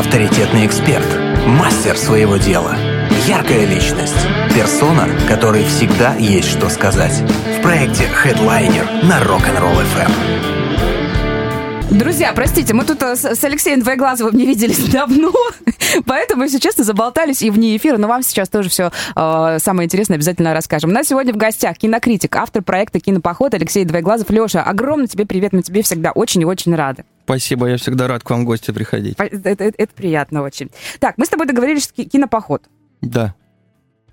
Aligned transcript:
авторитетный 0.00 0.64
эксперт, 0.66 1.06
мастер 1.46 1.94
своего 1.94 2.38
дела, 2.38 2.74
яркая 3.26 3.66
личность, 3.66 4.16
персона, 4.54 5.06
которой 5.28 5.62
всегда 5.64 6.14
есть 6.14 6.48
что 6.48 6.70
сказать. 6.70 7.22
В 7.58 7.60
проекте 7.60 8.04
Headliner 8.04 9.04
на 9.04 9.20
Rock'n'Roll 9.20 9.84
FM. 9.94 10.10
Друзья, 11.98 12.32
простите, 12.32 12.72
мы 12.72 12.84
тут 12.86 13.02
э, 13.02 13.14
с 13.14 13.44
Алексеем 13.44 13.82
Двоеглазовым 13.82 14.34
не 14.34 14.46
виделись 14.46 14.78
давно, 14.90 15.34
поэтому, 16.06 16.44
если 16.44 16.60
честно, 16.60 16.82
заболтались 16.82 17.42
и 17.42 17.50
вне 17.50 17.76
эфира, 17.76 17.98
но 17.98 18.08
вам 18.08 18.22
сейчас 18.22 18.48
тоже 18.48 18.70
все 18.70 18.90
э, 19.14 19.58
самое 19.60 19.84
интересное 19.84 20.14
обязательно 20.14 20.54
расскажем. 20.54 20.88
У 20.88 20.94
нас 20.94 21.08
сегодня 21.08 21.34
в 21.34 21.36
гостях 21.36 21.76
кинокритик, 21.76 22.34
автор 22.36 22.62
проекта 22.62 23.00
«Кинопоход» 23.00 23.52
Алексей 23.52 23.84
Двоеглазов. 23.84 24.30
Леша, 24.30 24.62
огромный 24.62 25.08
тебе 25.08 25.26
привет, 25.26 25.52
мы 25.52 25.60
тебе 25.60 25.82
всегда 25.82 26.12
очень 26.12 26.40
и 26.40 26.46
очень 26.46 26.74
рады. 26.74 27.04
Спасибо, 27.24 27.66
я 27.66 27.76
всегда 27.76 28.08
рад 28.08 28.22
к 28.22 28.30
вам 28.30 28.42
в 28.42 28.44
гости 28.44 28.70
приходить. 28.70 29.16
Это, 29.18 29.48
это, 29.48 29.64
это 29.64 29.94
приятно 29.94 30.42
очень. 30.42 30.70
Так, 30.98 31.16
мы 31.16 31.26
с 31.26 31.28
тобой 31.28 31.46
договорились, 31.46 31.84
что 31.84 32.04
кинопоход. 32.04 32.62
Да. 33.00 33.34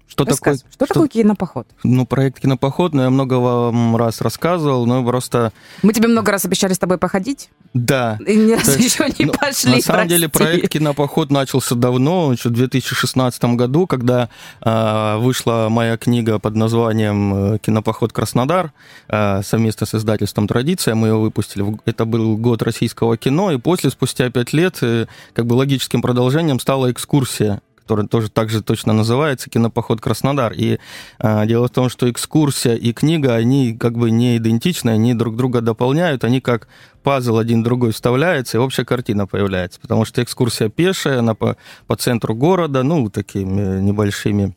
Что 0.08 0.24
такое, 0.24 0.56
что, 0.56 0.68
что 0.72 0.86
такое 0.86 1.08
кинопоход? 1.10 1.68
Ну, 1.84 2.06
проект 2.06 2.40
кинопоход, 2.40 2.94
ну, 2.94 3.04
я 3.04 3.10
много 3.10 3.36
вам 3.36 3.98
раз 3.98 4.22
рассказывал, 4.22 4.86
но 4.86 5.04
просто... 5.06 5.52
Мы 5.84 5.92
тебе 5.92 6.08
много 6.08 6.32
раз 6.32 6.46
обещали 6.46 6.74
с 6.74 6.80
тобой 6.80 6.98
походить. 6.98 7.50
Да. 7.74 8.18
И 8.26 8.36
ни 8.36 8.54
разу 8.54 8.80
еще 8.80 9.06
не 9.20 9.26
ну, 9.26 9.34
пошли, 9.34 9.76
На 9.76 9.82
самом 9.82 10.00
прости. 10.00 10.10
деле 10.10 10.30
проект 10.30 10.70
кинопоход 10.70 11.30
начался 11.30 11.76
давно, 11.76 12.32
еще 12.32 12.50
в 12.50 12.54
2016 12.54 13.44
году, 13.56 13.86
когда 13.86 14.30
э, 14.62 15.18
вышла 15.18 15.68
моя 15.70 15.98
книга 15.98 16.40
под 16.40 16.56
названием 16.56 17.56
э, 17.56 17.58
«Кинопоход 17.60 18.14
Краснодар» 18.14 18.72
э, 19.10 19.42
совместно 19.44 19.86
с 19.86 19.94
издательством 19.94 20.48
«Традиция». 20.48 20.96
Мы 20.96 21.10
ее 21.10 21.16
выпустили. 21.16 21.78
Это 21.86 22.06
был 22.06 22.38
год 22.38 22.64
российского 22.64 23.18
кино, 23.18 23.52
и 23.52 23.58
после, 23.58 23.90
спустя 23.90 24.30
пять 24.30 24.54
лет, 24.54 24.78
э, 24.82 25.08
как 25.34 25.46
бы 25.46 25.54
логическим 25.54 26.02
продолжением 26.02 26.60
стала 26.60 26.92
экскурсия 26.92 27.62
который 27.88 28.06
тоже 28.06 28.30
так 28.30 28.50
же 28.50 28.62
точно 28.62 28.92
называется 28.92 29.50
«Кинопоход 29.50 30.02
Краснодар». 30.02 30.52
И 30.52 30.78
э, 31.20 31.46
дело 31.48 31.68
в 31.68 31.72
том, 31.72 31.90
что 31.90 32.12
экскурсия 32.12 32.76
и 32.76 32.92
книга, 32.92 33.34
они 33.36 33.78
как 33.78 33.98
бы 33.98 34.12
не 34.12 34.36
идентичны, 34.36 34.90
они 34.90 35.14
друг 35.14 35.38
друга 35.38 35.62
дополняют, 35.62 36.26
они 36.26 36.42
как 36.42 36.68
пазл 37.04 37.38
один 37.38 37.64
другой 37.64 37.94
вставляется, 37.94 38.58
и 38.58 38.60
общая 38.60 38.84
картина 38.84 39.26
появляется. 39.26 39.80
Потому 39.80 40.04
что 40.04 40.22
экскурсия 40.22 40.68
пешая, 40.68 41.20
она 41.20 41.34
по, 41.34 41.56
по 41.88 41.96
центру 41.96 42.36
города, 42.36 42.84
ну, 42.84 43.10
такими 43.10 43.80
небольшими 43.80 44.54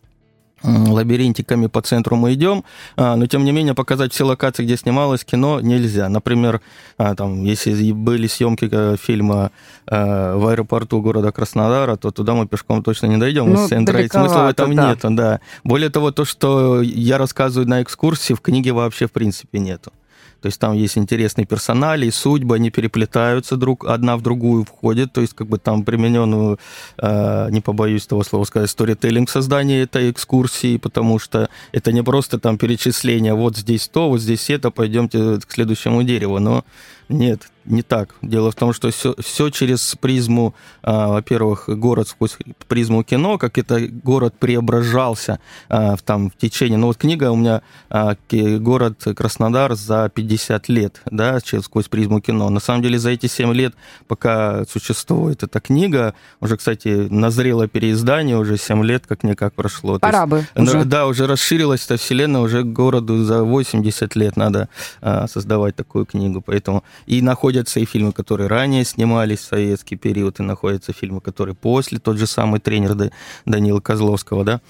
лабиринтиками 0.63 1.67
по 1.67 1.81
центру 1.83 2.17
мы 2.17 2.35
идем, 2.35 2.65
а, 2.97 3.17
но 3.17 3.27
тем 3.27 3.45
не 3.45 3.53
менее 3.53 3.75
показать 3.75 4.13
все 4.13 4.25
локации, 4.25 4.65
где 4.65 4.77
снималось 4.77 5.25
кино, 5.25 5.61
нельзя. 5.61 6.09
Например, 6.09 6.61
а, 6.99 7.15
там, 7.15 7.45
если 7.45 7.93
были 7.93 8.27
съемки 8.27 8.69
э, 8.71 8.97
фильма 9.01 9.51
э, 9.87 10.35
в 10.35 10.47
аэропорту 10.49 11.01
города 11.01 11.33
Краснодара, 11.33 11.97
то 11.97 12.11
туда 12.11 12.35
мы 12.35 12.47
пешком 12.47 12.83
точно 12.83 13.07
не 13.07 13.17
дойдем 13.17 13.53
ну, 13.53 13.65
из 13.65 13.69
центра, 13.69 14.01
и 14.01 14.09
смысла 14.09 14.47
в 14.47 14.49
этом 14.49 14.75
да. 14.75 14.91
нету, 14.91 15.09
да. 15.11 15.41
Более 15.65 15.91
того, 15.91 16.11
то, 16.11 16.25
что 16.25 16.83
я 16.83 17.19
рассказываю 17.19 17.69
на 17.69 17.83
экскурсии, 17.83 18.35
в 18.35 18.41
книге 18.41 18.73
вообще 18.73 19.07
в 19.07 19.13
принципе 19.13 19.59
нету. 19.59 19.93
То 20.41 20.47
есть 20.47 20.59
там 20.59 20.75
есть 20.75 20.99
интересные 20.99 21.47
персонали, 21.47 22.07
и 22.07 22.11
судьбы, 22.11 22.57
они 22.57 22.71
переплетаются 22.71 23.57
друг, 23.57 23.85
одна 23.87 24.17
в 24.17 24.23
другую 24.23 24.65
входят, 24.65 25.13
то 25.13 25.21
есть 25.21 25.35
как 25.35 25.49
бы 25.49 25.59
там 25.59 25.85
применен, 25.85 26.57
э, 26.99 27.49
не 27.51 27.61
побоюсь 27.61 28.07
того 28.07 28.25
слова 28.25 28.45
сказать, 28.45 28.71
сторителлинг 28.71 29.29
создания 29.31 29.83
этой 29.83 30.11
экскурсии, 30.11 30.77
потому 30.77 31.19
что 31.19 31.49
это 31.73 31.93
не 31.93 32.03
просто 32.03 32.39
там 32.39 32.59
перечисление, 32.59 33.35
вот 33.35 33.57
здесь 33.57 33.89
то, 33.89 34.09
вот 34.09 34.21
здесь 34.21 34.51
это, 34.51 34.71
пойдемте 34.71 35.39
к 35.47 35.53
следующему 35.53 36.03
дереву, 36.03 36.39
но 36.39 36.65
нет, 37.09 37.51
не 37.65 37.83
так. 37.83 38.15
Дело 38.23 38.51
в 38.51 38.55
том, 38.55 38.73
что 38.73 38.91
все, 38.91 39.15
все 39.19 39.51
через 39.51 39.97
призму, 40.01 40.55
а, 40.83 41.09
во-первых, 41.09 41.69
город 41.69 42.09
сквозь 42.09 42.37
призму 42.69 43.03
кино, 43.03 43.39
как 43.39 43.59
это 43.59 43.81
город 43.81 44.35
преображался 44.39 45.41
а, 45.69 45.97
в, 45.97 46.03
там, 46.03 46.31
в 46.31 46.37
течение... 46.37 46.79
Ну 46.79 46.89
вот 46.89 46.97
книга 46.97 47.31
у 47.31 47.37
меня 47.37 47.63
а, 47.89 48.17
«Город 48.31 49.03
Краснодар 49.17 49.75
за 49.75 50.09
50 50.09 50.69
лет», 50.69 51.01
да, 51.11 51.41
через, 51.41 51.65
сквозь 51.65 51.89
призму 51.89 52.21
кино. 52.21 52.49
На 52.49 52.61
самом 52.61 52.83
деле 52.83 52.99
за 52.99 53.11
эти 53.11 53.27
7 53.27 53.53
лет, 53.53 53.75
пока 54.09 54.65
существует 54.65 55.43
эта 55.43 55.61
книга, 55.61 56.15
уже, 56.41 56.57
кстати, 56.57 57.09
назрело 57.11 57.69
переиздание, 57.69 58.37
уже 58.37 58.57
7 58.57 58.85
лет 58.85 59.05
как-никак 59.07 59.55
прошло. 59.55 59.99
Пора 59.99 60.27
бы 60.27 60.47
уже. 60.55 60.85
Да, 60.85 61.07
уже 61.07 61.27
расширилась 61.27 61.85
эта 61.85 61.97
вселенная, 61.97 62.41
уже 62.41 62.65
городу 62.65 63.23
за 63.25 63.45
80 63.45 64.17
лет 64.17 64.37
надо 64.37 64.69
а, 65.01 65.27
создавать 65.29 65.77
такую 65.77 66.07
книгу, 66.07 66.41
поэтому 66.41 66.85
и 67.07 67.21
находятся 67.51 67.81
и 67.81 67.85
фильмы, 67.85 68.13
которые 68.13 68.47
ранее 68.47 68.85
снимались 68.85 69.41
в 69.41 69.45
советский 69.45 69.97
период, 69.97 70.39
и 70.39 70.43
находятся 70.43 70.93
фильмы, 70.93 71.21
которые 71.21 71.55
после, 71.55 71.99
тот 71.99 72.17
же 72.17 72.27
самый 72.27 72.61
тренер 72.61 73.11
Данила 73.45 73.81
Козловского, 73.81 74.45
да, 74.45 74.61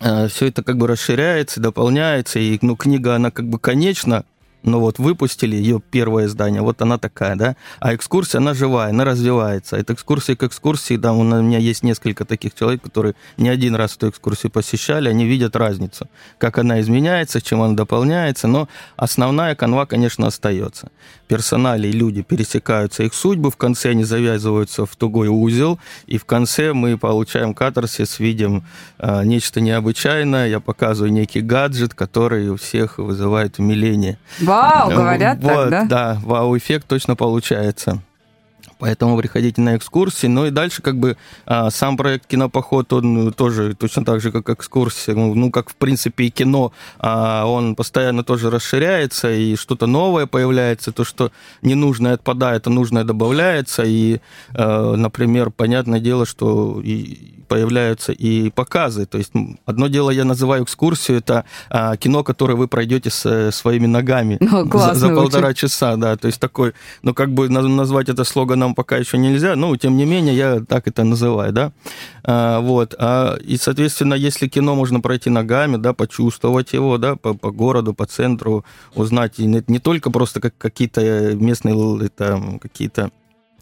э, 0.00 0.28
все 0.28 0.46
это 0.46 0.62
как 0.62 0.76
бы 0.76 0.86
расширяется, 0.86 1.60
дополняется, 1.60 2.38
и 2.38 2.56
ну, 2.62 2.76
книга, 2.76 3.16
она 3.16 3.32
как 3.32 3.48
бы 3.48 3.58
конечна, 3.58 4.24
но 4.62 4.80
вот 4.80 4.98
выпустили 4.98 5.56
ее 5.56 5.80
первое 5.90 6.26
издание, 6.26 6.62
вот 6.62 6.82
она 6.82 6.98
такая, 6.98 7.36
да, 7.36 7.56
а 7.80 7.94
экскурсия, 7.94 8.40
она 8.40 8.54
живая, 8.54 8.90
она 8.90 9.04
развивается. 9.04 9.76
От 9.76 9.90
экскурсии 9.90 10.34
к 10.34 10.42
экскурсии, 10.42 10.96
да, 10.96 11.12
у 11.12 11.22
меня 11.22 11.58
есть 11.58 11.82
несколько 11.82 12.24
таких 12.24 12.54
человек, 12.54 12.82
которые 12.82 13.14
не 13.36 13.48
один 13.48 13.74
раз 13.74 13.96
эту 13.96 14.10
экскурсию 14.10 14.50
посещали, 14.50 15.08
они 15.08 15.26
видят 15.26 15.56
разницу, 15.56 16.08
как 16.38 16.58
она 16.58 16.80
изменяется, 16.80 17.40
чем 17.40 17.62
она 17.62 17.74
дополняется, 17.74 18.48
но 18.48 18.68
основная 18.96 19.54
канва, 19.54 19.86
конечно, 19.86 20.26
остается. 20.26 20.90
Персонали 21.28 21.88
и 21.88 21.92
люди 21.92 22.22
пересекаются 22.22 23.02
их 23.02 23.14
судьбы, 23.14 23.50
в 23.50 23.56
конце 23.56 23.90
они 23.90 24.04
завязываются 24.04 24.86
в 24.86 24.96
тугой 24.96 25.28
узел, 25.28 25.78
и 26.06 26.18
в 26.18 26.24
конце 26.24 26.72
мы 26.72 26.98
получаем 26.98 27.54
катарсис, 27.54 28.18
видим 28.18 28.64
э, 28.98 29.24
нечто 29.24 29.60
необычайное, 29.60 30.48
я 30.48 30.60
показываю 30.60 31.12
некий 31.12 31.40
гаджет, 31.40 31.94
который 31.94 32.48
у 32.48 32.56
всех 32.56 32.98
вызывает 32.98 33.58
умиление. 33.58 34.18
Вау, 34.48 34.90
говорят 34.90 35.38
вот, 35.40 35.52
так, 35.52 35.70
да? 35.70 35.84
Да, 35.84 36.18
вау-эффект 36.22 36.86
точно 36.86 37.16
получается. 37.16 38.00
Поэтому 38.78 39.18
приходите 39.18 39.60
на 39.60 39.76
экскурсии. 39.76 40.28
Ну 40.28 40.46
и 40.46 40.50
дальше 40.50 40.82
как 40.82 40.98
бы 40.98 41.16
а, 41.46 41.70
сам 41.70 41.96
проект 41.96 42.26
«Кинопоход», 42.26 42.92
он 42.92 43.32
тоже 43.32 43.74
точно 43.74 44.04
так 44.04 44.20
же, 44.20 44.30
как 44.30 44.48
экскурсия, 44.50 45.14
ну, 45.14 45.34
ну 45.34 45.50
как 45.50 45.70
в 45.70 45.74
принципе 45.74 46.24
и 46.24 46.30
кино, 46.30 46.72
а, 46.98 47.44
он 47.46 47.74
постоянно 47.74 48.22
тоже 48.22 48.50
расширяется, 48.50 49.32
и 49.32 49.56
что-то 49.56 49.86
новое 49.86 50.26
появляется, 50.26 50.92
то, 50.92 51.04
что 51.04 51.32
ненужное 51.62 52.14
отпадает, 52.14 52.66
а 52.66 52.70
нужное 52.70 53.04
добавляется. 53.04 53.82
И, 53.84 54.20
а, 54.54 54.94
например, 54.94 55.50
понятное 55.50 55.98
дело, 55.98 56.24
что 56.24 56.80
и 56.82 57.37
появляются 57.48 58.12
и 58.12 58.50
показы. 58.50 59.06
То 59.06 59.18
есть 59.18 59.32
одно 59.64 59.88
дело 59.88 60.10
я 60.10 60.24
называю 60.24 60.64
экскурсию, 60.64 61.18
это 61.18 61.44
а, 61.70 61.96
кино, 61.96 62.22
которое 62.22 62.54
вы 62.54 62.68
пройдете 62.68 63.10
с 63.10 63.26
э, 63.26 63.50
своими 63.50 63.86
ногами 63.86 64.38
О, 64.40 64.78
за, 64.78 64.94
за 64.94 65.08
полтора 65.08 65.54
часа, 65.54 65.96
да. 65.96 66.16
То 66.16 66.26
есть 66.26 66.40
такой, 66.40 66.74
ну 67.02 67.14
как 67.14 67.32
бы 67.32 67.48
назвать 67.48 68.08
это 68.08 68.24
слоганом 68.24 68.74
пока 68.74 68.96
еще 68.96 69.18
нельзя, 69.18 69.56
но 69.56 69.74
тем 69.76 69.96
не 69.96 70.04
менее 70.04 70.36
я 70.36 70.60
так 70.60 70.86
это 70.86 71.04
называю, 71.04 71.52
да. 71.52 71.72
А, 72.24 72.60
вот. 72.60 72.94
А, 72.98 73.36
и, 73.36 73.56
соответственно, 73.56 74.14
если 74.14 74.48
кино 74.48 74.74
можно 74.74 75.00
пройти 75.00 75.30
ногами, 75.30 75.76
да, 75.76 75.94
почувствовать 75.94 76.72
его, 76.74 76.98
да, 76.98 77.16
по, 77.16 77.34
по 77.34 77.50
городу, 77.50 77.94
по 77.94 78.06
центру, 78.06 78.64
узнать, 78.94 79.38
и 79.38 79.46
не, 79.46 79.64
не 79.66 79.78
только 79.78 80.10
просто 80.10 80.40
как 80.40 80.56
какие-то 80.58 81.34
местные, 81.34 82.04
это, 82.04 82.58
какие-то 82.60 83.10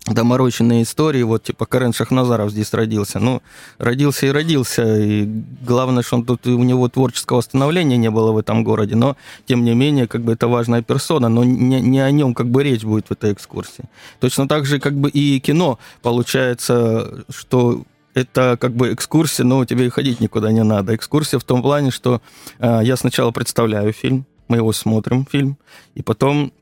домороченные 0.07 0.85
истории, 0.85 1.23
вот 1.23 1.43
типа 1.43 1.67
Карен 1.67 1.93
Шахназаров 1.93 2.51
здесь 2.51 2.73
родился. 2.73 3.19
Ну, 3.19 3.43
родился 3.79 4.27
и 4.27 4.31
родился, 4.31 4.99
и 4.99 5.25
главное, 5.67 6.03
что 6.03 6.17
он 6.17 6.25
тут, 6.25 6.47
у 6.47 6.63
него 6.63 6.89
творческого 6.89 7.41
становления 7.41 7.97
не 7.97 8.11
было 8.11 8.33
в 8.33 8.39
этом 8.39 8.63
городе, 8.63 8.95
но, 8.95 9.17
тем 9.47 9.65
не 9.65 9.75
менее, 9.75 10.07
как 10.07 10.23
бы 10.23 10.33
это 10.33 10.47
важная 10.49 10.83
персона, 10.83 11.29
но 11.29 11.45
не, 11.45 11.81
не 11.81 12.01
о 12.01 12.11
нем 12.11 12.35
как 12.35 12.49
бы 12.49 12.63
речь 12.63 12.85
будет 12.85 13.09
в 13.09 13.13
этой 13.13 13.33
экскурсии. 13.33 13.85
Точно 14.21 14.49
так 14.49 14.65
же, 14.65 14.79
как 14.79 14.95
бы 14.95 15.11
и 15.11 15.41
кино, 15.41 15.79
получается, 16.03 17.25
что 17.29 17.83
это 18.15 18.57
как 18.61 18.75
бы 18.75 18.95
экскурсия, 18.95 19.45
но 19.45 19.65
тебе 19.65 19.87
и 19.87 19.91
ходить 19.91 20.21
никуда 20.21 20.53
не 20.53 20.63
надо. 20.63 20.95
Экскурсия 20.95 21.39
в 21.39 21.45
том 21.45 21.63
плане, 21.63 21.91
что 21.91 22.23
э, 22.59 22.81
я 22.83 22.97
сначала 22.97 23.31
представляю 23.31 23.93
фильм, 23.93 24.25
мы 24.49 24.59
его 24.59 24.73
смотрим, 24.73 25.27
фильм, 25.27 25.59
и 25.95 26.03
потом 26.03 26.53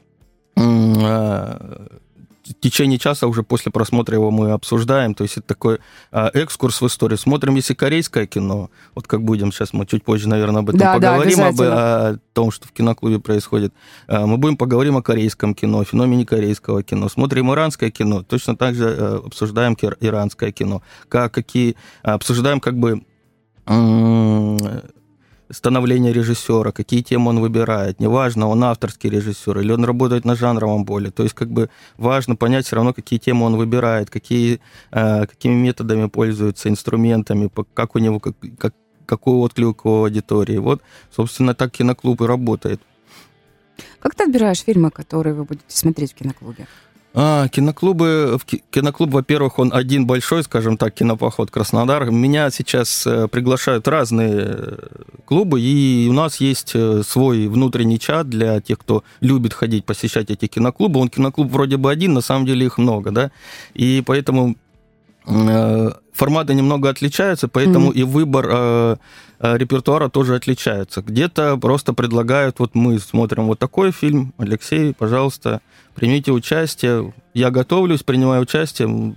э, 0.56 1.86
в 2.44 2.54
течение 2.60 2.98
часа 2.98 3.26
уже 3.26 3.42
после 3.42 3.72
просмотра 3.72 4.14
его 4.14 4.30
мы 4.30 4.50
обсуждаем. 4.52 5.14
То 5.14 5.22
есть 5.22 5.38
это 5.38 5.46
такой 5.46 5.78
а, 6.12 6.30
экскурс 6.34 6.80
в 6.80 6.86
историю. 6.86 7.18
Смотрим, 7.18 7.54
если 7.54 7.74
корейское 7.74 8.26
кино, 8.26 8.70
вот 8.94 9.06
как 9.06 9.22
будем 9.22 9.50
сейчас, 9.52 9.72
мы 9.72 9.86
чуть 9.86 10.04
позже, 10.04 10.28
наверное, 10.28 10.60
об 10.60 10.68
этом 10.68 10.80
да, 10.80 10.94
поговорим, 10.94 11.38
да, 11.38 11.48
об, 11.48 11.60
о 11.60 12.18
том, 12.32 12.50
что 12.50 12.68
в 12.68 12.72
киноклубе 12.72 13.18
происходит. 13.18 13.72
А, 14.06 14.26
мы 14.26 14.36
будем 14.36 14.56
поговорим 14.56 14.96
о 14.96 15.02
корейском 15.02 15.54
кино, 15.54 15.80
о 15.80 15.84
феномене 15.84 16.26
корейского 16.26 16.82
кино. 16.82 17.08
Смотрим 17.08 17.52
иранское 17.52 17.90
кино, 17.90 18.22
точно 18.22 18.56
так 18.56 18.74
же 18.74 18.94
а, 18.98 19.22
обсуждаем 19.26 19.76
иранское 20.00 20.52
кино. 20.52 20.82
Как, 21.08 21.32
какие, 21.32 21.76
обсуждаем 22.02 22.60
как 22.60 22.78
бы 22.78 23.02
становления 25.50 26.12
режиссера, 26.12 26.72
какие 26.72 27.02
темы 27.02 27.30
он 27.30 27.40
выбирает. 27.40 28.00
Неважно, 28.00 28.48
он 28.48 28.64
авторский 28.64 29.10
режиссер 29.10 29.58
или 29.60 29.72
он 29.72 29.84
работает 29.84 30.24
на 30.24 30.34
жанровом 30.34 30.84
поле. 30.84 31.10
То 31.10 31.22
есть 31.22 31.34
как 31.34 31.50
бы 31.50 31.70
важно 31.96 32.36
понять 32.36 32.66
все 32.66 32.76
равно, 32.76 32.92
какие 32.92 33.18
темы 33.18 33.46
он 33.46 33.56
выбирает, 33.56 34.10
какие, 34.10 34.60
э, 34.90 35.26
какими 35.26 35.54
методами 35.54 36.08
пользуется, 36.08 36.68
инструментами, 36.68 37.50
как 37.74 37.94
у 37.94 37.98
него, 37.98 38.20
как, 38.20 38.34
как, 38.58 38.74
какой 39.06 39.34
отклик 39.34 39.84
у 39.84 40.04
аудитории. 40.04 40.58
Вот, 40.58 40.82
собственно, 41.14 41.54
так 41.54 41.72
киноклуб 41.72 42.20
и 42.22 42.26
работает. 42.26 42.80
Как 44.00 44.14
ты 44.14 44.24
отбираешь 44.24 44.62
фильмы, 44.62 44.90
которые 44.90 45.34
вы 45.34 45.44
будете 45.44 45.64
смотреть 45.68 46.12
в 46.12 46.14
киноклубе? 46.14 46.66
А, 47.16 47.46
киноклубы, 47.46 48.38
киноклуб, 48.70 49.10
во-первых, 49.12 49.60
он 49.60 49.72
один 49.72 50.04
большой, 50.04 50.42
скажем 50.42 50.76
так, 50.76 50.94
кинопоход 50.94 51.48
Краснодар. 51.48 52.10
Меня 52.10 52.50
сейчас 52.50 53.06
э, 53.06 53.28
приглашают 53.28 53.86
разные 53.86 54.32
э, 54.34 54.76
клубы, 55.24 55.60
и 55.60 56.08
у 56.10 56.12
нас 56.12 56.40
есть 56.40 56.72
э, 56.74 57.02
свой 57.06 57.46
внутренний 57.46 58.00
чат 58.00 58.28
для 58.28 58.60
тех, 58.60 58.80
кто 58.80 59.04
любит 59.20 59.54
ходить, 59.54 59.84
посещать 59.84 60.30
эти 60.30 60.48
киноклубы. 60.48 60.98
Он 60.98 61.08
киноклуб 61.08 61.52
вроде 61.52 61.76
бы 61.76 61.88
один, 61.88 62.14
на 62.14 62.20
самом 62.20 62.46
деле 62.46 62.66
их 62.66 62.78
много, 62.78 63.12
да, 63.12 63.30
и 63.74 64.02
поэтому 64.04 64.56
форматы 66.14 66.54
немного 66.54 66.88
отличаются, 66.88 67.48
поэтому 67.48 67.90
mm-hmm. 67.90 67.96
и 67.96 68.02
выбор 68.04 68.46
э, 68.48 68.96
репертуара 69.40 70.08
тоже 70.08 70.36
отличается. 70.36 71.02
Где-то 71.02 71.56
просто 71.58 71.92
предлагают, 71.92 72.60
вот 72.60 72.74
мы 72.74 72.98
смотрим 72.98 73.46
вот 73.46 73.58
такой 73.58 73.90
фильм, 73.90 74.32
Алексей, 74.38 74.94
пожалуйста, 74.94 75.60
примите 75.94 76.32
участие. 76.32 77.12
Я 77.34 77.50
готовлюсь, 77.50 78.02
принимаю 78.02 78.42
участие. 78.42 79.14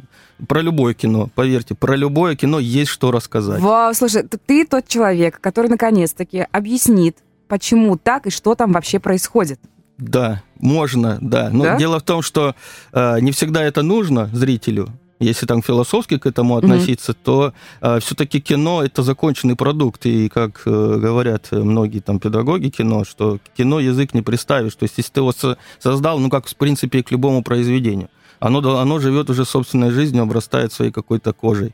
Про 0.48 0.62
любое 0.62 0.94
кино, 0.94 1.30
поверьте, 1.34 1.74
про 1.74 1.96
любое 1.96 2.36
кино 2.36 2.60
есть 2.60 2.92
что 2.92 3.12
рассказать. 3.12 3.60
Вау, 3.60 3.94
слушай, 3.94 4.24
ты 4.24 4.66
тот 4.66 4.88
человек, 4.88 5.40
который 5.40 5.68
наконец-таки 5.68 6.46
объяснит, 6.52 7.18
почему 7.48 7.98
так 7.98 8.28
и 8.28 8.30
что 8.30 8.54
там 8.54 8.72
вообще 8.72 9.00
происходит. 9.00 9.60
Да, 9.98 10.44
можно, 10.60 11.18
да. 11.22 11.50
Но 11.52 11.64
да? 11.64 11.78
дело 11.78 12.00
в 12.00 12.04
том, 12.04 12.22
что 12.22 12.54
э, 12.94 13.20
не 13.20 13.32
всегда 13.32 13.64
это 13.64 13.82
нужно 13.82 14.30
зрителю. 14.32 14.90
Если 15.20 15.48
там 15.48 15.64
философски 15.64 16.18
к 16.18 16.28
этому 16.28 16.58
относиться, 16.58 17.12
mm-hmm. 17.12 17.24
то 17.24 17.54
э, 17.82 18.00
все-таки 18.00 18.40
кино 18.40 18.84
это 18.84 19.02
законченный 19.02 19.56
продукт. 19.56 20.06
И 20.06 20.30
как 20.30 20.62
э, 20.66 20.70
говорят 20.70 21.52
многие 21.52 22.00
там 22.00 22.20
педагоги 22.20 22.70
кино, 22.70 23.04
что 23.04 23.40
кино 23.56 23.80
язык 23.80 24.14
не 24.14 24.22
представишь. 24.22 24.76
То 24.76 24.84
есть, 24.84 24.96
если 24.98 25.12
ты 25.12 25.20
его 25.22 25.34
создал, 25.80 26.20
ну 26.20 26.30
как 26.30 26.48
в 26.48 26.56
принципе 26.56 27.02
к 27.02 27.12
любому 27.12 27.42
произведению, 27.44 28.10
оно, 28.40 28.60
оно 28.80 29.00
живет 29.00 29.30
уже 29.30 29.46
собственной 29.46 29.90
жизнью, 29.90 30.24
обрастает 30.24 30.72
своей 30.72 30.92
какой-то 30.92 31.34
кожей 31.34 31.74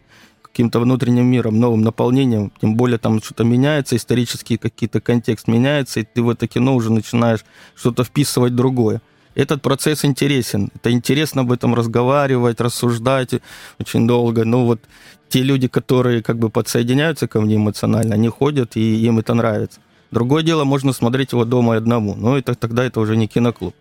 каким-то 0.54 0.80
внутренним 0.80 1.26
миром, 1.26 1.60
новым 1.60 1.82
наполнением, 1.82 2.52
тем 2.62 2.76
более 2.76 3.00
там 3.00 3.24
что-то 3.24 3.44
меняется, 3.44 3.96
исторический 3.96 4.58
какие-то 4.58 5.02
контекст 5.02 5.48
меняется, 5.48 6.00
и 6.00 6.04
ты 6.04 6.22
в 6.22 6.30
это 6.30 6.48
кино 6.48 6.76
уже 6.76 6.92
начинаешь 6.92 7.44
что-то 7.76 8.04
вписывать 8.04 8.56
другое 8.56 9.02
этот 9.36 9.62
процесс 9.62 10.06
интересен. 10.06 10.70
Это 10.76 10.92
интересно 10.92 11.42
об 11.42 11.52
этом 11.52 11.76
разговаривать, 11.76 12.62
рассуждать 12.62 13.32
очень 13.80 14.08
долго. 14.08 14.46
Но 14.46 14.66
вот 14.66 14.80
те 15.30 15.42
люди, 15.42 15.68
которые 15.68 16.22
как 16.22 16.38
бы 16.38 16.50
подсоединяются 16.50 17.28
ко 17.28 17.42
мне 17.42 17.56
эмоционально, 17.56 18.16
они 18.16 18.30
ходят, 18.30 18.76
и 18.76 19.06
им 19.06 19.20
это 19.20 19.34
нравится. 19.34 19.80
Другое 20.12 20.44
дело, 20.44 20.64
можно 20.64 20.94
смотреть 20.94 21.32
его 21.32 21.44
дома 21.44 21.76
одному, 21.76 22.14
но 22.14 22.38
это, 22.38 22.54
тогда 22.54 22.86
это 22.86 23.00
уже 23.00 23.18
не 23.18 23.28
киноклуб. 23.28 23.74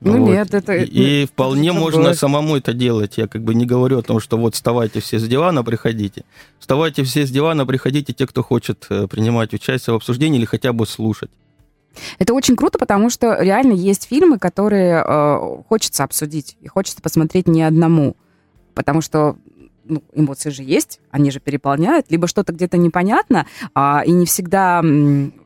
Ну 0.00 0.18
вот. 0.18 0.30
нет, 0.30 0.54
это... 0.54 0.76
И, 0.76 1.22
и 1.22 1.26
вполне 1.26 1.70
это 1.70 1.78
можно 1.78 2.02
было... 2.02 2.12
самому 2.12 2.56
это 2.56 2.72
делать. 2.72 3.18
Я 3.18 3.26
как 3.26 3.42
бы 3.42 3.56
не 3.56 3.66
говорю 3.66 3.98
о 3.98 4.02
том, 4.02 4.20
что 4.20 4.38
вот 4.38 4.54
вставайте 4.54 5.00
все 5.00 5.18
с 5.18 5.26
дивана, 5.26 5.64
приходите. 5.64 6.22
Вставайте 6.60 7.02
все 7.02 7.26
с 7.26 7.30
дивана, 7.30 7.66
приходите 7.66 8.12
те, 8.12 8.28
кто 8.28 8.44
хочет 8.44 8.86
э, 8.88 9.08
принимать 9.08 9.52
участие 9.52 9.94
в 9.94 9.96
обсуждении 9.96 10.38
или 10.38 10.44
хотя 10.44 10.72
бы 10.72 10.86
слушать. 10.86 11.30
Это 12.18 12.34
очень 12.34 12.56
круто, 12.56 12.78
потому 12.78 13.10
что 13.10 13.40
реально 13.40 13.72
есть 13.72 14.06
фильмы, 14.08 14.38
которые 14.38 15.02
э, 15.04 15.62
хочется 15.68 16.04
обсудить 16.04 16.56
и 16.60 16.68
хочется 16.68 17.02
посмотреть 17.02 17.48
не 17.48 17.62
одному. 17.62 18.16
Потому 18.74 19.00
что 19.00 19.36
ну, 19.90 20.02
эмоции 20.14 20.50
же 20.50 20.62
есть, 20.62 21.00
они 21.10 21.30
же 21.30 21.40
переполняют, 21.40 22.06
либо 22.08 22.26
что-то 22.26 22.52
где-то 22.52 22.76
непонятно, 22.78 23.46
а, 23.74 24.02
и 24.06 24.12
не 24.12 24.24
всегда... 24.24 24.78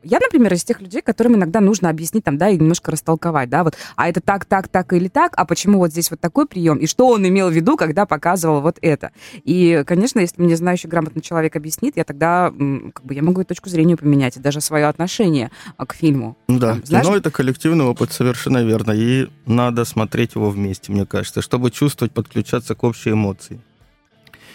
Я, 0.03 0.19
например, 0.19 0.53
из 0.53 0.63
тех 0.63 0.81
людей, 0.81 1.01
которым 1.01 1.35
иногда 1.35 1.59
нужно 1.59 1.89
объяснить 1.89 2.23
там, 2.23 2.37
да, 2.37 2.49
и 2.49 2.57
немножко 2.57 2.91
растолковать, 2.91 3.49
да, 3.49 3.63
вот, 3.63 3.75
а 3.95 4.07
это 4.07 4.21
так, 4.21 4.45
так, 4.45 4.67
так 4.67 4.93
или 4.93 5.07
так, 5.07 5.33
а 5.35 5.45
почему 5.45 5.79
вот 5.79 5.91
здесь 5.91 6.11
вот 6.11 6.19
такой 6.19 6.45
прием, 6.45 6.77
и 6.77 6.87
что 6.87 7.07
он 7.07 7.27
имел 7.27 7.49
в 7.49 7.53
виду, 7.53 7.75
когда 7.75 8.05
показывал 8.05 8.61
вот 8.61 8.77
это. 8.81 9.11
И, 9.43 9.83
конечно, 9.85 10.19
если 10.19 10.41
мне 10.41 10.55
знающий 10.55 10.87
грамотный 10.87 11.21
человек 11.21 11.55
объяснит, 11.55 11.97
я 11.97 12.03
тогда, 12.03 12.53
как 12.93 13.05
бы, 13.05 13.13
я 13.13 13.23
могу 13.23 13.41
и 13.41 13.43
точку 13.43 13.69
зрения 13.69 13.97
поменять, 13.97 14.37
и 14.37 14.39
даже 14.39 14.61
свое 14.61 14.85
отношение 14.85 15.51
а, 15.77 15.85
к 15.85 15.95
фильму. 15.95 16.37
Да, 16.47 16.73
там, 16.73 16.85
знаешь... 16.85 17.05
кино— 17.05 17.17
это 17.17 17.31
коллективный 17.31 17.85
опыт, 17.85 18.11
совершенно 18.11 18.63
верно, 18.63 18.91
и 18.91 19.27
надо 19.45 19.85
смотреть 19.85 20.35
его 20.35 20.49
вместе, 20.49 20.91
мне 20.91 21.05
кажется, 21.05 21.41
чтобы 21.41 21.71
чувствовать, 21.71 22.13
подключаться 22.13 22.75
к 22.75 22.83
общей 22.83 23.11
эмоции. 23.11 23.59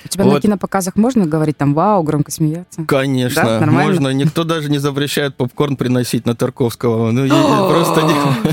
У 0.04 0.08
тебя 0.08 0.24
вот. 0.24 0.34
на 0.34 0.40
кинопоказах 0.40 0.96
можно 0.96 1.26
говорить 1.26 1.56
там 1.56 1.74
«Вау», 1.74 2.02
громко 2.02 2.30
смеяться? 2.30 2.84
Конечно, 2.84 3.42
да? 3.60 3.66
можно. 3.66 4.08
Никто 4.08 4.44
даже 4.44 4.70
не 4.70 4.78
запрещает 4.78 5.36
попкорн 5.36 5.76
приносить 5.76 6.26
на 6.26 6.34
Тарковского. 6.34 7.10
Ну, 7.10 7.28
просто 7.68 8.08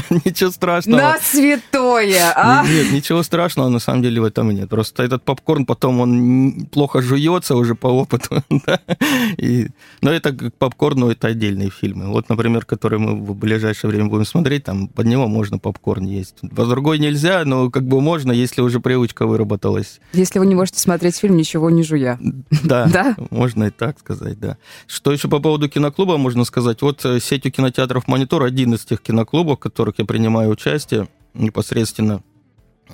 ничего 0.25 0.51
страшного. 0.51 0.97
На 0.97 1.17
святое, 1.19 2.33
а? 2.35 2.65
Нет, 2.67 2.91
ничего 2.91 3.23
страшного 3.23 3.69
на 3.69 3.79
самом 3.79 4.01
деле 4.01 4.21
в 4.21 4.25
этом 4.25 4.51
нет. 4.51 4.69
Просто 4.69 5.03
этот 5.03 5.23
попкорн 5.23 5.65
потом 5.65 6.01
он 6.01 6.67
плохо 6.71 7.01
жуется 7.01 7.55
уже 7.55 7.75
по 7.75 7.88
опыту. 7.88 8.44
Но 10.01 10.11
это 10.11 10.31
к 10.31 10.53
попкорну 10.53 11.09
это 11.09 11.27
отдельные 11.27 11.69
фильмы. 11.69 12.07
Вот, 12.07 12.29
например, 12.29 12.65
который 12.65 12.99
мы 12.99 13.15
в 13.15 13.35
ближайшее 13.35 13.89
время 13.89 14.09
будем 14.09 14.25
смотреть, 14.25 14.65
там 14.65 14.88
под 14.88 15.05
него 15.05 15.27
можно 15.27 15.59
попкорн 15.59 16.05
есть. 16.05 16.35
По 16.55 16.65
другой 16.65 16.99
нельзя, 16.99 17.44
но 17.45 17.69
как 17.69 17.88
бы 17.88 18.01
можно, 18.01 18.31
если 18.31 18.61
уже 18.61 18.79
привычка 18.79 19.25
выработалась. 19.25 19.99
Если 20.13 20.39
вы 20.39 20.45
не 20.45 20.55
можете 20.55 20.79
смотреть 20.79 21.17
фильм, 21.17 21.36
ничего 21.37 21.69
не 21.69 21.83
жуя. 21.83 22.19
Да, 22.63 22.85
да, 22.93 23.15
можно 23.29 23.65
и 23.65 23.69
так 23.69 23.99
сказать, 23.99 24.39
да. 24.39 24.57
Что 24.87 25.11
еще 25.11 25.27
по 25.27 25.39
поводу 25.39 25.69
киноклуба 25.69 26.17
можно 26.17 26.43
сказать? 26.43 26.81
Вот 26.81 27.05
э, 27.05 27.19
сетью 27.19 27.51
кинотеатров 27.51 28.07
«Монитор» 28.07 28.43
один 28.43 28.73
из 28.73 28.85
тех 28.85 29.01
киноклубов, 29.01 29.57
в 29.57 29.61
которых 29.61 29.95
я 29.97 30.05
принимаю 30.05 30.49
участие 30.49 31.07
непосредственно 31.33 32.21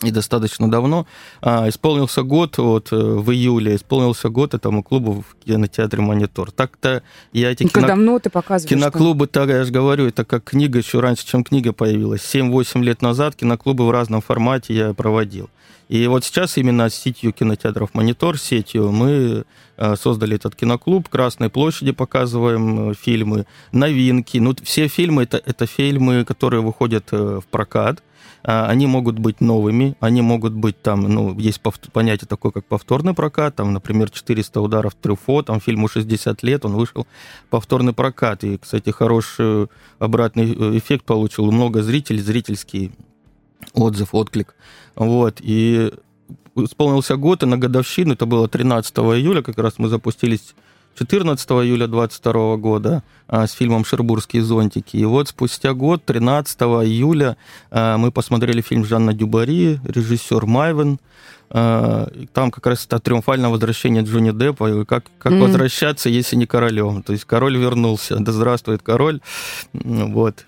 и 0.01 0.11
достаточно 0.11 0.69
давно. 0.69 1.05
А, 1.41 1.69
исполнился 1.69 2.23
год, 2.23 2.57
вот 2.57 2.91
э, 2.91 2.95
в 2.95 3.31
июле 3.31 3.75
исполнился 3.75 4.29
год 4.29 4.53
этому 4.53 4.83
клубу 4.83 5.23
в 5.23 5.45
кинотеатре 5.45 6.01
«Монитор». 6.01 6.51
Так-то 6.51 7.03
я 7.31 7.51
эти 7.51 7.63
ну, 7.63 7.69
кино... 7.69 7.87
давно 7.87 8.19
ты 8.19 8.29
показываешь? 8.29 8.69
Киноклубы, 8.69 9.27
так 9.27 9.49
я 9.49 9.63
же 9.63 9.71
говорю, 9.71 10.07
это 10.07 10.25
как 10.25 10.43
книга, 10.43 10.79
еще 10.79 10.99
раньше, 10.99 11.25
чем 11.25 11.43
книга 11.43 11.73
появилась. 11.73 12.21
7-8 12.21 12.81
лет 12.81 13.01
назад 13.01 13.35
киноклубы 13.35 13.85
в 13.85 13.91
разном 13.91 14.21
формате 14.21 14.73
я 14.73 14.93
проводил. 14.93 15.49
И 15.93 16.07
вот 16.07 16.23
сейчас 16.23 16.57
именно 16.57 16.89
с 16.89 16.95
сетью 16.95 17.31
кинотеатров 17.33 17.93
«Монитор», 17.93 18.39
сетью, 18.39 18.91
мы 18.91 19.43
э, 19.77 19.95
создали 19.95 20.37
этот 20.37 20.55
киноклуб, 20.55 21.07
Красной 21.07 21.51
площади 21.51 21.91
показываем 21.91 22.89
э, 22.89 22.93
фильмы, 22.95 23.45
новинки. 23.71 24.39
Ну, 24.39 24.55
все 24.63 24.87
фильмы 24.87 25.21
это, 25.21 25.39
это 25.45 25.67
фильмы, 25.67 26.25
которые 26.25 26.63
выходят 26.63 27.09
э, 27.11 27.39
в 27.39 27.45
прокат. 27.45 28.01
А, 28.43 28.65
они 28.65 28.87
могут 28.87 29.19
быть 29.19 29.39
новыми, 29.39 29.95
они 29.99 30.23
могут 30.23 30.53
быть 30.53 30.81
там, 30.81 31.01
ну, 31.01 31.37
есть 31.37 31.61
понятие 31.91 32.27
такое, 32.27 32.51
как 32.51 32.65
повторный 32.65 33.13
прокат, 33.13 33.57
там, 33.57 33.71
например, 33.71 34.09
400 34.09 34.61
ударов 34.61 34.95
Трюфо, 34.95 35.43
там 35.43 35.61
фильму 35.61 35.87
60 35.87 36.41
лет, 36.41 36.65
он 36.65 36.73
вышел 36.73 37.05
повторный 37.51 37.93
прокат. 37.93 38.43
И, 38.43 38.57
кстати, 38.57 38.89
хороший 38.89 39.67
обратный 39.99 40.79
эффект 40.79 41.05
получил. 41.05 41.51
Много 41.51 41.83
зрителей, 41.83 42.19
зрительский 42.23 42.91
отзыв, 43.73 44.09
отклик. 44.13 44.55
Вот, 44.95 45.37
и 45.39 45.91
исполнился 46.55 47.15
год, 47.15 47.43
и 47.43 47.45
на 47.45 47.57
годовщину, 47.57 48.13
это 48.13 48.25
было 48.25 48.47
13 48.47 48.95
июля, 48.97 49.41
как 49.41 49.57
раз 49.57 49.75
мы 49.77 49.89
запустились 49.89 50.53
14 50.97 51.49
июля 51.51 51.87
22 51.87 52.57
года 52.57 53.03
а, 53.27 53.47
с 53.47 53.53
фильмом 53.53 53.83
«Шербургские 53.83 54.43
зонтики». 54.43 54.97
И 54.97 55.05
вот 55.05 55.29
спустя 55.29 55.73
год, 55.73 56.05
13 56.05 56.61
июля, 56.61 57.37
а, 57.71 57.97
мы 57.97 58.11
посмотрели 58.11 58.61
фильм 58.61 58.85
Жанна 58.85 59.13
Дюбари, 59.13 59.79
режиссер 59.83 60.45
Майвен. 60.45 60.99
А, 61.49 62.09
там 62.33 62.51
как 62.51 62.67
раз 62.67 62.85
это 62.85 62.99
триумфальное 62.99 63.49
возвращение 63.49 64.03
Джонни 64.03 64.31
Деппа, 64.31 64.85
как, 64.85 65.05
как 65.17 65.33
mm. 65.33 65.39
возвращаться, 65.39 66.09
если 66.09 66.35
не 66.35 66.45
королем. 66.45 67.01
То 67.01 67.13
есть 67.13 67.25
король 67.25 67.57
вернулся, 67.57 68.17
да 68.19 68.31
здравствует 68.31 68.83
король. 68.83 69.19
Вот. 69.73 70.45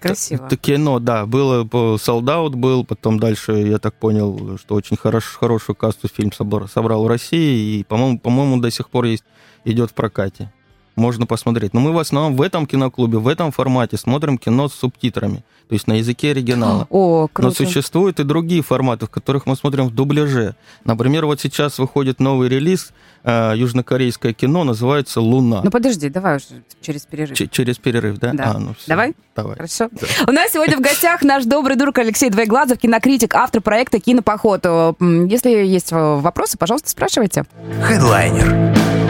Красиво. 0.00 0.46
Это 0.46 0.56
кино, 0.56 0.98
да. 0.98 1.26
Было 1.26 1.96
солдат 1.98 2.54
был, 2.54 2.84
потом 2.84 3.18
дальше, 3.18 3.52
я 3.52 3.78
так 3.78 3.94
понял, 3.94 4.58
что 4.58 4.74
очень 4.74 4.96
хорош, 4.96 5.36
хорошую 5.38 5.76
касту 5.76 6.08
фильм 6.08 6.32
собрал, 6.32 6.68
собрал 6.68 7.04
в 7.04 7.06
России, 7.06 7.80
и, 7.80 7.84
по-моему, 7.84 8.18
по-моему, 8.18 8.60
до 8.60 8.70
сих 8.70 8.88
пор 8.88 9.04
есть, 9.04 9.24
идет 9.64 9.90
в 9.90 9.94
прокате. 9.94 10.50
Можно 10.96 11.26
посмотреть. 11.26 11.72
Но 11.74 11.80
мы 11.80 11.92
в 11.92 11.98
основном 11.98 12.36
в 12.36 12.42
этом 12.42 12.66
киноклубе, 12.66 13.18
в 13.18 13.28
этом 13.28 13.52
формате 13.52 13.96
смотрим 13.96 14.36
кино 14.38 14.68
с 14.68 14.74
субтитрами, 14.74 15.44
то 15.68 15.74
есть 15.74 15.86
на 15.86 15.94
языке 15.94 16.32
оригинала. 16.32 16.86
О, 16.90 17.28
круто. 17.32 17.48
Но 17.48 17.54
существуют 17.54 18.20
и 18.20 18.24
другие 18.24 18.62
форматы, 18.62 19.06
в 19.06 19.10
которых 19.10 19.46
мы 19.46 19.56
смотрим 19.56 19.86
в 19.88 19.94
дубляже. 19.94 20.54
Например, 20.84 21.26
вот 21.26 21.40
сейчас 21.40 21.78
выходит 21.78 22.20
новый 22.20 22.48
релиз, 22.48 22.92
э, 23.24 23.52
южнокорейское 23.56 24.32
кино, 24.32 24.64
называется 24.64 25.20
«Луна». 25.20 25.60
Ну 25.64 25.70
подожди, 25.70 26.08
давай 26.08 26.36
уже 26.36 26.46
через 26.80 27.06
перерыв. 27.06 27.36
Ч- 27.36 27.48
через 27.48 27.78
перерыв, 27.78 28.18
да? 28.18 28.32
Да. 28.32 28.52
А, 28.54 28.58
ну 28.58 28.74
всё. 28.74 28.84
Давай? 28.88 29.14
Давай. 29.36 29.54
Хорошо. 29.56 29.88
Да. 29.92 30.06
У 30.28 30.32
нас 30.32 30.52
сегодня 30.52 30.76
в 30.76 30.80
гостях 30.80 31.22
наш 31.22 31.44
добрый 31.44 31.76
друг 31.76 31.96
Алексей 31.98 32.30
Двоеглазов, 32.30 32.78
кинокритик, 32.78 33.34
автор 33.34 33.60
проекта 33.62 34.00
«Кинопоход». 34.00 34.66
М, 34.66 35.26
Если 35.26 35.50
есть 35.50 35.92
э, 35.92 35.96
вопросы, 36.20 36.58
пожалуйста, 36.58 36.90
спрашивайте. 36.90 37.44
Хедлайнер 37.82 39.09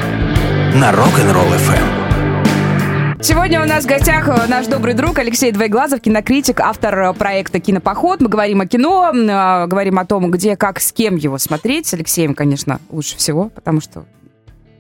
на 0.75 0.93
Rock'n'Roll 0.93 1.57
FM. 1.57 3.23
Сегодня 3.23 3.63
у 3.63 3.67
нас 3.67 3.85
в 3.85 3.87
гостях 3.89 4.29
э, 4.29 4.47
наш 4.47 4.67
добрый 4.67 4.95
друг 4.95 5.19
Алексей 5.19 5.53
Двоеглазов, 5.53 6.01
кинокритик, 6.01 6.61
автор 6.61 6.99
э, 6.99 7.13
проекта 7.13 7.61
«Кинопоход». 7.61 8.21
Мы 8.21 8.29
говорим 8.29 8.61
о 8.61 8.67
кино, 8.67 9.11
э, 9.13 9.67
говорим 9.67 9.99
о 9.99 10.05
том, 10.05 10.31
где, 10.31 10.57
как, 10.57 10.81
с 10.81 10.93
кем 10.93 11.17
его 11.17 11.39
смотреть. 11.39 11.87
С 11.87 11.95
Алексеем, 11.95 12.35
конечно, 12.35 12.81
лучше 12.91 13.17
всего, 13.17 13.49
потому 13.51 13.81
что 13.81 14.05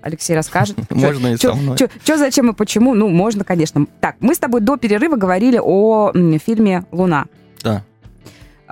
Алексей 0.00 0.34
расскажет. 0.34 0.76
Можно 0.90 1.34
и 1.34 1.36
со 1.36 1.54
мной. 1.54 1.76
Что, 1.76 2.16
зачем 2.16 2.50
и 2.50 2.54
почему? 2.54 2.94
Ну, 2.94 3.08
можно, 3.08 3.44
конечно. 3.44 3.86
Так, 4.00 4.16
мы 4.20 4.34
с 4.34 4.38
тобой 4.38 4.60
до 4.60 4.76
перерыва 4.76 5.16
говорили 5.16 5.60
о 5.62 6.12
фильме 6.38 6.84
«Луна». 6.92 7.26
Да. 7.62 7.84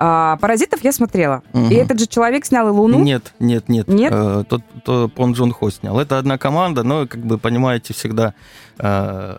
А, 0.01 0.37
«Паразитов» 0.37 0.81
я 0.81 0.93
смотрела. 0.93 1.43
Мгм. 1.51 1.69
И 1.69 1.75
этот 1.75 1.99
же 1.99 2.07
человек 2.07 2.45
снял 2.45 2.69
и 2.69 2.71
«Луну». 2.71 2.99
Нет, 2.99 3.33
нет, 3.39 3.67
нет. 3.67 3.89
Нет? 3.89 4.13
Э, 4.15 4.45
тот, 4.47 4.61
то 4.85 5.09
Пон 5.09 5.33
Джон 5.33 5.51
Хо 5.51 5.69
снял. 5.69 5.99
Это 5.99 6.17
одна 6.17 6.37
команда, 6.37 6.83
но, 6.83 7.05
как 7.05 7.19
бы, 7.19 7.37
понимаете, 7.37 7.93
всегда... 7.93 8.33
э, 8.79 9.37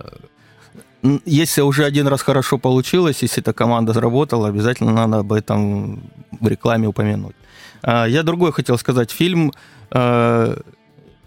если 1.24 1.62
уже 1.62 1.86
один 1.86 2.06
раз 2.08 2.20
хорошо 2.20 2.58
получилось, 2.58 3.22
если 3.22 3.40
эта 3.40 3.54
команда 3.54 3.94
заработала, 3.94 4.48
обязательно 4.48 4.92
надо 4.92 5.20
об 5.20 5.32
этом 5.32 6.02
в 6.38 6.46
рекламе 6.46 6.88
упомянуть. 6.88 7.36
А, 7.82 8.04
Я 8.04 8.22
другой 8.22 8.52
хотел 8.52 8.76
сказать. 8.76 9.10
Фильм 9.10 9.52
э, 9.92 10.56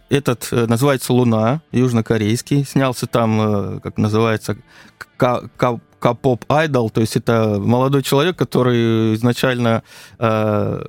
этот 0.09 0.47
э, 0.51 0.67
называется 0.67 1.11
«Луна», 1.11 1.61
южнокорейский. 1.71 2.65
Снялся 2.65 3.07
там, 3.07 3.41
э, 3.41 3.79
как 3.79 3.97
называется, 3.97 4.57
К-поп 6.03 6.43
айдол, 6.49 6.89
то 6.89 6.99
есть 6.99 7.15
это 7.15 7.57
молодой 7.59 8.03
человек, 8.03 8.35
который 8.35 9.13
изначально 9.15 9.83
э, 10.19 10.83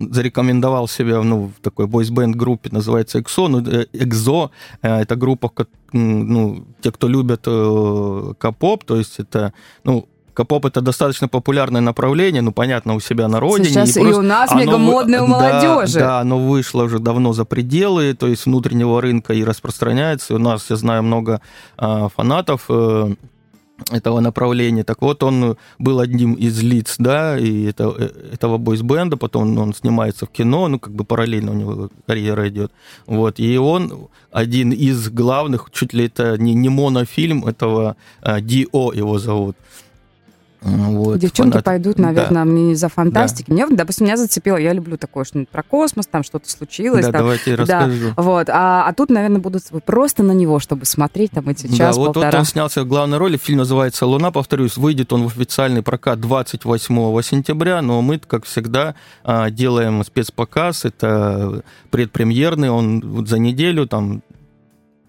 зарекомендовал 0.00 0.88
себя 0.88 1.22
ну, 1.22 1.52
в 1.56 1.60
такой 1.62 1.86
бойсбенд 1.86 2.34
группе, 2.34 2.68
называется 2.72 3.18
EXO. 3.18 3.46
Ну, 3.46 3.60
э, 3.60 3.86
EXO 3.92 4.50
э, 4.82 5.02
это 5.02 5.14
группа, 5.14 5.52
ну, 5.92 6.64
те, 6.80 6.90
кто 6.90 7.06
любят 7.06 7.42
э, 7.46 8.32
К-поп, 8.40 8.82
то 8.82 8.96
есть 8.96 9.20
это, 9.20 9.52
ну, 9.84 10.08
К-поп 10.34 10.66
это 10.66 10.80
достаточно 10.80 11.28
популярное 11.28 11.80
направление, 11.80 12.42
ну, 12.42 12.50
понятно, 12.50 12.94
у 12.94 13.00
себя 13.00 13.28
на 13.28 13.38
родине. 13.38 13.68
Сейчас 13.68 13.96
и 13.96 14.00
просто- 14.00 14.18
у 14.18 14.22
нас 14.22 14.50
оно 14.50 14.60
вы- 14.60 14.66
мегамодное 14.66 15.22
у 15.22 15.28
да, 15.28 15.32
молодежи. 15.32 15.98
Да, 16.00 16.18
оно 16.18 16.40
вышло 16.40 16.82
уже 16.82 16.98
давно 16.98 17.32
за 17.32 17.44
пределы, 17.44 18.14
то 18.14 18.26
есть 18.26 18.46
внутреннего 18.46 19.00
рынка 19.00 19.32
и 19.32 19.44
распространяется. 19.44 20.32
И 20.32 20.36
у 20.36 20.40
нас, 20.40 20.70
я 20.70 20.76
знаю, 20.76 21.04
много 21.04 21.40
а, 21.76 22.08
фанатов 22.08 22.64
э, 22.68 23.14
этого 23.90 24.20
направления. 24.20 24.84
Так 24.84 25.02
вот, 25.02 25.22
он 25.22 25.56
был 25.78 26.00
одним 26.00 26.34
из 26.34 26.62
лиц, 26.62 26.96
да, 26.98 27.38
и 27.38 27.64
это, 27.64 27.94
э, 27.98 28.10
этого 28.32 28.58
бойсбенда, 28.58 29.16
потом 29.16 29.58
он 29.58 29.74
снимается 29.74 30.26
в 30.26 30.30
кино, 30.30 30.68
ну, 30.68 30.78
как 30.78 30.94
бы 30.94 31.04
параллельно 31.04 31.52
у 31.52 31.54
него 31.54 31.90
карьера 32.06 32.48
идет. 32.48 32.72
Вот, 33.06 33.40
и 33.40 33.58
он 33.58 34.08
один 34.30 34.72
из 34.72 35.10
главных, 35.10 35.70
чуть 35.72 35.92
ли 35.92 36.06
это 36.06 36.38
не, 36.38 36.54
не 36.54 36.68
монофильм 36.68 37.44
этого, 37.44 37.96
а, 38.22 38.40
Ди-О 38.40 38.92
его 38.92 39.18
зовут. 39.18 39.56
Вот, 40.62 41.18
Девчонки 41.18 41.52
фанат. 41.52 41.64
пойдут, 41.64 41.96
Да. 41.96 42.04
наверное, 42.04 42.44
мне 42.44 42.76
за 42.76 42.88
фантастики. 42.88 43.50
Мне, 43.50 43.66
допустим, 43.68 44.06
меня 44.06 44.16
зацепило, 44.16 44.56
я 44.56 44.72
люблю 44.72 44.96
такое 44.96 45.24
что-нибудь 45.24 45.48
про 45.48 45.62
космос, 45.62 46.06
там 46.06 46.22
что-то 46.22 46.48
случилось. 46.48 47.04
Да, 47.04 47.12
там. 47.12 47.20
давайте 47.22 47.50
я 47.50 47.56
Да, 47.56 47.62
расскажу. 47.62 48.12
вот. 48.16 48.48
А, 48.48 48.84
а 48.86 48.92
тут, 48.94 49.10
наверное, 49.10 49.40
будут 49.40 49.64
просто 49.84 50.22
на 50.22 50.32
него, 50.32 50.60
чтобы 50.60 50.84
смотреть 50.84 51.32
там 51.32 51.48
эти 51.48 51.66
Да, 51.66 51.92
вот, 51.92 52.14
вот 52.16 52.34
он 52.34 52.44
снялся 52.44 52.82
в 52.82 52.86
главной 52.86 53.18
роли. 53.18 53.36
Фильм 53.36 53.58
называется 53.58 54.06
«Луна», 54.06 54.30
повторюсь, 54.30 54.76
выйдет 54.76 55.12
он 55.12 55.28
в 55.28 55.36
официальный 55.36 55.82
прокат 55.82 56.20
28 56.20 57.22
сентября, 57.22 57.82
но 57.82 58.00
мы, 58.02 58.18
как 58.18 58.44
всегда, 58.44 58.94
а, 59.24 59.50
делаем 59.50 60.04
спецпоказ. 60.04 60.84
Это 60.84 61.62
предпремьерный, 61.90 62.70
он 62.70 63.26
за 63.26 63.38
неделю, 63.38 63.86
там, 63.86 64.22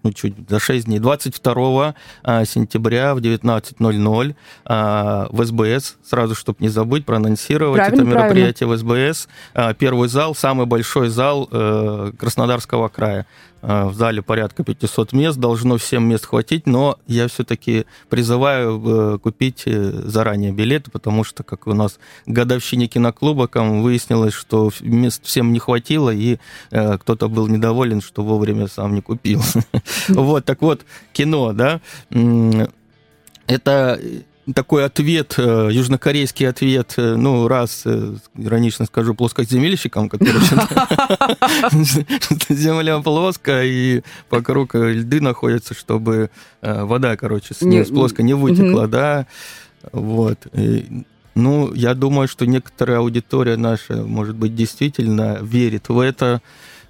ну, 0.04 0.12
чуть 0.12 0.34
за 0.48 0.60
6 0.60 0.84
дней, 0.84 0.98
22 0.98 1.94
а, 2.22 2.44
сентября 2.44 3.14
в 3.14 3.18
19.00 3.18 4.34
а, 4.66 5.26
в 5.30 5.44
СБС, 5.44 5.96
сразу, 6.04 6.34
чтобы 6.34 6.58
не 6.60 6.68
забыть, 6.68 7.06
проанонсировать 7.06 7.78
Правильно, 7.78 8.02
это 8.02 8.10
мероприятие 8.10 8.68
в 8.68 8.76
СБС. 8.76 9.28
А, 9.54 9.72
Первый 9.72 10.08
зал, 10.08 10.34
самый 10.34 10.66
большой 10.66 11.08
зал 11.08 11.48
э, 11.50 12.12
Краснодарского 12.18 12.88
края. 12.88 13.26
А, 13.66 13.86
В 13.86 13.94
зале 13.94 14.20
порядка 14.20 14.62
500 14.62 15.14
мест, 15.14 15.38
должно 15.38 15.78
всем 15.78 16.06
мест 16.06 16.26
хватить, 16.26 16.66
но 16.66 16.98
я 17.06 17.28
все-таки 17.28 17.86
призываю 18.10 19.14
э, 19.14 19.18
купить 19.18 19.62
э, 19.64 20.02
заранее 20.04 20.52
билеты, 20.52 20.90
потому 20.90 21.24
что, 21.24 21.44
как 21.44 21.66
у 21.66 21.72
нас 21.72 21.98
годовщине 22.26 22.88
киноклуба, 22.88 23.48
выяснилось, 23.54 24.34
что 24.34 24.70
мест 24.80 25.24
всем 25.24 25.54
не 25.54 25.60
хватило, 25.60 26.10
и 26.10 26.38
э, 26.72 26.98
кто-то 26.98 27.28
был 27.30 27.46
недоволен, 27.46 28.02
что 28.02 28.22
вовремя 28.22 28.68
сам 28.68 28.94
не 28.94 29.00
купил. 29.00 29.42
Вот, 30.08 30.44
так 30.44 30.60
вот, 30.60 30.84
кино, 31.12 31.52
да, 31.52 31.80
это 33.46 34.00
такой 34.52 34.84
ответ, 34.84 35.34
э, 35.38 35.68
южнокорейский 35.72 36.48
ответ, 36.48 36.94
э, 36.96 37.16
ну, 37.16 37.48
раз, 37.48 37.82
э, 37.84 38.14
иронично 38.36 38.86
скажу, 38.86 39.14
плоскоземельщикам, 39.14 40.08
которые 40.08 40.40
Земля 42.48 43.00
плоская, 43.00 43.64
и 43.64 44.02
вокруг 44.30 44.74
льды 44.74 45.20
находятся, 45.20 45.74
чтобы 45.74 46.30
вода, 46.60 47.16
короче, 47.16 47.54
с 47.54 47.88
плоской 47.88 48.24
не 48.24 48.34
вытекла, 48.34 48.86
да, 48.86 49.26
вот. 49.92 50.38
Ну, 51.34 51.74
я 51.74 51.94
думаю, 51.94 52.28
что 52.28 52.46
некоторая 52.46 52.98
аудитория 52.98 53.56
наша, 53.56 53.96
может 53.96 54.36
быть, 54.36 54.54
действительно 54.54 55.38
верит 55.42 55.88
в 55.88 55.98
это, 55.98 56.40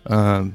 э, 0.05 0.51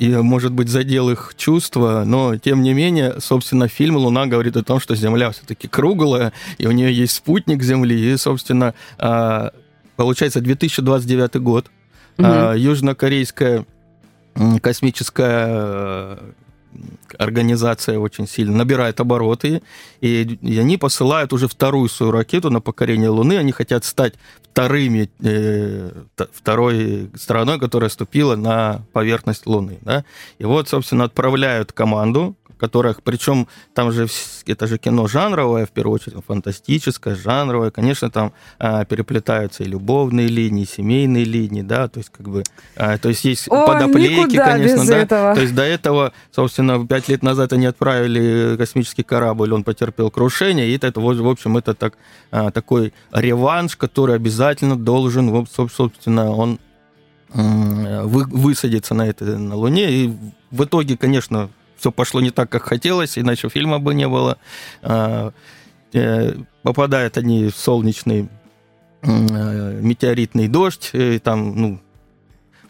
и, 0.00 0.16
может 0.16 0.52
быть, 0.52 0.70
задел 0.70 1.10
их 1.10 1.34
чувства, 1.36 2.04
но, 2.06 2.38
тем 2.38 2.62
не 2.62 2.72
менее, 2.72 3.20
собственно, 3.20 3.68
фильм 3.68 3.96
«Луна» 3.96 4.26
говорит 4.26 4.56
о 4.56 4.64
том, 4.64 4.80
что 4.80 4.96
Земля 4.96 5.30
все-таки 5.30 5.68
круглая, 5.68 6.32
и 6.56 6.66
у 6.66 6.70
нее 6.70 6.90
есть 6.90 7.12
спутник 7.12 7.62
Земли, 7.62 7.94
и, 7.94 8.16
собственно, 8.16 8.72
а, 8.96 9.52
получается, 9.96 10.40
2029 10.40 11.34
год, 11.42 11.70
а, 12.16 12.54
южнокорейская 12.54 13.66
космическая 14.62 16.16
организация 17.18 17.98
очень 17.98 18.26
сильно 18.26 18.56
набирает 18.56 19.00
обороты, 19.00 19.62
и, 20.00 20.38
и 20.42 20.58
они 20.58 20.76
посылают 20.76 21.32
уже 21.32 21.48
вторую 21.48 21.88
свою 21.88 22.12
ракету 22.12 22.50
на 22.50 22.60
покорение 22.60 23.08
Луны. 23.08 23.36
Они 23.38 23.52
хотят 23.52 23.84
стать 23.84 24.14
вторыми, 24.52 25.10
э, 25.22 25.90
второй 26.32 27.10
страной, 27.16 27.58
которая 27.58 27.90
ступила 27.90 28.36
на 28.36 28.82
поверхность 28.92 29.46
Луны. 29.46 29.78
Да? 29.82 30.04
И 30.38 30.44
вот, 30.44 30.68
собственно, 30.68 31.04
отправляют 31.04 31.72
команду, 31.72 32.36
которых, 32.60 33.02
причем 33.02 33.48
там 33.74 33.90
же 33.90 34.06
это 34.46 34.66
же 34.66 34.78
кино 34.78 35.08
жанровое, 35.08 35.66
в 35.66 35.70
первую 35.70 35.94
очередь, 35.94 36.22
фантастическое, 36.24 37.16
жанровое. 37.16 37.70
Конечно, 37.70 38.10
там 38.10 38.32
а, 38.58 38.84
переплетаются 38.84 39.64
и 39.64 39.66
любовные 39.66 40.28
линии, 40.28 40.62
и 40.62 40.66
семейные 40.66 41.24
линии, 41.24 41.62
да, 41.62 41.88
то 41.88 41.98
есть 41.98 42.10
как 42.10 42.28
бы, 42.28 42.44
а, 42.76 42.98
то 42.98 43.08
есть 43.08 43.24
есть 43.24 43.48
О, 43.48 43.66
подоплеки, 43.66 44.20
никуда 44.20 44.52
конечно, 44.52 44.84
да. 44.86 44.98
этого. 44.98 45.34
То 45.34 45.40
есть 45.40 45.54
до 45.54 45.62
этого, 45.62 46.12
собственно, 46.30 46.86
пять 46.86 47.08
лет 47.08 47.22
назад 47.22 47.52
они 47.52 47.66
отправили 47.66 48.56
космический 48.56 49.02
корабль, 49.02 49.52
он 49.52 49.64
потерпел 49.64 50.10
крушение, 50.10 50.68
и 50.68 50.76
это, 50.76 51.00
вот, 51.00 51.16
в 51.16 51.28
общем, 51.28 51.56
это 51.56 51.74
так, 51.74 51.94
а, 52.30 52.50
такой 52.50 52.92
реванш, 53.12 53.76
который 53.76 54.14
обязательно 54.14 54.76
должен, 54.76 55.46
собственно, 55.46 56.30
он 56.30 56.58
высадиться 57.32 58.94
на 58.94 59.06
этой 59.06 59.38
на 59.38 59.54
Луне. 59.54 59.90
И 59.90 60.12
в 60.50 60.64
итоге, 60.64 60.96
конечно, 60.96 61.48
все 61.80 61.90
пошло 61.90 62.20
не 62.20 62.30
так, 62.30 62.50
как 62.50 62.62
хотелось, 62.62 63.18
иначе 63.18 63.48
фильма 63.48 63.78
бы 63.78 63.94
не 63.94 64.06
было. 64.06 64.36
А, 64.82 65.32
э, 65.94 66.34
Попадают 66.62 67.16
они 67.16 67.48
в 67.48 67.56
солнечный 67.56 68.28
э, 69.02 69.80
метеоритный 69.80 70.46
дождь, 70.46 70.90
и 70.92 71.18
там, 71.18 71.56
ну, 71.56 71.80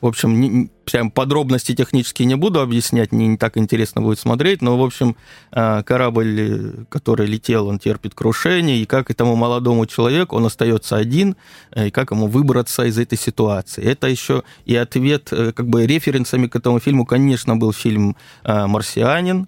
В 0.00 0.06
общем, 0.06 0.40
не, 0.40 0.70
прям 0.84 1.10
подробности 1.10 1.74
технические 1.74 2.26
не 2.26 2.34
буду 2.34 2.60
объяснять, 2.60 3.12
не, 3.12 3.26
не 3.28 3.36
так 3.36 3.58
интересно 3.58 4.00
будет 4.00 4.18
смотреть, 4.18 4.62
но, 4.62 4.78
в 4.78 4.82
общем, 4.82 5.16
э, 5.52 5.82
корабль, 5.82 6.86
который 6.88 7.26
летел, 7.26 7.66
он 7.66 7.78
терпит 7.78 8.14
крушение, 8.14 8.78
и 8.78 8.86
как 8.86 9.10
этому 9.10 9.36
молодому 9.36 9.86
человеку, 9.86 10.36
он 10.36 10.46
остается 10.46 10.96
один, 10.96 11.36
э, 11.72 11.88
и 11.88 11.90
как 11.90 12.12
ему 12.12 12.28
выбраться 12.28 12.84
из 12.84 12.98
этой 12.98 13.18
ситуации. 13.18 13.82
Это 13.82 14.06
еще 14.06 14.42
и 14.64 14.74
ответ, 14.74 15.28
э, 15.32 15.52
как 15.52 15.68
бы 15.68 15.86
референсами 15.86 16.46
к 16.46 16.56
этому 16.56 16.80
фильму, 16.80 17.04
конечно, 17.04 17.56
был 17.56 17.72
фильм 17.72 18.16
«Марсианин», 18.44 19.46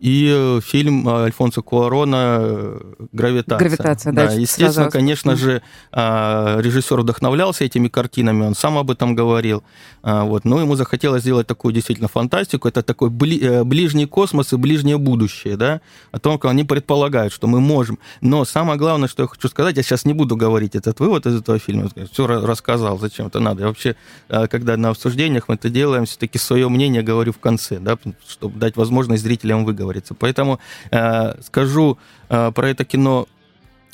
и 0.00 0.32
э, 0.32 0.60
фильм 0.62 1.08
Альфонсо 1.08 1.60
Куарона 1.60 2.38
э, 2.40 2.80
«Гравитация». 3.12 3.58
«Гравитация», 3.58 4.12
да. 4.12 4.26
да 4.26 4.32
естественно, 4.32 4.72
сразу... 4.72 4.90
конечно 4.90 5.34
же, 5.34 5.60
а, 5.90 6.60
режиссер 6.60 7.00
вдохновлялся 7.00 7.64
этими 7.64 7.88
картинами, 7.88 8.44
он 8.44 8.54
сам 8.54 8.78
об 8.78 8.92
этом 8.92 9.16
говорил. 9.16 9.64
А, 10.02 10.22
вот. 10.22 10.44
Но 10.44 10.60
ему 10.60 10.76
захотелось 10.76 11.22
сделать 11.22 11.48
такую 11.48 11.74
действительно 11.74 12.06
фантастику. 12.06 12.68
Это 12.68 12.82
такой 12.82 13.10
э, 13.10 13.64
ближний 13.64 14.06
космос 14.06 14.52
и 14.52 14.56
ближнее 14.56 14.98
будущее, 14.98 15.56
да, 15.56 15.80
о 16.12 16.20
том, 16.20 16.38
как 16.38 16.52
они 16.52 16.62
предполагают, 16.62 17.32
что 17.32 17.48
мы 17.48 17.60
можем. 17.60 17.98
Но 18.20 18.44
самое 18.44 18.78
главное, 18.78 19.08
что 19.08 19.24
я 19.24 19.28
хочу 19.28 19.48
сказать, 19.48 19.76
я 19.76 19.82
сейчас 19.82 20.04
не 20.04 20.12
буду 20.12 20.36
говорить 20.36 20.76
этот 20.76 21.00
вывод 21.00 21.26
из 21.26 21.40
этого 21.40 21.58
фильма, 21.58 21.90
все 22.12 22.26
рассказал, 22.28 22.98
зачем 22.98 23.26
это 23.26 23.40
надо. 23.40 23.62
Я 23.62 23.66
вообще, 23.68 23.96
когда 24.28 24.76
на 24.76 24.90
обсуждениях 24.90 25.48
мы 25.48 25.56
это 25.56 25.68
делаем, 25.70 26.04
все-таки 26.04 26.38
свое 26.38 26.68
мнение 26.68 27.02
говорю 27.02 27.32
в 27.32 27.38
конце, 27.38 27.80
да, 27.80 27.98
чтобы 28.28 28.58
дать 28.60 28.76
возможность 28.76 29.24
зрителям 29.24 29.64
выговорить 29.64 29.87
говорится. 29.88 30.14
Поэтому 30.14 30.60
э, 30.90 31.40
скажу 31.42 31.98
э, 32.28 32.52
про 32.52 32.68
это 32.68 32.84
кино 32.84 33.26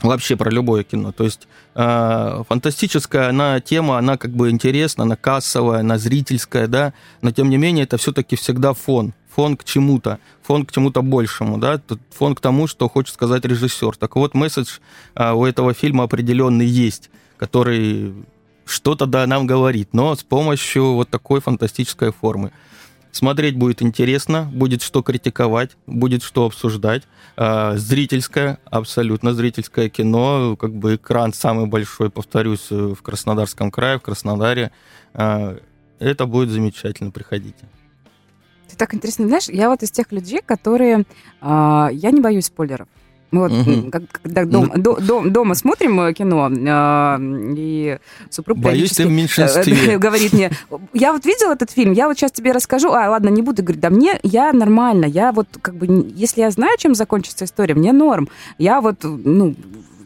вообще 0.02 0.36
про 0.36 0.50
любое 0.50 0.82
кино. 0.82 1.12
То 1.12 1.24
есть 1.24 1.46
э, 1.74 2.42
фантастическая 2.48 3.28
она 3.28 3.60
тема, 3.60 3.98
она 3.98 4.16
как 4.16 4.32
бы 4.32 4.50
интересна, 4.50 5.04
она 5.04 5.16
кассовая, 5.16 5.80
она 5.80 5.98
зрительская, 5.98 6.66
да, 6.66 6.92
но 7.22 7.30
тем 7.30 7.48
не 7.48 7.56
менее 7.56 7.84
это 7.84 7.96
все-таки 7.96 8.36
всегда 8.36 8.74
фон, 8.74 9.14
фон 9.34 9.56
к 9.56 9.64
чему-то, 9.64 10.18
фон 10.42 10.66
к 10.66 10.72
чему-то 10.72 11.02
большему, 11.02 11.58
да, 11.58 11.80
фон 12.10 12.34
к 12.34 12.40
тому, 12.40 12.66
что 12.66 12.88
хочет 12.88 13.14
сказать 13.14 13.44
режиссер. 13.44 13.96
Так 13.96 14.16
вот, 14.16 14.34
месседж 14.34 14.78
э, 15.14 15.32
у 15.32 15.44
этого 15.44 15.74
фильма 15.74 16.04
определенный 16.04 16.66
есть, 16.66 17.10
который 17.36 18.14
что-то 18.66 19.06
да 19.06 19.26
нам 19.26 19.46
говорит, 19.46 19.90
но 19.92 20.14
с 20.14 20.22
помощью 20.22 20.94
вот 20.94 21.08
такой 21.08 21.40
фантастической 21.40 22.12
формы. 22.12 22.50
Смотреть 23.14 23.54
будет 23.56 23.80
интересно, 23.80 24.50
будет 24.52 24.82
что 24.82 25.00
критиковать, 25.00 25.76
будет 25.86 26.24
что 26.24 26.46
обсуждать. 26.46 27.04
А, 27.36 27.76
зрительское, 27.76 28.58
абсолютно 28.64 29.34
зрительское 29.34 29.88
кино, 29.88 30.56
как 30.56 30.74
бы 30.74 30.96
экран 30.96 31.32
самый 31.32 31.66
большой, 31.66 32.10
повторюсь, 32.10 32.70
в 32.70 32.96
Краснодарском 33.02 33.70
крае, 33.70 34.00
в 34.00 34.02
Краснодаре. 34.02 34.72
А, 35.12 35.56
это 36.00 36.26
будет 36.26 36.48
замечательно, 36.48 37.12
приходите. 37.12 37.68
Ты 38.68 38.76
так 38.76 38.92
интересно, 38.92 39.28
знаешь, 39.28 39.48
я 39.48 39.68
вот 39.68 39.84
из 39.84 39.92
тех 39.92 40.10
людей, 40.10 40.40
которые... 40.44 41.04
А, 41.40 41.90
я 41.92 42.10
не 42.10 42.20
боюсь 42.20 42.46
спойлеров. 42.46 42.88
Мы 43.34 43.48
вот, 43.48 43.52
угу. 43.52 43.90
когда 44.22 44.44
дом, 44.44 44.70
ну, 44.72 44.80
до, 44.80 45.00
дом, 45.00 45.32
дома 45.32 45.56
смотрим 45.56 46.00
э, 46.02 46.12
кино, 46.12 46.48
э, 46.48 47.18
и 47.56 47.98
супруг 48.30 48.58
Боюсь, 48.58 48.92
ты 48.92 49.08
в 49.08 49.10
меньшинстве. 49.10 49.98
говорит 49.98 50.32
мне, 50.32 50.52
я 50.92 51.12
вот 51.12 51.26
видел 51.26 51.50
этот 51.50 51.72
фильм, 51.72 51.90
я 51.92 52.06
вот 52.06 52.16
сейчас 52.16 52.30
тебе 52.30 52.52
расскажу, 52.52 52.92
а, 52.92 53.10
ладно, 53.10 53.30
не 53.30 53.42
буду 53.42 53.64
говорить, 53.64 53.80
да 53.80 53.90
мне, 53.90 54.20
я 54.22 54.52
нормально, 54.52 55.06
я 55.06 55.32
вот 55.32 55.48
как 55.60 55.74
бы, 55.74 56.12
если 56.14 56.42
я 56.42 56.50
знаю, 56.52 56.78
чем 56.78 56.94
закончится 56.94 57.44
история, 57.44 57.74
мне 57.74 57.92
норм. 57.92 58.28
Я 58.58 58.80
вот, 58.80 58.98
ну, 59.02 59.56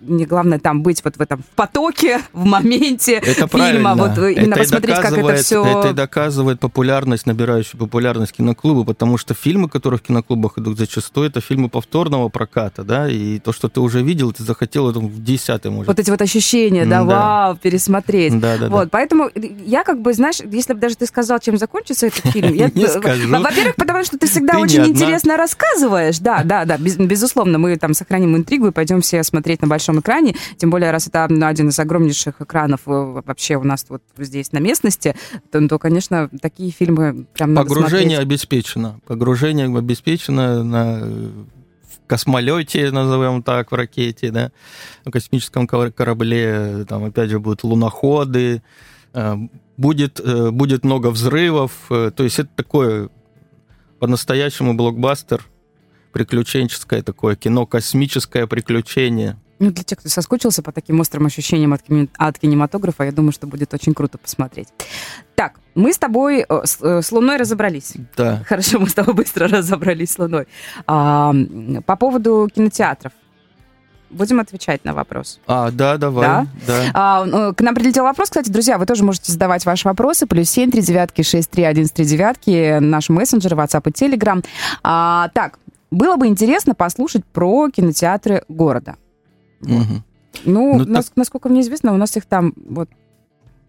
мне 0.09 0.27
главное 0.27 0.59
там 0.59 0.83
быть 0.83 1.03
вот 1.05 1.17
в 1.17 1.21
этом 1.21 1.43
потоке, 1.57 2.21
в 2.33 2.45
моменте 2.45 3.15
это 3.15 3.49
фильма, 3.49 3.49
правильно. 3.49 3.95
вот 3.95 4.19
именно 4.19 4.55
это 4.55 4.59
посмотреть, 4.61 4.97
как 4.97 5.12
это 5.12 5.35
все... 5.37 5.65
Это 5.65 5.88
и 5.91 5.93
доказывает 5.93 6.61
популярность, 6.61 7.27
набирающую 7.27 7.79
популярность 7.79 8.33
киноклуба, 8.33 8.85
потому 8.85 9.19
что 9.19 9.35
фильмы, 9.35 9.69
которые 9.69 9.99
в 9.99 10.03
киноклубах 10.03 10.59
идут 10.59 10.79
зачастую, 10.79 11.29
это 11.29 11.41
фильмы 11.41 11.69
повторного 11.69 12.29
проката, 12.29 12.85
да, 12.85 13.09
и 13.09 13.38
то, 13.38 13.53
что 13.53 13.69
ты 13.69 13.81
уже 13.81 14.03
видел, 14.03 14.33
ты 14.33 14.43
захотел 14.43 14.91
это 14.91 15.00
в 15.00 15.23
десятый, 15.23 15.71
может. 15.71 15.88
Вот 15.88 15.99
эти 15.99 16.11
вот 16.11 16.23
ощущения, 16.23 16.85
да, 16.85 17.05
да. 17.05 17.05
вау, 17.05 17.57
пересмотреть. 17.57 18.38
Да, 18.38 18.57
да, 18.57 18.69
вот, 18.69 18.85
да. 18.85 18.88
поэтому 18.91 19.31
я 19.35 19.85
как 19.85 20.00
бы, 20.00 20.12
знаешь, 20.12 20.41
если 20.45 20.73
бы 20.73 20.81
даже 20.81 20.97
ты 20.97 21.07
сказал, 21.07 21.38
чем 21.38 21.57
закончится 21.59 22.07
этот 22.07 22.33
фильм, 22.33 22.55
я... 22.55 22.71
Не. 22.75 22.87
Во-первых, 22.87 23.77
потому 23.77 24.05
что 24.05 24.19
ты 24.19 24.27
всегда 24.27 24.59
очень 24.59 24.85
интересно 24.87 25.37
рассказываешь, 25.37 26.19
да, 26.19 26.43
да, 26.45 26.65
да, 26.65 26.77
безусловно, 26.79 27.59
мы 27.59 27.77
там 27.77 27.95
сохраним 27.95 28.37
интригу 28.37 28.69
и 28.69 28.71
пойдем 28.71 29.00
все 29.00 29.23
смотреть 29.23 29.62
на 29.62 29.69
большом 29.69 29.98
экране, 30.00 30.35
тем 30.57 30.71
более, 30.71 30.90
раз 30.90 31.07
это 31.07 31.25
один 31.25 31.69
из 31.69 31.78
огромнейших 31.78 32.40
экранов 32.40 32.83
э, 32.87 32.90
вообще 32.90 33.57
у 33.57 33.64
нас 33.64 33.87
вот 33.88 34.02
здесь 34.17 34.52
на 34.52 34.59
местности, 34.59 35.14
то, 35.50 35.67
то 35.69 35.78
конечно, 35.78 36.28
такие 36.40 36.71
фильмы 36.71 37.26
прям 37.35 37.55
Погружение 37.55 38.19
обеспечено. 38.19 39.00
Погружение 39.07 39.67
обеспечено 39.67 40.62
на 40.62 41.09
космолете, 42.07 42.90
назовем 42.90 43.43
так, 43.43 43.71
в 43.71 43.75
ракете, 43.75 44.31
да, 44.31 44.50
в 45.05 45.11
космическом 45.11 45.67
корабле, 45.67 46.87
там, 46.88 47.05
опять 47.05 47.31
же, 47.31 47.38
будут 47.38 47.64
луноходы, 47.64 48.62
э, 49.12 49.37
будет, 49.76 50.21
э, 50.21 50.50
будет 50.50 50.85
много 50.85 51.11
взрывов, 51.11 51.73
то 51.88 52.14
есть 52.19 52.38
это 52.38 52.49
такое 52.57 53.11
по-настоящему 53.99 54.75
блокбастер, 54.75 55.44
приключенческое 56.12 57.03
такое 57.03 57.37
кино, 57.37 57.66
космическое 57.66 58.46
приключение– 58.46 59.37
ну, 59.59 59.71
для 59.71 59.85
тех, 59.85 59.99
кто 59.99 60.09
соскучился 60.09 60.62
по 60.62 60.73
таким 60.73 61.01
острым 61.01 61.27
ощущениям 61.27 61.73
от, 61.73 61.83
от 62.16 62.38
кинематографа, 62.38 63.05
я 63.05 63.12
думаю, 63.12 63.33
что 63.33 63.47
будет 63.47 63.75
очень 63.75 63.94
круто 63.94 64.18
посмотреть. 64.18 64.68
Так, 65.35 65.55
мы 65.75 65.92
с 65.92 65.99
тобой 65.99 66.44
э, 66.49 66.61
с, 66.64 66.79
э, 66.81 67.03
с 67.03 67.12
Луной 67.12 67.37
разобрались. 67.37 67.94
Да. 68.16 68.42
Хорошо, 68.47 68.79
мы 68.79 68.88
с 68.88 68.94
тобой 68.94 69.14
быстро 69.14 69.49
разобрались 69.49 70.12
с 70.12 70.18
Луной. 70.18 70.47
А, 70.87 71.35
по 71.87 71.97
поводу 71.97 72.49
кинотеатров. 72.55 73.12
Будем 74.11 74.40
отвечать 74.40 74.85
на 74.85 74.94
вопрос. 74.94 75.38
А, 75.47 75.71
да, 75.71 75.99
давай. 75.99 76.27
Да? 76.27 76.47
да. 76.66 76.90
А, 76.94 77.25
ну, 77.25 77.55
к 77.55 77.61
нам 77.61 77.75
прилетел 77.75 78.05
вопрос, 78.05 78.29
кстати, 78.29 78.49
друзья, 78.51 78.79
вы 78.79 78.87
тоже 78.87 79.05
можете 79.05 79.33
задавать 79.33 79.66
ваши 79.66 79.87
вопросы. 79.87 80.27
Плюс 80.27 80.49
семь, 80.49 80.71
три 80.71 80.81
девятки, 80.81 81.23
шесть, 81.23 81.51
три, 81.51 81.64
один, 81.64 81.87
три 81.88 82.07
девятки, 82.07 82.79
наш 82.79 83.11
мессенджер, 83.11 83.53
WhatsApp 83.55 83.90
и 83.90 83.92
Telegram. 83.92 84.44
А, 84.83 85.29
так, 85.35 85.59
было 85.90 86.16
бы 86.16 86.27
интересно 86.27 86.75
послушать 86.75 87.25
про 87.27 87.68
кинотеатры 87.71 88.44
города. 88.49 88.97
Угу. 89.61 90.03
Ну, 90.44 90.79
ну 90.79 90.85
нас, 90.85 91.07
так... 91.07 91.16
насколько 91.16 91.49
мне 91.49 91.61
известно, 91.62 91.92
у 91.92 91.97
нас 91.97 92.16
их 92.16 92.27
там 92.27 92.55
вот 92.57 92.88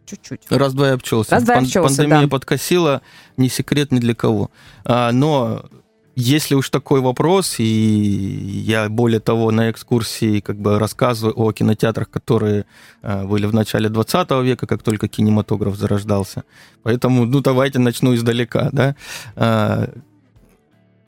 чуть-чуть. 0.05 0.41
Раз-два 0.49 0.87
я 0.87 0.93
обчелся. 0.93 1.31
Раз-два 1.31 1.55
я 1.55 1.61
обчелся, 1.61 1.95
Пандемия 1.95 2.23
да. 2.23 2.27
подкосила, 2.27 3.01
не 3.37 3.49
секрет 3.49 3.91
ни 3.91 3.99
для 3.99 4.15
кого. 4.15 4.51
А, 4.83 5.11
но 5.11 5.65
если 6.15 6.55
уж 6.55 6.69
такой 6.69 6.99
вопрос, 7.01 7.59
и 7.59 7.63
я 7.63 8.89
более 8.89 9.19
того 9.19 9.51
на 9.51 9.71
экскурсии 9.71 10.41
как 10.41 10.59
бы 10.59 10.77
рассказываю 10.77 11.33
о 11.39 11.51
кинотеатрах, 11.53 12.09
которые 12.09 12.65
а, 13.01 13.25
были 13.25 13.45
в 13.45 13.53
начале 13.53 13.89
20 13.89 14.31
века, 14.43 14.67
как 14.67 14.83
только 14.83 15.07
кинематограф 15.07 15.75
зарождался. 15.75 16.43
Поэтому, 16.83 17.25
ну, 17.25 17.39
давайте 17.41 17.79
начну 17.79 18.13
издалека, 18.15 18.69
да. 18.71 18.95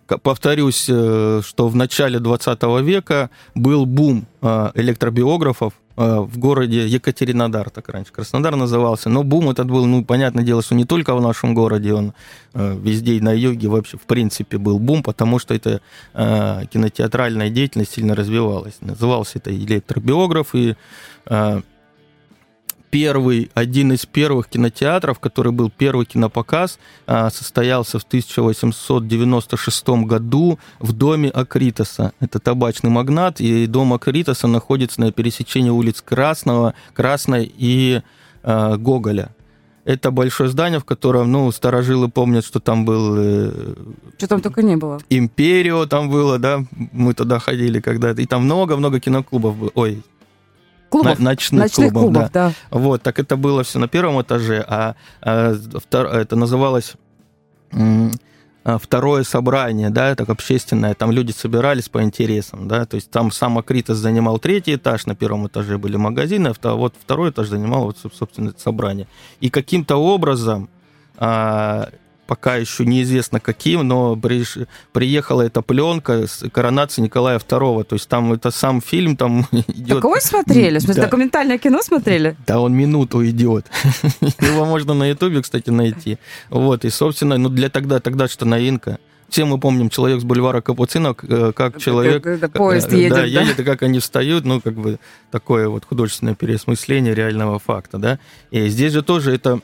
Повторюсь, 0.08 0.88
э, 0.90 1.42
что 1.44 1.68
в 1.68 1.76
начале 1.76 2.20
20 2.20 2.64
века 2.82 3.30
был 3.56 3.86
бум 3.86 4.26
э, 4.42 4.72
электробиографов 4.76 5.74
э, 5.96 6.20
в 6.20 6.38
городе 6.38 6.86
Екатеринодар, 6.88 7.70
так 7.70 7.88
раньше 7.90 8.12
Краснодар 8.12 8.56
назывался, 8.56 9.10
но 9.10 9.24
бум 9.24 9.50
этот 9.50 9.68
был, 9.68 9.86
ну, 9.86 10.04
понятное 10.04 10.44
дело, 10.44 10.62
что 10.62 10.76
не 10.76 10.86
только 10.86 11.16
в 11.16 11.22
нашем 11.22 11.54
городе, 11.54 11.94
он 11.94 12.14
везде 12.54 13.22
на 13.22 13.32
юге 13.32 13.70
вообще, 13.70 13.98
в 13.98 14.02
принципе, 14.02 14.58
был 14.58 14.80
бум, 14.80 15.04
потому 15.04 15.40
что 15.40 15.54
это 15.54 15.80
кинотеатральная 16.14 17.50
деятельность 17.50 17.94
сильно 17.94 18.14
развивалась. 18.14 18.78
Назывался 18.82 19.38
это 19.38 19.56
электробиограф, 19.56 20.54
и 20.54 20.76
первый, 22.92 23.50
один 23.56 23.94
из 23.94 24.06
первых 24.06 24.50
кинотеатров, 24.50 25.20
который 25.20 25.52
был 25.52 25.72
первый 25.76 26.06
кинопоказ, 26.06 26.78
а, 27.08 27.32
состоялся 27.32 27.98
в 27.98 28.04
1896 28.04 30.06
году 30.06 30.60
в 30.80 30.94
доме 30.94 31.30
Акритоса. 31.30 32.14
Это 32.20 32.40
табачный 32.40 32.92
магнат, 32.92 33.42
и 33.42 33.66
дом 33.66 33.94
Акритоса 33.94 34.48
находится 34.48 35.02
на 35.02 35.12
пересечении 35.12 35.70
улиц 35.70 36.02
Красного, 36.02 36.74
Красной 36.94 37.52
и 37.58 38.02
э, 38.44 38.76
Гоголя. 38.78 39.34
Это 39.84 40.12
большое 40.12 40.50
здание, 40.50 40.80
в 40.80 40.86
котором, 40.86 41.32
ну, 41.32 41.52
старожилы 41.52 42.10
помнят, 42.10 42.46
что 42.46 42.60
там 42.60 42.86
был... 42.86 43.16
Э, 43.18 43.74
что 44.18 44.28
там 44.28 44.42
только 44.42 44.62
не 44.62 44.76
было. 44.76 45.00
Империо 45.10 45.88
там 45.88 46.10
было, 46.10 46.38
да, 46.38 46.64
мы 46.92 47.14
туда 47.14 47.40
ходили 47.40 47.80
когда-то. 47.80 48.22
И 48.22 48.28
там 48.28 48.44
много-много 48.44 49.00
киноклубов 49.00 49.58
было. 49.58 49.72
Ой, 49.74 50.04
клубов? 50.92 51.20
Ночных, 51.20 51.62
ночных 51.62 51.92
клубов, 51.92 52.14
клубов 52.14 52.32
да. 52.32 52.50
да. 52.50 52.78
Вот, 52.78 53.02
так 53.02 53.20
это 53.20 53.38
было 53.38 53.64
все 53.64 53.80
на 53.80 53.88
первом 53.88 54.22
этаже, 54.22 54.64
а, 54.68 54.96
а 55.22 55.56
втор, 55.80 56.08
это 56.08 56.36
называлось 56.36 56.94
а, 58.64 58.78
второе 58.78 59.24
собрание, 59.24 59.90
да, 59.90 60.14
так 60.16 60.30
общественное, 60.30 60.94
там 60.94 61.12
люди 61.12 61.32
собирались 61.32 61.90
по 61.90 62.04
интересам, 62.04 62.68
да, 62.68 62.86
то 62.86 62.96
есть 62.96 63.10
там 63.10 63.32
сам 63.32 63.58
Акритос 63.58 63.98
занимал 63.98 64.38
третий 64.38 64.76
этаж, 64.76 65.06
на 65.06 65.16
первом 65.16 65.48
этаже 65.48 65.78
были 65.78 65.96
магазины, 65.96 66.54
а 66.62 66.74
вот 66.76 66.94
второй 67.02 67.32
этаж 67.32 67.48
занимал 67.48 67.86
вот, 67.86 67.98
собственно, 68.14 68.50
это 68.50 68.62
собрание. 68.62 69.08
И 69.40 69.50
каким-то 69.50 69.96
образом 69.96 70.70
а, 71.18 71.90
пока 72.32 72.56
еще 72.56 72.86
неизвестно 72.86 73.42
каким, 73.42 73.86
но 73.86 74.18
приехала 74.94 75.42
эта 75.42 75.62
пленка 75.62 76.28
с 76.28 76.50
коронации 76.50 77.02
Николая 77.02 77.38
II. 77.40 77.84
То 77.84 77.96
есть 77.96 78.08
там 78.08 78.32
это 78.32 78.52
сам 78.52 78.80
фильм 78.80 79.18
там 79.18 79.46
идет. 79.52 79.98
Какой 79.98 80.22
смотрели? 80.22 80.80
В 80.80 80.82
смысле, 80.82 81.02
да. 81.02 81.08
документальное 81.10 81.58
кино 81.58 81.82
смотрели? 81.82 82.38
Да, 82.48 82.62
он 82.62 82.74
минуту 82.74 83.28
идет. 83.28 83.66
Его 84.40 84.64
можно 84.64 84.94
на 84.94 85.10
Ютубе, 85.10 85.42
кстати, 85.42 85.72
найти. 85.72 86.20
Вот, 86.50 86.86
и, 86.86 86.90
собственно, 86.90 87.38
ну 87.38 87.50
для 87.50 87.70
тогда, 87.70 88.00
тогда 88.00 88.30
что 88.30 88.46
новинка. 88.46 88.98
Все 89.28 89.44
мы 89.44 89.60
помним 89.60 89.90
человек 89.90 90.22
с 90.22 90.24
бульвара 90.24 90.62
Капуцинов, 90.62 91.18
э, 91.24 91.52
как 91.54 91.80
человек... 91.82 92.24
Как, 92.24 92.40
как, 92.40 92.54
поезд 92.54 92.94
едет, 92.94 93.12
да, 93.12 93.26
едет, 93.26 93.60
и 93.60 93.64
как 93.66 93.84
они 93.84 94.00
встают, 94.00 94.46
ну, 94.46 94.62
как 94.62 94.76
бы 94.76 95.00
такое 95.32 95.68
вот 95.68 95.84
художественное 95.84 96.36
переосмысление 96.36 97.14
реального 97.14 97.60
факта, 97.60 97.98
да. 97.98 98.20
И 98.52 98.70
здесь 98.70 98.94
же 98.94 99.02
тоже 99.04 99.36
это 99.36 99.60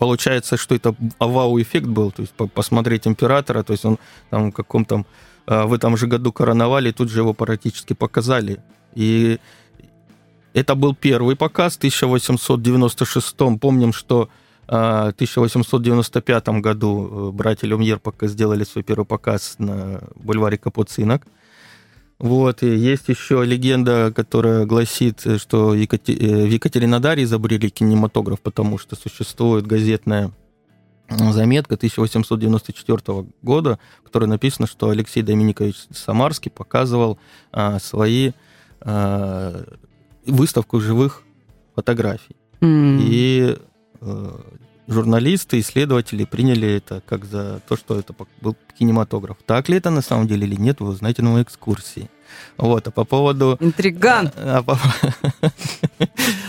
получается, 0.00 0.56
что 0.56 0.74
это 0.74 0.94
вау-эффект 1.18 1.86
был, 1.86 2.10
то 2.10 2.22
есть 2.22 2.32
посмотреть 2.54 3.06
императора, 3.06 3.62
то 3.62 3.74
есть 3.74 3.84
он 3.84 3.98
там 4.30 4.50
в 4.50 4.54
каком-то 4.54 5.04
а, 5.46 5.66
в 5.66 5.74
этом 5.74 5.98
же 5.98 6.06
году 6.06 6.32
короновали, 6.32 6.90
тут 6.90 7.10
же 7.10 7.20
его 7.20 7.34
практически 7.34 7.92
показали. 7.92 8.62
И 8.94 9.38
это 10.54 10.74
был 10.74 10.94
первый 10.94 11.36
показ 11.36 11.74
в 11.74 11.78
1896 11.78 13.36
Помним, 13.60 13.92
что 13.92 14.30
а, 14.66 15.10
в 15.10 15.14
1895 15.14 16.48
году 16.60 17.08
э, 17.28 17.32
братья 17.32 17.66
Люмьер 17.66 17.98
пока 17.98 18.26
сделали 18.26 18.64
свой 18.64 18.82
первый 18.82 19.04
показ 19.04 19.56
на 19.58 20.00
бульваре 20.16 20.56
Капуцинок. 20.56 21.26
Вот, 22.20 22.62
и 22.62 22.76
есть 22.76 23.08
еще 23.08 23.42
легенда, 23.44 24.12
которая 24.14 24.66
гласит, 24.66 25.24
что 25.38 25.74
Екатер... 25.74 26.16
Э, 26.20 26.44
в 26.44 26.50
Екатеринодаре 26.50 27.22
изобрели 27.22 27.70
кинематограф, 27.70 28.40
потому 28.40 28.76
что 28.76 28.94
существует 28.94 29.66
газетная 29.66 30.30
заметка 31.08 31.74
1894 31.76 33.26
года, 33.42 33.78
в 34.00 34.04
которой 34.04 34.26
написано, 34.26 34.66
что 34.66 34.90
Алексей 34.90 35.22
Доминикович 35.22 35.76
Самарский 35.90 36.50
показывал 36.50 37.18
а, 37.52 37.78
свои 37.80 38.32
а, 38.80 39.64
выставку 40.26 40.78
живых 40.78 41.22
фотографий. 41.74 42.36
Mm. 42.60 42.98
И 43.02 43.58
а, 44.00 44.40
журналисты, 44.90 45.60
исследователи 45.60 46.24
приняли 46.24 46.68
это 46.68 47.00
как 47.06 47.24
за 47.24 47.60
то, 47.68 47.76
что 47.76 47.98
это 47.98 48.14
был 48.40 48.56
кинематограф. 48.78 49.38
Так 49.46 49.68
ли 49.68 49.76
это 49.76 49.90
на 49.90 50.02
самом 50.02 50.26
деле 50.26 50.46
или 50.46 50.56
нет, 50.56 50.80
вы 50.80 50.88
узнаете 50.88 51.22
на 51.22 51.30
моей 51.30 51.44
экскурсии. 51.44 52.10
Вот, 52.56 52.86
а 52.86 52.90
по 52.90 53.04
поводу... 53.04 53.56
Интриган! 53.60 54.30
А, 54.36 54.58
а, 54.58 54.62
по... 54.62 54.78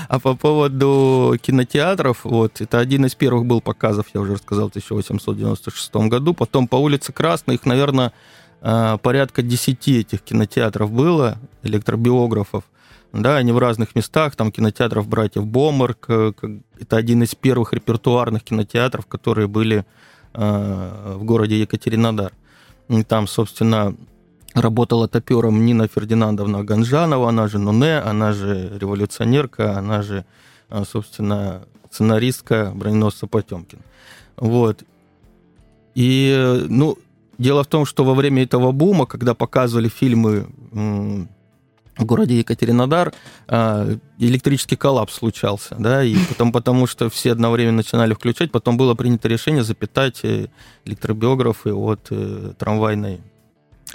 а 0.07 0.19
по 0.19 0.35
поводу 0.35 1.37
кинотеатров, 1.41 2.25
вот, 2.25 2.61
это 2.61 2.79
один 2.79 3.05
из 3.05 3.15
первых 3.15 3.45
был 3.45 3.61
показов, 3.61 4.07
я 4.13 4.21
уже 4.21 4.33
рассказал, 4.33 4.67
в 4.67 4.69
1896 4.69 5.95
году. 6.07 6.33
Потом 6.33 6.67
по 6.67 6.75
улице 6.75 7.13
Красной 7.13 7.55
их, 7.55 7.65
наверное, 7.65 8.11
а, 8.61 8.97
порядка 8.97 9.41
10 9.41 9.87
этих 9.87 10.21
кинотеатров 10.21 10.91
было, 10.91 11.37
электробиографов. 11.63 12.63
Да, 13.13 13.37
они 13.37 13.51
в 13.51 13.57
разных 13.57 13.93
местах, 13.95 14.35
там 14.35 14.51
кинотеатров 14.51 15.07
братьев 15.07 15.45
Бомарк, 15.45 16.05
э, 16.07 16.31
это 16.79 16.95
один 16.95 17.23
из 17.23 17.35
первых 17.35 17.73
репертуарных 17.73 18.43
кинотеатров, 18.43 19.05
которые 19.05 19.47
были 19.47 19.85
э, 20.33 21.15
в 21.17 21.23
городе 21.25 21.59
Екатеринодар. 21.59 22.31
И 22.87 23.03
там, 23.03 23.27
собственно, 23.27 23.95
работала 24.53 25.09
топером 25.09 25.65
Нина 25.65 25.89
Фердинандовна 25.89 26.63
Ганжанова, 26.63 27.29
она 27.29 27.47
же 27.47 27.59
Нуне, 27.59 27.99
она 27.99 28.31
же 28.31 28.77
революционерка, 28.79 29.77
она 29.77 30.03
же, 30.03 30.25
э, 30.69 30.83
собственно, 30.89 31.63
сценаристка 31.89 32.71
броненосца 32.73 33.27
Потемкин. 33.27 33.79
Вот. 34.37 34.83
И, 35.95 36.65
ну, 36.69 36.97
дело 37.37 37.63
в 37.63 37.67
том, 37.67 37.85
что 37.85 38.05
во 38.05 38.13
время 38.13 38.43
этого 38.43 38.71
бума, 38.71 39.05
когда 39.05 39.33
показывали 39.33 39.89
фильмы 39.89 40.47
в 42.01 42.05
городе 42.05 42.37
Екатеринодар 42.39 43.13
а, 43.47 43.87
электрический 44.17 44.75
коллапс 44.75 45.13
случался, 45.13 45.75
да, 45.79 46.03
и 46.03 46.15
потом 46.29 46.51
потому 46.51 46.87
что 46.87 47.09
все 47.09 47.31
одновременно 47.31 47.77
начинали 47.77 48.13
включать, 48.13 48.51
потом 48.51 48.77
было 48.77 48.95
принято 48.95 49.27
решение 49.27 49.63
запитать 49.63 50.19
э, 50.23 50.47
электробиографы 50.85 51.73
от 51.73 52.07
э, 52.09 52.53
трамвайной 52.57 53.21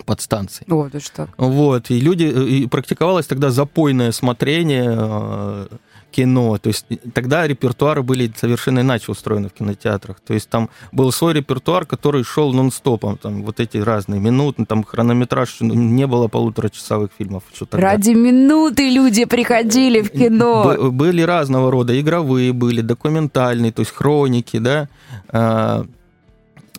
подстанции. 0.04 0.64
Вот, 0.68 0.94
это 0.94 1.12
так. 1.12 1.30
Вот, 1.36 1.90
и 1.90 2.00
люди, 2.00 2.24
э, 2.24 2.44
и 2.44 2.66
практиковалось 2.66 3.26
тогда 3.26 3.50
запойное 3.50 4.12
смотрение 4.12 5.68
кино. 6.10 6.58
То 6.58 6.68
есть 6.68 6.86
тогда 7.12 7.46
репертуары 7.46 8.02
были 8.02 8.32
совершенно 8.36 8.80
иначе 8.80 9.12
устроены 9.12 9.48
в 9.48 9.52
кинотеатрах. 9.52 10.20
То 10.20 10.34
есть 10.34 10.48
там 10.48 10.70
был 10.92 11.12
свой 11.12 11.34
репертуар, 11.34 11.84
который 11.86 12.24
шел 12.24 12.52
нон-стопом. 12.52 13.16
Там 13.18 13.42
вот 13.42 13.60
эти 13.60 13.78
разные 13.78 14.20
минуты, 14.20 14.64
там 14.64 14.84
хронометраж, 14.84 15.60
не 15.60 16.06
было 16.06 16.28
полуторачасовых 16.28 17.10
фильмов. 17.18 17.42
Что 17.54 17.66
тогда. 17.66 17.90
Ради 17.92 18.10
минуты 18.10 18.88
люди 18.90 19.24
приходили 19.24 20.00
в 20.00 20.10
кино. 20.10 20.64
Б- 20.64 20.90
были 20.90 21.22
разного 21.22 21.70
рода, 21.70 21.98
игровые 22.00 22.52
были, 22.52 22.80
документальные, 22.80 23.72
то 23.72 23.80
есть 23.80 23.92
хроники, 23.92 24.58
да. 24.58 24.88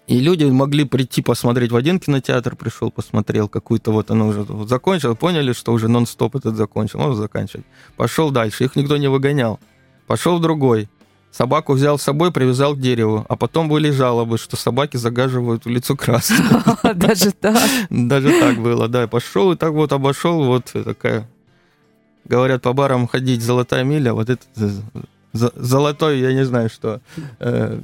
А, 0.07 0.11
и 0.11 0.19
люди 0.19 0.45
могли 0.45 0.85
прийти 0.85 1.21
посмотреть 1.21 1.71
в 1.71 1.75
один 1.75 1.99
кинотеатр, 1.99 2.55
пришел, 2.55 2.91
посмотрел 2.91 3.49
какую-то 3.49 3.91
вот, 3.91 4.11
оно 4.11 4.27
уже 4.27 4.41
вот 4.43 4.69
закончил, 4.69 5.15
поняли, 5.15 5.53
что 5.53 5.73
уже 5.73 5.87
нон-стоп 5.87 6.35
этот 6.35 6.55
закончил, 6.55 7.01
он 7.01 7.15
заканчивать. 7.15 7.65
Пошел 7.95 8.31
дальше, 8.31 8.63
их 8.63 8.75
никто 8.75 8.97
не 8.97 9.09
выгонял. 9.09 9.59
Пошел 10.07 10.37
в 10.37 10.41
другой. 10.41 10.89
Собаку 11.31 11.73
взял 11.73 11.99
с 11.99 12.03
собой, 12.03 12.31
привязал 12.31 12.73
к 12.73 12.79
дереву. 12.79 13.25
А 13.29 13.35
потом 13.35 13.67
были 13.67 13.91
жалобы, 13.91 14.37
что 14.37 14.55
собаки 14.55 14.97
загаживают 14.97 15.67
улицу 15.67 15.95
красную. 15.95 16.63
Даже 16.95 17.31
так? 17.31 17.61
Даже 17.89 18.29
так 18.39 18.57
было, 18.59 18.87
да. 18.87 19.07
Пошел 19.07 19.51
и 19.51 19.55
так 19.55 19.73
вот 19.73 19.91
обошел, 19.91 20.45
вот 20.45 20.71
такая... 20.71 21.29
Говорят, 22.25 22.61
по 22.61 22.73
барам 22.73 23.07
ходить 23.07 23.41
золотая 23.41 23.83
миля, 23.83 24.13
вот 24.13 24.29
это 24.29 24.43
золотой, 25.33 26.19
я 26.19 26.33
не 26.33 26.43
знаю 26.43 26.69
что, 26.69 26.99
э, 27.39 27.79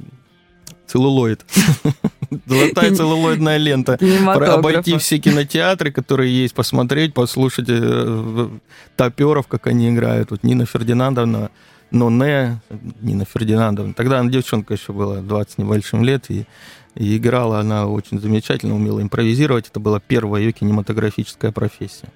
целлулоид. 0.86 1.44
Золотая 2.46 2.94
целлулоидная 2.94 3.56
лента. 3.56 3.98
Обойти 4.26 4.96
все 4.98 5.18
кинотеатры, 5.18 5.92
которые 5.92 6.32
есть, 6.42 6.54
посмотреть, 6.54 7.14
послушать 7.14 7.66
э, 7.68 8.48
топеров, 8.96 9.46
как 9.46 9.66
они 9.66 9.90
играют. 9.90 10.30
Вот 10.30 10.42
Нина 10.42 10.66
Фердинандовна, 10.66 11.50
но 11.90 12.10
не 12.10 12.60
Нина 13.00 13.24
Фердинандовна. 13.24 13.94
Тогда 13.94 14.20
она 14.20 14.30
девчонка 14.30 14.74
еще 14.74 14.92
была 14.92 15.16
20 15.16 15.58
небольшим 15.58 16.04
лет, 16.04 16.30
и, 16.30 16.46
и 16.94 17.16
играла 17.16 17.60
она 17.60 17.86
очень 17.86 18.20
замечательно, 18.20 18.74
умела 18.74 19.00
импровизировать. 19.00 19.68
Это 19.68 19.80
была 19.80 20.00
первая 20.00 20.42
ее 20.42 20.52
кинематографическая 20.52 21.52
профессия. 21.52 22.08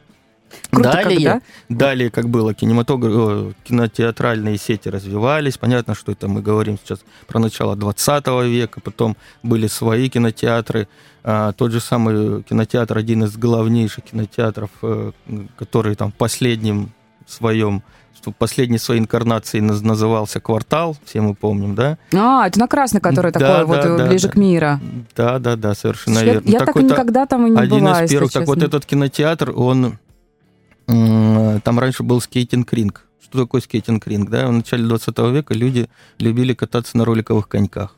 Круто, 0.71 0.93
далее, 0.93 1.17
когда? 1.17 1.41
далее, 1.69 2.11
как 2.11 2.29
было, 2.29 2.55
кинематограф, 2.55 3.55
кинотеатральные 3.65 4.59
сети 4.59 4.89
развивались. 4.89 5.59
Понятно, 5.59 5.95
что 5.95 6.13
это 6.13 6.29
мы 6.29 6.43
говорим 6.43 6.79
сейчас 6.79 7.01
про 7.27 7.39
начало 7.39 7.77
20 7.77 8.27
века, 8.45 8.81
потом 8.81 9.17
были 9.43 9.67
свои 9.67 10.09
кинотеатры. 10.09 10.89
А, 11.25 11.53
тот 11.53 11.73
же 11.73 11.81
самый 11.81 12.43
кинотеатр, 12.43 12.99
один 12.99 13.25
из 13.25 13.37
главнейших 13.37 14.05
кинотеатров, 14.05 14.71
э, 14.83 15.13
который 15.57 15.95
там 15.95 16.13
в 16.13 16.15
последнем 16.15 16.93
своем 17.27 17.83
последней 18.39 18.79
своей 18.79 19.01
инкарнации 19.01 19.61
назывался 19.61 20.41
«Квартал», 20.41 20.97
все 21.05 21.21
мы 21.21 21.35
помним, 21.35 21.75
да? 21.75 21.99
А, 22.15 22.47
это 22.47 22.59
на 22.59 22.67
красный, 22.67 23.01
который 23.01 23.33
да, 23.33 23.41
такой 23.41 23.59
да, 23.59 23.65
вот 23.65 23.99
да, 23.99 24.07
ближе 24.07 24.27
да. 24.27 24.33
к 24.33 24.37
мира. 24.37 24.81
Да, 25.17 25.39
да, 25.39 25.57
да, 25.57 25.75
совершенно 25.75 26.19
я, 26.19 26.25
верно. 26.25 26.49
Я 26.49 26.59
так 26.61 26.77
никогда 26.77 27.27
там 27.27 27.47
и 27.47 27.51
не 27.51 27.59
один 27.59 27.81
была, 27.81 27.93
Один 27.93 28.05
из 28.05 28.11
первых, 28.11 28.33
так 28.33 28.47
вот 28.47 28.63
этот 28.63 28.85
кинотеатр, 28.87 29.53
он 29.55 29.99
там 30.89 31.79
раньше 31.79 32.03
был 32.03 32.21
скейтинг-ринг. 32.21 33.05
Что 33.23 33.43
такое 33.43 33.61
скейтинг-ринг? 33.61 34.31
Да? 34.31 34.49
В 34.49 34.53
начале 34.53 34.85
20 34.85 35.19
века 35.33 35.53
люди 35.53 35.91
любили 36.19 36.55
кататься 36.55 36.97
на 36.97 37.05
роликовых 37.05 37.47
коньках. 37.47 37.95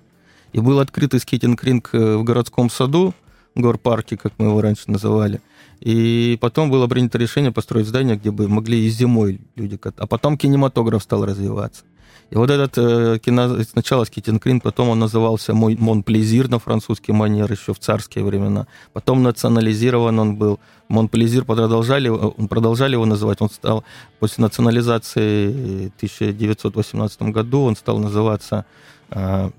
И 0.53 0.59
был 0.59 0.81
открытый 0.81 1.20
скейтинг-ринг 1.20 1.90
э, 1.92 2.16
в 2.16 2.24
городском 2.24 2.68
саду, 2.68 3.14
горпарке, 3.55 4.16
как 4.16 4.33
мы 4.38 4.46
его 4.46 4.61
раньше 4.61 4.90
называли. 4.90 5.40
И 5.79 6.37
потом 6.40 6.68
было 6.68 6.88
принято 6.88 7.16
решение 7.16 7.53
построить 7.53 7.87
здание, 7.87 8.16
где 8.16 8.33
бы 8.33 8.48
могли 8.48 8.85
и 8.85 8.88
зимой 8.88 9.40
люди 9.55 9.76
кататься. 9.76 10.03
А 10.03 10.07
потом 10.09 10.37
кинематограф 10.37 11.05
стал 11.05 11.24
развиваться. 11.24 11.85
И 12.31 12.37
вот 12.37 12.51
этот 12.51 12.79
э, 12.79 13.18
кино, 13.18 13.62
сначала 13.64 14.05
Скитин 14.05 14.38
Крин, 14.38 14.61
потом 14.61 14.88
он 14.90 14.99
назывался 14.99 15.53
Мой 15.53 15.77
Монплезир 15.77 16.49
на 16.49 16.59
французский 16.59 17.12
манер 17.12 17.51
еще 17.51 17.75
в 17.75 17.79
царские 17.79 18.25
времена. 18.25 18.66
Потом 18.92 19.23
национализирован 19.23 20.18
он 20.18 20.37
был. 20.37 20.61
Монплезир 20.88 21.44
продолжали, 21.44 22.11
продолжали 22.49 22.94
его 22.94 23.07
называть. 23.07 23.40
Он 23.40 23.51
стал 23.51 23.85
после 24.18 24.42
национализации 24.42 25.88
в 25.88 25.96
1918 25.96 27.23
году, 27.23 27.62
он 27.62 27.77
стал 27.77 27.99
называться 27.99 28.64
э, 29.11 29.51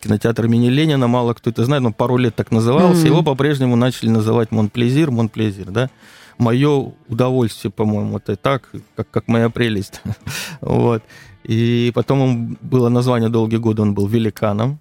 кинотеатр 0.00 0.46
имени 0.46 0.68
Ленина, 0.68 1.06
мало 1.06 1.34
кто 1.34 1.50
это 1.50 1.64
знает, 1.64 1.82
но 1.82 1.92
пару 1.92 2.16
лет 2.16 2.34
так 2.34 2.50
назывался. 2.50 3.02
Mm-hmm. 3.02 3.10
Его 3.10 3.22
по-прежнему 3.22 3.76
начали 3.76 4.10
называть 4.10 4.50
Монплезир, 4.50 5.10
Монплезир, 5.10 5.70
да 5.70 5.90
мое 6.38 6.92
удовольствие, 7.08 7.70
по-моему, 7.70 8.18
это 8.18 8.36
так, 8.36 8.70
как, 8.94 9.10
как 9.10 9.28
моя 9.28 9.50
прелесть. 9.50 10.02
вот. 10.60 11.02
И 11.46 11.92
потом 11.94 12.20
он, 12.20 12.58
было 12.60 12.88
название 12.88 13.28
долгие 13.28 13.58
годы, 13.58 13.82
он 13.82 13.94
был 13.94 14.08
великаном. 14.08 14.80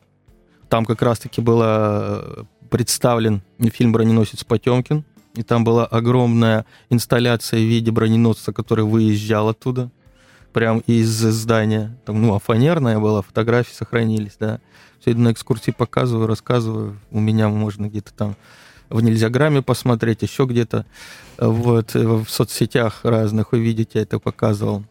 Там 0.68 0.86
как 0.86 1.02
раз-таки 1.04 1.40
было 1.42 2.48
представлен 2.72 3.44
фильм 3.72 3.92
«Броненосец 3.92 4.44
Потемкин», 4.44 5.04
и 5.36 5.44
там 5.44 5.64
была 5.64 5.86
огромная 5.86 6.66
инсталляция 6.90 7.60
в 7.60 7.64
виде 7.64 7.92
броненосца, 7.92 8.52
который 8.52 8.86
выезжал 8.86 9.50
оттуда, 9.50 9.92
прям 10.54 10.80
из 10.88 11.10
здания. 11.10 11.96
Там, 12.06 12.22
ну, 12.22 12.34
а 12.34 12.40
фанерная 12.40 13.00
была, 13.00 13.22
фотографии 13.22 13.74
сохранились, 13.74 14.38
да. 14.40 14.60
Все 15.02 15.14
на 15.14 15.32
экскурсии 15.32 15.72
показываю, 15.72 16.26
рассказываю. 16.26 16.98
У 17.12 17.20
меня 17.20 17.50
можно 17.50 17.88
где-то 17.88 18.14
там 18.14 18.36
в 18.90 19.02
Нельзяграме 19.02 19.62
посмотреть, 19.62 20.24
еще 20.24 20.46
где-то 20.46 20.86
вот, 21.38 21.94
в 21.94 22.26
соцсетях 22.28 23.02
разных 23.04 23.54
увидеть, 23.54 23.92
я 23.94 24.02
это 24.02 24.20
показывал. 24.20 24.84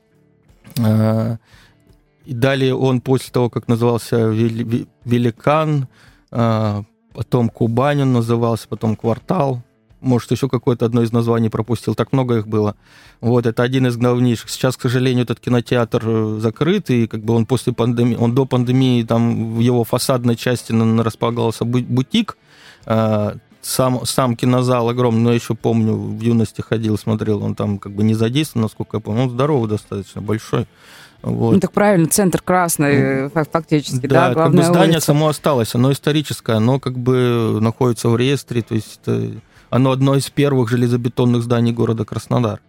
И 2.24 2.34
далее 2.34 2.74
он 2.74 3.00
после 3.00 3.32
того, 3.32 3.50
как 3.50 3.68
назывался 3.68 4.28
«Великан», 4.28 5.88
а, 6.30 6.84
потом 7.12 7.48
«Кубань» 7.48 8.02
он 8.02 8.12
назывался, 8.12 8.66
потом 8.68 8.96
«Квартал», 8.96 9.62
может, 10.04 10.30
еще 10.30 10.48
какое-то 10.48 10.84
одно 10.84 11.02
из 11.02 11.12
названий 11.12 11.48
пропустил, 11.48 11.94
так 11.94 12.12
много 12.12 12.38
их 12.38 12.46
было. 12.46 12.76
Вот, 13.20 13.46
это 13.46 13.62
один 13.62 13.86
из 13.86 13.96
главнейших. 13.96 14.50
Сейчас, 14.50 14.76
к 14.76 14.82
сожалению, 14.82 15.24
этот 15.24 15.40
кинотеатр 15.40 16.02
э, 16.04 16.38
закрыт, 16.40 16.90
и 16.90 17.06
как 17.06 17.24
бы 17.24 17.34
он 17.34 17.46
после 17.46 17.72
пандемии, 17.72 18.14
он 18.14 18.34
до 18.34 18.44
пандемии, 18.44 19.02
там 19.02 19.54
в 19.54 19.60
его 19.60 19.82
фасадной 19.82 20.36
части 20.36 20.72
располагался 21.00 21.64
бутик, 21.64 22.36
а, 22.84 23.36
сам, 23.62 24.04
сам 24.04 24.36
кинозал 24.36 24.90
огромный, 24.90 25.22
но 25.22 25.30
я 25.30 25.36
еще 25.36 25.54
помню, 25.54 25.94
в 25.94 26.20
юности 26.20 26.60
ходил, 26.60 26.98
смотрел, 26.98 27.42
он 27.42 27.54
там 27.54 27.78
как 27.78 27.92
бы 27.92 28.04
не 28.04 28.14
задействован, 28.14 28.64
насколько 28.64 28.98
я 28.98 29.00
помню, 29.00 29.22
он 29.22 29.30
здоровый 29.30 29.70
достаточно, 29.70 30.20
большой. 30.20 30.66
Вот. 31.24 31.54
Ну 31.54 31.60
так 31.60 31.72
правильно, 31.72 32.06
центр 32.06 32.42
красный 32.42 33.22
ну, 33.22 33.30
фактически, 33.50 34.06
да, 34.06 34.28
да 34.28 34.34
как 34.34 34.52
бы 34.52 34.62
здание 34.62 34.96
улица. 34.96 35.06
само 35.06 35.28
осталось, 35.28 35.74
оно 35.74 35.90
историческое, 35.90 36.56
оно 36.56 36.78
как 36.78 36.98
бы 36.98 37.58
находится 37.62 38.10
в 38.10 38.16
реестре, 38.18 38.60
то 38.60 38.74
есть 38.74 39.00
это, 39.02 39.30
оно 39.70 39.92
одно 39.92 40.16
из 40.16 40.28
первых 40.28 40.68
железобетонных 40.68 41.42
зданий 41.42 41.72
города 41.72 42.04
Краснодар. 42.04 42.60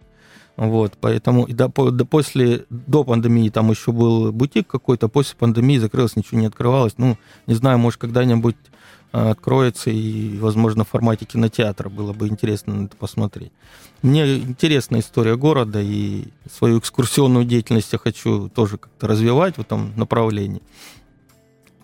Вот, 0.56 0.94
поэтому 0.98 1.44
и 1.44 1.52
до, 1.52 1.68
до, 1.68 2.06
после, 2.06 2.64
до 2.70 3.04
пандемии 3.04 3.50
там 3.50 3.70
еще 3.70 3.92
был 3.92 4.32
бутик 4.32 4.66
какой-то, 4.66 5.08
после 5.08 5.36
пандемии 5.36 5.76
закрылось, 5.76 6.16
ничего 6.16 6.40
не 6.40 6.46
открывалось. 6.46 6.94
Ну, 6.96 7.18
не 7.46 7.52
знаю, 7.52 7.78
может, 7.78 8.00
когда-нибудь 8.00 8.56
откроется 9.12 9.90
и, 9.90 10.36
возможно, 10.38 10.84
в 10.84 10.88
формате 10.88 11.24
кинотеатра 11.24 11.88
было 11.88 12.12
бы 12.12 12.28
интересно 12.28 12.84
это 12.84 12.96
посмотреть. 12.96 13.52
Мне 14.02 14.36
интересна 14.36 14.98
история 14.98 15.36
города, 15.36 15.80
и 15.80 16.24
свою 16.50 16.78
экскурсионную 16.78 17.44
деятельность 17.44 17.92
я 17.92 17.98
хочу 17.98 18.48
тоже 18.48 18.78
как-то 18.78 19.06
развивать 19.06 19.56
в 19.56 19.60
этом 19.60 19.92
направлении. 19.96 20.62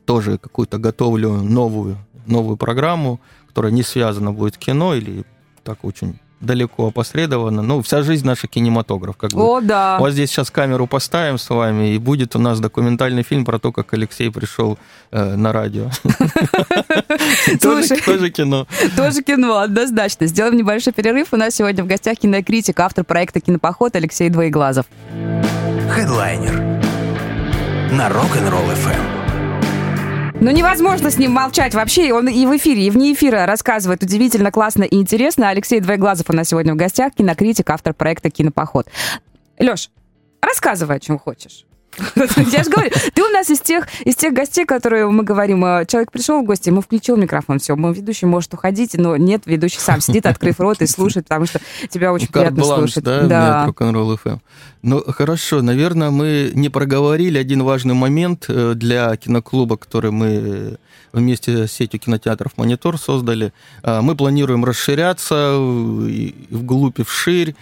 Тоже 0.04 0.38
какую-то 0.38 0.78
готовлю 0.78 1.32
новую, 1.37 1.96
новую 2.26 2.56
программу, 2.56 3.20
которая 3.48 3.72
не 3.72 3.82
связана 3.82 4.32
будет 4.32 4.54
с 4.54 4.58
кино 4.58 4.94
или 4.94 5.24
так 5.64 5.85
очень 5.85 6.18
далеко 6.42 6.88
опосредованно. 6.88 7.62
Ну, 7.62 7.83
вся 7.83 8.02
жизнь 8.02 8.26
наша 8.26 8.46
кинематограф. 8.48 9.16
Как 9.16 9.31
бы. 9.31 9.40
О, 9.40 9.61
да. 9.61 9.98
Вот 9.98 10.12
здесь 10.12 10.31
сейчас 10.31 10.50
камеру 10.50 10.87
поставим 10.87 11.38
с 11.38 11.48
вами, 11.48 11.94
и 11.94 11.98
будет 11.98 12.37
у 12.37 12.38
нас 12.38 12.61
документальный 12.61 13.22
фильм 13.22 13.44
про 13.44 13.59
то, 13.59 13.72
как 13.72 13.94
Алексей 13.94 14.31
пришел 14.31 14.78
э, 15.11 15.37
на 15.37 15.52
радио. 15.52 15.90
Тоже 17.61 18.31
кино. 18.31 18.66
Тоже 18.96 19.22
кино, 19.22 19.59
однозначно. 19.59 20.26
Сделаем 20.26 20.57
небольшой 20.57 20.92
перерыв. 20.92 21.28
У 21.33 21.37
нас 21.37 21.55
сегодня 21.55 21.85
в 21.85 21.87
гостях 21.87 22.18
кинокритик, 22.18 22.78
автор 22.81 23.05
проекта 23.05 23.40
«Кинопоход» 23.40 23.94
Алексей 23.96 24.28
Двоеглазов. 24.28 24.87
Хедлайнер 25.90 26.61
на 27.92 28.09
Rock'n'Roll 28.09 28.72
FM. 28.74 29.21
Ну, 30.42 30.50
невозможно 30.50 31.09
с 31.09 31.18
ним 31.18 31.31
молчать 31.31 31.72
вообще. 31.72 32.12
Он 32.12 32.26
и 32.26 32.46
в 32.46 32.57
эфире, 32.57 32.88
и 32.88 32.90
вне 32.90 33.12
эфира 33.12 33.46
рассказывает 33.46 34.02
удивительно, 34.02 34.50
классно 34.50 34.83
и 34.83 34.96
интересно. 34.96 35.50
Алексей 35.50 35.78
Двоеглазов 35.78 36.31
у 36.31 36.33
нас 36.33 36.48
сегодня 36.48 36.74
в 36.74 36.76
гостях, 36.76 37.14
кинокритик, 37.14 37.70
автор 37.70 37.94
проекта 37.94 38.28
«Кинопоход». 38.28 38.88
Леш, 39.61 39.88
рассказывай, 40.40 40.96
о 40.96 40.98
чем 40.98 41.20
хочешь. 41.20 41.64
Я 42.52 42.64
же 42.64 42.70
говорю, 42.70 42.90
ты 43.12 43.22
у 43.22 43.28
нас 43.28 43.50
из 43.50 43.61
тех, 43.61 43.87
из 44.05 44.16
тех 44.16 44.33
гостей, 44.33 44.64
которые 44.64 45.07
мы 45.11 45.24
говорим, 45.24 45.64
э, 45.64 45.85
человек 45.87 46.11
пришел 46.11 46.42
в 46.42 46.44
гости, 46.44 46.70
мы 46.70 46.81
включил 46.81 47.16
микрофон, 47.16 47.59
все, 47.59 47.76
мы 47.76 47.92
ведущий 47.92 48.26
может 48.26 48.55
уходить, 48.55 48.94
но 48.94 49.16
нет, 49.16 49.42
ведущий 49.46 49.78
сам 49.78 50.00
сидит, 50.00 50.26
открыв 50.26 50.59
рот 50.59 50.81
и 50.81 50.87
слушает, 50.87 51.26
потому 51.26 51.46
что 51.46 51.61
тебя 51.90 52.12
очень 52.12 52.28
приятно 52.28 52.64
слушать. 52.64 53.05
Да, 53.05 53.26
да. 53.26 53.66
рок-н-ролл 53.66 54.14
FM. 54.14 54.38
Ну, 54.83 55.05
хорошо, 55.07 55.62
наверное, 55.62 56.11
мы 56.11 56.50
не 56.55 56.68
проговорили 56.68 57.38
один 57.38 57.62
важный 57.62 57.94
момент 57.94 58.46
э, 58.48 58.72
для 58.74 59.14
киноклуба, 59.16 59.76
который 59.76 60.11
мы 60.11 60.78
вместе 61.12 61.66
с 61.66 61.72
сетью 61.72 62.00
кинотеатров 62.00 62.57
«Монитор» 62.57 62.98
создали. 62.98 63.52
Э, 63.83 64.00
мы 64.00 64.16
планируем 64.16 64.64
расширяться 64.64 65.57
вглубь 65.59 67.00
и 67.00 67.05
вширь. 67.05 67.55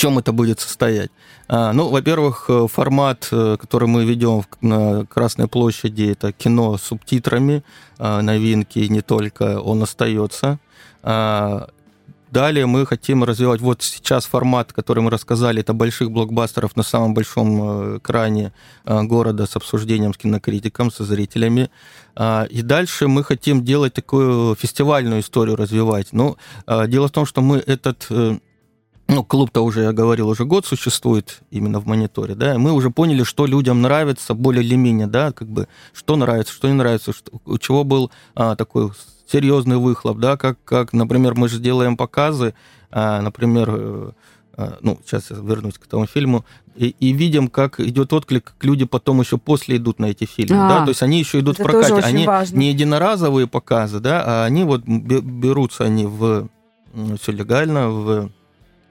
Чем 0.00 0.18
это 0.18 0.32
будет 0.32 0.60
состоять? 0.60 1.10
А, 1.46 1.74
ну, 1.74 1.90
во-первых, 1.90 2.46
э, 2.48 2.66
формат, 2.72 3.28
э, 3.32 3.58
который 3.60 3.86
мы 3.86 4.06
ведем 4.06 4.44
на 4.62 5.04
Красной 5.04 5.46
площади, 5.46 6.12
это 6.12 6.32
кино 6.32 6.78
с 6.78 6.84
субтитрами, 6.84 7.62
а, 7.98 8.22
новинки 8.22 8.78
не 8.78 9.02
только, 9.02 9.60
он 9.60 9.82
остается. 9.82 10.58
А, 11.02 11.68
далее 12.30 12.64
мы 12.64 12.86
хотим 12.86 13.24
развивать 13.24 13.60
вот 13.60 13.82
сейчас 13.82 14.24
формат, 14.24 14.72
который 14.72 15.02
мы 15.02 15.10
рассказали, 15.10 15.60
это 15.60 15.74
больших 15.74 16.10
блокбастеров 16.10 16.76
на 16.76 16.82
самом 16.82 17.12
большом 17.12 17.60
э, 17.60 17.98
экране 17.98 18.54
города 18.86 19.44
с 19.44 19.54
обсуждением 19.54 20.14
с 20.14 20.16
кинокритиком, 20.16 20.90
со 20.90 21.04
зрителями. 21.04 21.68
И 22.50 22.62
дальше 22.62 23.06
мы 23.06 23.22
хотим 23.22 23.64
делать 23.64 23.92
такую 23.92 24.54
фестивальную 24.54 25.20
историю 25.20 25.56
развивать. 25.56 26.12
Но 26.12 26.38
ну, 26.66 26.86
дело 26.86 27.08
в 27.08 27.10
том, 27.10 27.26
что 27.26 27.42
мы 27.42 27.58
этот 27.58 28.08
ну, 29.10 29.24
клуб-то 29.24 29.62
уже, 29.62 29.82
я 29.82 29.92
говорил, 29.92 30.28
уже 30.28 30.44
год 30.44 30.66
существует 30.66 31.40
именно 31.50 31.80
в 31.80 31.86
мониторе, 31.86 32.34
да, 32.34 32.54
и 32.54 32.58
мы 32.58 32.72
уже 32.72 32.90
поняли, 32.90 33.24
что 33.24 33.46
людям 33.46 33.82
нравится 33.82 34.34
более 34.34 34.64
или 34.64 34.76
менее, 34.76 35.06
да, 35.06 35.32
как 35.32 35.48
бы, 35.48 35.68
что 35.92 36.16
нравится, 36.16 36.52
что 36.52 36.68
не 36.68 36.74
нравится, 36.74 37.12
что, 37.12 37.32
у 37.44 37.58
чего 37.58 37.84
был 37.84 38.10
а, 38.34 38.56
такой 38.56 38.90
серьезный 39.30 39.76
выхлоп, 39.76 40.18
да, 40.18 40.36
как, 40.36 40.62
как, 40.64 40.92
например, 40.92 41.34
мы 41.34 41.48
же 41.48 41.58
делаем 41.58 41.96
показы, 41.96 42.54
а, 42.90 43.20
например, 43.20 43.68
э, 43.72 44.10
а, 44.56 44.78
ну, 44.80 44.98
сейчас 45.04 45.30
я 45.30 45.36
вернусь 45.36 45.78
к 45.78 45.86
этому 45.86 46.06
фильму, 46.06 46.44
и, 46.76 46.94
и 47.00 47.12
видим, 47.12 47.48
как 47.48 47.80
идет 47.80 48.12
отклик, 48.12 48.44
как 48.44 48.64
люди 48.64 48.84
потом 48.84 49.20
еще 49.20 49.38
после 49.38 49.76
идут 49.76 49.98
на 49.98 50.06
эти 50.06 50.24
фильмы, 50.24 50.66
а, 50.66 50.68
да, 50.68 50.84
то 50.84 50.90
есть 50.90 51.02
они 51.02 51.18
еще 51.18 51.40
идут 51.40 51.58
в 51.58 51.62
прокате, 51.62 51.94
они 51.94 52.26
важно. 52.26 52.56
не 52.56 52.70
единоразовые 52.70 53.46
показы, 53.46 54.00
да, 54.00 54.22
а 54.24 54.44
они 54.44 54.64
вот 54.64 54.82
берутся 54.84 55.84
они 55.84 56.06
в 56.06 56.48
все 57.20 57.30
легально, 57.32 57.88
в 57.88 58.30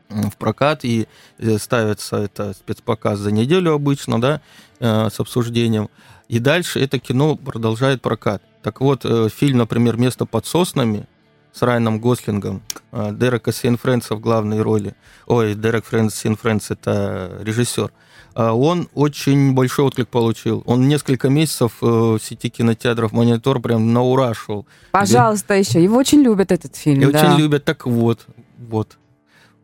в 0.09 0.37
прокат, 0.37 0.83
и 0.83 1.07
э, 1.37 1.57
ставится 1.57 2.17
это 2.17 2.53
спецпоказ 2.53 3.19
за 3.19 3.31
неделю 3.31 3.73
обычно, 3.73 4.19
да, 4.19 4.41
э, 4.79 5.09
с 5.09 5.19
обсуждением. 5.19 5.89
И 6.27 6.39
дальше 6.39 6.79
это 6.79 6.99
кино 6.99 7.35
продолжает 7.35 8.01
прокат. 8.01 8.41
Так 8.63 8.81
вот, 8.81 9.05
э, 9.05 9.29
фильм, 9.29 9.59
например, 9.59 9.97
«Место 9.97 10.25
под 10.25 10.45
соснами» 10.45 11.07
с 11.53 11.61
Райаном 11.61 11.99
Гослингом, 11.99 12.61
Дерека 12.91 13.51
Синфренса 13.51 14.15
в 14.15 14.19
главной 14.19 14.61
роли. 14.61 14.95
Ой, 15.25 15.55
Дерек 15.55 15.85
Фрэнс 15.85 16.13
Синфренс– 16.13 16.69
это 16.69 17.39
режиссер. 17.41 17.91
Он 18.35 18.87
очень 18.93 19.55
большой 19.55 19.85
отклик 19.85 20.07
получил. 20.09 20.61
Он 20.67 20.87
несколько 20.87 21.27
месяцев 21.27 21.73
в 21.81 22.19
сети 22.19 22.49
кинотеатров 22.49 23.11
«Монитор» 23.13 23.59
прям 23.61 23.91
на 23.91 24.03
ура 24.03 24.35
шел. 24.35 24.67
Пожалуйста, 24.91 25.55
еще. 25.55 25.83
Его 25.83 25.97
очень 25.97 26.21
любят 26.21 26.51
этот 26.51 26.75
фильм, 26.75 27.01
И 27.01 27.11
да. 27.11 27.19
очень 27.19 27.41
любят. 27.41 27.65
Так 27.65 27.87
вот, 27.87 28.27
вот. 28.59 28.97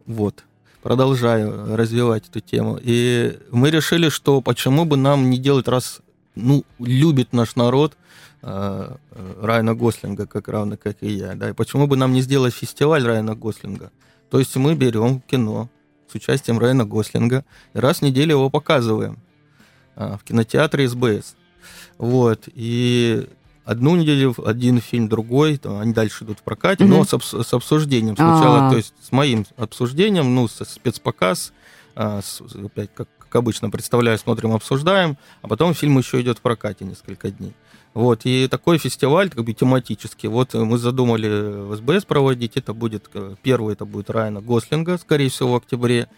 Вот. 0.05 0.43
Продолжаю 0.81 1.75
развивать 1.75 2.27
эту 2.29 2.41
тему. 2.41 2.77
И 2.81 3.39
мы 3.49 3.71
решили, 3.71 4.09
что 4.09 4.41
почему 4.41 4.85
бы 4.85 4.97
нам 4.97 5.29
не 5.29 5.39
делать, 5.39 5.67
раз 5.67 6.01
ну, 6.35 6.63
любит 6.79 7.33
наш 7.33 7.55
народ 7.55 7.97
э, 8.43 8.95
Райана 9.41 9.73
Гослинга, 9.73 10.27
как 10.27 10.47
равно 10.47 10.77
как 10.77 10.97
и 11.01 11.11
я, 11.11 11.33
да, 11.33 11.49
и 11.49 11.53
почему 11.53 11.87
бы 11.87 11.97
нам 11.97 12.13
не 12.13 12.21
сделать 12.21 12.53
фестиваль 12.53 13.03
Райана 13.03 13.35
Гослинга? 13.35 13.91
То 14.29 14.37
есть 14.37 14.55
мы 14.57 14.75
берем 14.75 15.21
кино 15.21 15.69
с 16.11 16.15
участием 16.15 16.59
Райана 16.59 16.85
Гослинга 16.85 17.45
и 17.73 17.79
раз 17.79 17.99
в 17.99 18.01
неделю 18.03 18.31
его 18.33 18.49
показываем. 18.49 19.17
в 19.95 20.19
кинотеатре 20.23 20.87
СБС. 20.87 21.35
Вот, 21.97 22.49
и 22.53 23.27
одну 23.65 23.95
неделю 23.95 24.36
один 24.45 24.80
фильм, 24.80 25.10
другой, 25.10 25.58
там, 25.58 25.80
они 25.80 25.91
дальше 25.91 26.23
идут 26.23 26.39
в 26.39 26.43
прокате, 26.43 26.84
mm-hmm. 26.84 26.88
но 26.88 27.04
с, 27.04 27.47
с 27.47 27.54
обсуждением 27.54 28.15
сначала, 28.15 28.60
А-а-а. 28.60 28.71
то 28.71 28.78
есть 28.78 28.93
с 29.01 29.12
моим 29.12 29.45
обсуждением, 29.58 30.34
ну, 30.34 30.47
со 30.47 30.63
спецпоказ, 30.63 31.51
а, 31.95 32.21
с, 32.21 32.41
опять 32.41 32.91
как, 32.93 33.10
как 33.17 33.36
обычно 33.36 33.69
представляю, 33.69 34.17
смотрим, 34.19 34.54
обсуждаем, 34.54 35.17
а 35.41 35.47
потом 35.47 35.73
фильм 35.73 35.97
еще 35.97 36.21
идет 36.21 36.38
в 36.38 36.41
прокате 36.41 36.86
несколько 36.86 37.32
дней. 37.32 37.54
Вот, 37.95 38.21
и 38.25 38.47
такой 38.49 38.78
фестиваль, 38.78 39.30
как 39.30 39.45
бы 39.45 39.54
тематический. 39.54 40.28
Вот 40.28 40.54
мы 40.54 40.78
задумали 40.78 41.30
в 41.30 41.75
СБС 41.78 42.04
проводить, 42.04 42.58
это 42.58 42.73
будет, 42.73 43.10
э, 43.13 43.36
первый 43.41 43.73
это 43.73 43.86
будет 43.86 44.10
Райана 44.10 44.41
Гослинга, 44.41 44.97
скорее 44.97 45.30
всего, 45.30 45.54
в 45.54 45.56
октябре. 45.56 46.10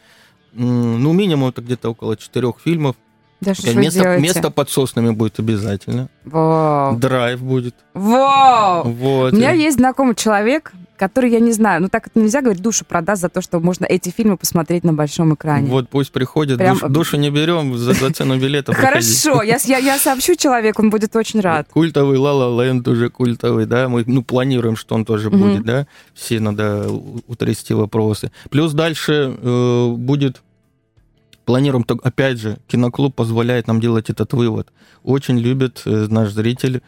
Ну, 0.53 1.13
минимум 1.13 1.49
это 1.49 1.61
где-то 1.61 1.91
около 1.91 2.17
четырех 2.17 2.55
фильмов. 2.59 2.95
Да 3.39 3.53
что 3.53 3.73
место, 3.75 4.17
место 4.17 4.49
под 4.49 4.69
соснами 4.69 5.11
будет 5.11 5.39
обязательно. 5.39 6.09
Вау. 6.25 6.97
Драйв 6.97 7.41
будет. 7.41 7.75
Вау! 7.93 8.83
Вот. 8.91 9.33
У 9.33 9.35
меня 9.35 9.51
есть 9.51 9.77
знакомый 9.77 10.15
человек, 10.15 10.73
который, 10.97 11.31
я 11.31 11.39
не 11.39 11.51
знаю, 11.51 11.81
ну 11.81 11.89
так 11.89 12.07
это 12.07 12.19
нельзя 12.19 12.41
говорить, 12.41 12.61
душу 12.61 12.83
продаст 12.83 13.21
за 13.21 13.29
то, 13.29 13.41
что 13.41 13.59
можно 13.59 13.85
эти 13.85 14.09
фильмы 14.09 14.37
посмотреть 14.37 14.83
на 14.83 14.93
большом 14.93 15.35
экране. 15.35 15.69
Вот 15.69 15.89
пусть 15.89 16.11
приходит, 16.11 16.57
Прям... 16.57 16.77
душ, 16.77 16.89
душу 16.89 17.17
не 17.17 17.29
берем 17.29 17.77
за, 17.77 17.93
за 17.93 18.11
цену 18.11 18.39
билета. 18.39 18.73
Хорошо, 18.73 19.43
я, 19.43 19.57
я, 19.65 19.77
я 19.77 19.97
сообщу 19.97 20.35
человеку, 20.35 20.81
он 20.81 20.89
будет 20.89 21.15
очень 21.15 21.39
рад. 21.39 21.67
Культовый 21.71 22.17
Ла 22.17 22.33
Ла 22.33 22.63
Ленд 22.63 22.87
уже 22.87 23.09
культовый, 23.09 23.65
да, 23.65 23.87
мы 23.87 24.03
ну, 24.07 24.23
планируем, 24.23 24.75
что 24.75 24.95
он 24.95 25.05
тоже 25.05 25.29
будет, 25.29 25.63
да, 25.63 25.87
все 26.13 26.39
надо 26.39 26.89
утрясти 27.27 27.73
вопросы. 27.73 28.31
Плюс 28.49 28.73
дальше 28.73 29.37
э, 29.39 29.91
будет 29.91 30.41
планируем, 31.47 31.85
опять 32.03 32.39
же, 32.39 32.57
киноклуб 32.67 33.15
позволяет 33.15 33.67
нам 33.67 33.79
делать 33.79 34.09
этот 34.09 34.33
вывод. 34.33 34.67
Очень 35.03 35.39
любит 35.39 35.81
э, 35.85 36.07
наш 36.09 36.31
зритель 36.31 36.81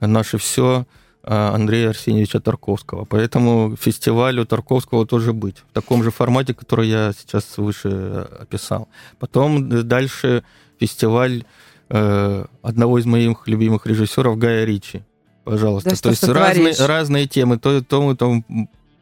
наше 0.00 0.36
все 0.36 0.86
э, 1.24 1.34
Андрея 1.34 1.88
Арсеньевича 1.88 2.38
Тарковского. 2.38 3.06
Поэтому 3.06 3.74
фестивалю 3.80 4.44
Тарковского 4.44 5.06
тоже 5.06 5.32
быть. 5.32 5.64
В 5.70 5.72
таком 5.72 6.04
же 6.04 6.10
формате, 6.10 6.52
который 6.52 6.88
я 6.88 7.12
сейчас 7.18 7.56
выше 7.56 8.28
описал. 8.38 8.88
Потом 9.18 9.88
дальше 9.88 10.44
фестиваль 10.78 11.44
э, 11.88 12.44
одного 12.62 12.98
из 12.98 13.06
моих 13.06 13.48
любимых 13.48 13.86
режиссеров 13.86 14.36
Гая 14.36 14.66
Ричи. 14.66 15.02
Пожалуйста. 15.44 15.88
Да 15.90 15.96
То 15.96 16.10
есть 16.10 16.28
разные, 16.28 16.74
разные 16.78 17.26
темы. 17.26 17.58
То, 17.58 17.80
то 17.80 18.14
там 18.14 18.44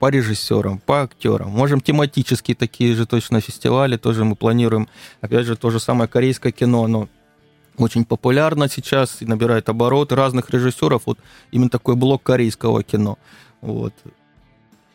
по 0.00 0.08
режиссерам, 0.08 0.78
по 0.78 1.02
актерам. 1.02 1.50
Можем 1.50 1.80
тематические 1.82 2.56
такие 2.56 2.94
же 2.94 3.06
точно 3.06 3.40
фестивали, 3.40 3.98
тоже 3.98 4.24
мы 4.24 4.34
планируем. 4.34 4.88
Опять 5.20 5.46
же, 5.46 5.56
то 5.56 5.70
же 5.70 5.78
самое 5.78 6.08
корейское 6.08 6.52
кино, 6.52 6.84
оно 6.84 7.08
очень 7.76 8.06
популярно 8.06 8.68
сейчас 8.68 9.18
и 9.20 9.26
набирает 9.26 9.68
обороты 9.68 10.16
разных 10.16 10.48
режиссеров. 10.50 11.02
Вот 11.04 11.18
именно 11.52 11.68
такой 11.68 11.96
блок 11.96 12.22
корейского 12.22 12.82
кино. 12.82 13.18
Вот. 13.60 13.92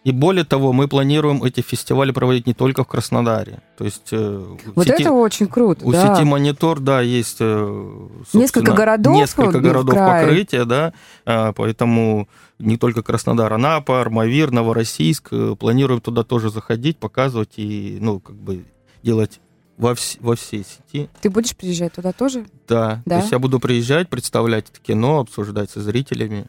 И 0.04 0.12
более 0.12 0.44
того, 0.44 0.74
мы 0.74 0.88
планируем 0.88 1.44
эти 1.44 1.62
фестивали 1.62 2.12
проводить 2.12 2.48
не 2.48 2.54
только 2.54 2.84
в 2.84 2.88
Краснодаре. 2.88 3.60
То 3.78 3.86
есть 3.86 4.10
э, 4.12 4.56
вот 4.76 4.88
сети, 4.88 5.02
это 5.02 5.12
очень 5.12 5.48
круто. 5.48 5.86
У 5.86 5.92
да. 5.92 6.16
сети 6.16 6.24
Монитор, 6.24 6.80
да, 6.80 7.02
есть 7.02 7.38
э, 7.40 8.08
несколько 8.34 8.72
городов, 8.74 9.16
несколько 9.16 9.60
городов 9.60 9.96
покрытия, 9.96 10.66
да, 10.66 10.94
а, 11.26 11.54
поэтому 11.54 12.28
не 12.60 12.78
только 12.78 13.04
Краснодар, 13.04 13.52
Анапа, 13.52 14.02
Армавир, 14.02 14.52
Новороссийск. 14.52 15.30
Э, 15.32 15.56
планируем 15.60 16.02
туда 16.02 16.24
тоже 16.24 16.50
заходить, 16.50 16.98
показывать 16.98 17.54
и, 17.58 17.98
ну, 18.00 18.20
как 18.20 18.36
бы 18.36 18.66
делать 19.04 19.40
во, 19.78 19.92
вс- 19.92 20.18
во 20.20 20.36
всей 20.36 20.64
сети. 20.64 21.10
Ты 21.22 21.30
будешь 21.30 21.56
приезжать 21.56 21.94
туда 21.94 22.12
тоже? 22.14 22.46
Да. 22.68 23.02
да. 23.06 23.16
То 23.16 23.22
есть 23.22 23.32
я 23.32 23.40
буду 23.40 23.60
приезжать, 23.60 24.10
представлять 24.10 24.70
это 24.70 24.80
кино, 24.80 25.20
обсуждать 25.20 25.70
со 25.70 25.82
зрителями. 25.82 26.48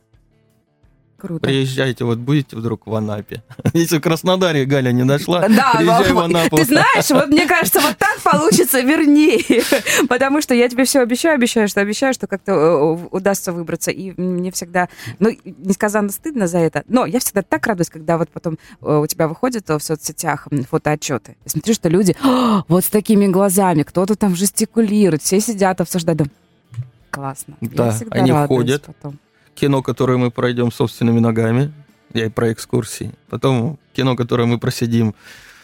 Круто. 1.19 1.47
Приезжайте, 1.47 2.05
вот 2.05 2.19
будете 2.19 2.57
вдруг 2.57 2.87
в 2.87 2.95
Анапе. 2.95 3.43
Если 3.73 3.99
в 3.99 4.01
Краснодаре 4.03 4.67
Галя 4.67 4.93
не 4.93 5.03
нашла, 5.03 5.49
да, 5.49 5.73
приезжай 5.75 6.13
в 6.13 6.19
Анапу. 6.19 6.57
Ты 6.57 6.65
знаешь, 6.65 7.09
вот 7.09 7.29
мне 7.29 7.47
кажется, 7.47 7.81
вот 7.81 7.97
так 7.97 8.21
получится 8.21 8.81
вернее. 8.81 9.63
Потому 10.09 10.43
что 10.43 10.55
я 10.55 10.69
тебе 10.69 10.85
все 10.85 11.01
обещаю, 11.01 11.37
обещаю, 11.37 11.69
что 11.69 11.81
обещаю, 11.81 12.13
что 12.13 12.27
как-то 12.27 12.53
э, 12.53 13.09
удастся 13.11 13.53
выбраться. 13.53 13.91
И 13.91 14.13
мне 14.21 14.53
всегда, 14.53 14.89
ну, 15.19 15.31
несказанно 15.45 16.11
стыдно 16.11 16.47
за 16.49 16.59
это, 16.59 16.85
но 16.87 17.07
я 17.07 17.19
всегда 17.19 17.41
так 17.43 17.67
радуюсь, 17.67 17.89
когда 17.89 18.19
вот 18.19 18.29
потом 18.29 18.59
э, 18.83 18.97
у 18.97 19.07
тебя 19.07 19.27
выходит 19.27 19.69
в 19.69 19.81
соцсетях 19.81 20.49
фотоотчеты. 20.71 21.37
Я 21.45 21.51
смотрю, 21.51 21.73
что 21.73 21.89
люди 21.89 22.15
вот 22.69 22.85
с 22.85 22.89
такими 22.89 23.27
глазами, 23.27 23.85
кто-то 23.85 24.17
там 24.17 24.37
жестикулирует, 24.37 25.23
все 25.23 25.41
сидят, 25.41 25.81
обсуждают. 25.81 26.23
Классно. 27.11 27.57
Да, 27.63 27.97
они 28.11 28.31
ходят. 28.33 28.85
Потом 28.85 29.19
кино, 29.57 29.83
которое 29.83 30.19
мы 30.19 30.31
пройдем 30.31 30.71
собственными 30.71 31.19
ногами, 31.19 31.73
я 32.15 32.27
и 32.27 32.29
про 32.29 32.53
экскурсии. 32.53 33.13
Потом 33.29 33.79
кино, 33.93 34.15
которое 34.15 34.47
мы 34.47 34.59
просидим 34.59 35.15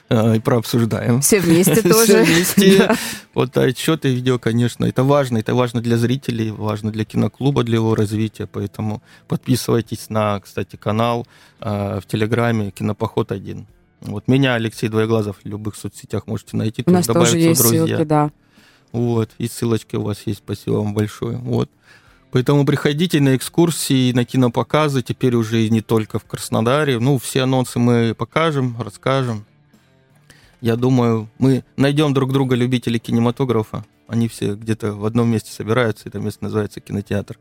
э, 0.08 0.36
и 0.36 0.40
прообсуждаем. 0.40 1.20
Все 1.20 1.38
вместе 1.40 1.82
тоже. 1.88 2.04
Все 2.04 2.24
вместе. 2.24 2.96
Вот 3.34 3.56
отчеты 3.56 4.14
видео, 4.14 4.38
конечно, 4.38 4.84
это 4.84 5.04
важно. 5.04 5.38
Это 5.38 5.54
важно 5.54 5.80
для 5.80 5.96
зрителей, 5.96 6.50
важно 6.50 6.90
для 6.90 7.04
киноклуба, 7.04 7.62
для 7.62 7.76
его 7.76 7.94
развития. 7.94 8.46
Поэтому 8.46 9.02
подписывайтесь 9.28 10.10
на, 10.10 10.40
кстати, 10.40 10.76
канал 10.76 11.26
э, 11.60 12.00
в 12.00 12.06
Телеграме 12.06 12.70
«Кинопоход 12.70 13.30
1». 13.30 13.64
Вот 14.02 14.26
меня, 14.26 14.54
Алексей 14.54 14.88
Двоеглазов, 14.88 15.38
в 15.44 15.48
любых 15.48 15.76
соцсетях 15.76 16.26
можете 16.26 16.56
найти. 16.56 16.82
У 16.84 16.90
нас 16.90 17.06
тоже 17.06 17.38
есть 17.38 17.60
друзья. 17.60 17.86
ссылки, 17.86 18.04
да. 18.04 18.30
Вот, 18.90 19.30
и 19.38 19.48
ссылочки 19.48 19.96
у 19.96 20.02
вас 20.02 20.18
есть. 20.26 20.40
Спасибо 20.40 20.74
вам 20.74 20.92
большое. 20.92 21.38
Вот. 21.38 21.70
Поэтому 22.32 22.64
приходите 22.64 23.20
на 23.20 23.36
экскурсии, 23.36 24.10
на 24.12 24.24
кинопоказы, 24.24 25.02
теперь 25.02 25.34
уже 25.34 25.68
не 25.68 25.82
только 25.82 26.18
в 26.18 26.24
Краснодаре. 26.24 26.98
Ну, 26.98 27.18
все 27.18 27.42
анонсы 27.42 27.78
мы 27.78 28.14
покажем, 28.14 28.74
расскажем. 28.78 29.44
Я 30.62 30.76
думаю, 30.76 31.28
мы 31.38 31.62
найдем 31.76 32.14
друг 32.14 32.32
друга 32.32 32.56
любителей 32.56 32.98
кинематографа. 32.98 33.84
Они 34.08 34.28
все 34.28 34.54
где-то 34.54 34.94
в 34.94 35.04
одном 35.04 35.30
месте 35.30 35.52
собираются. 35.52 36.08
Это 36.08 36.20
место 36.20 36.44
называется 36.44 36.80
кинотеатр. 36.80 37.38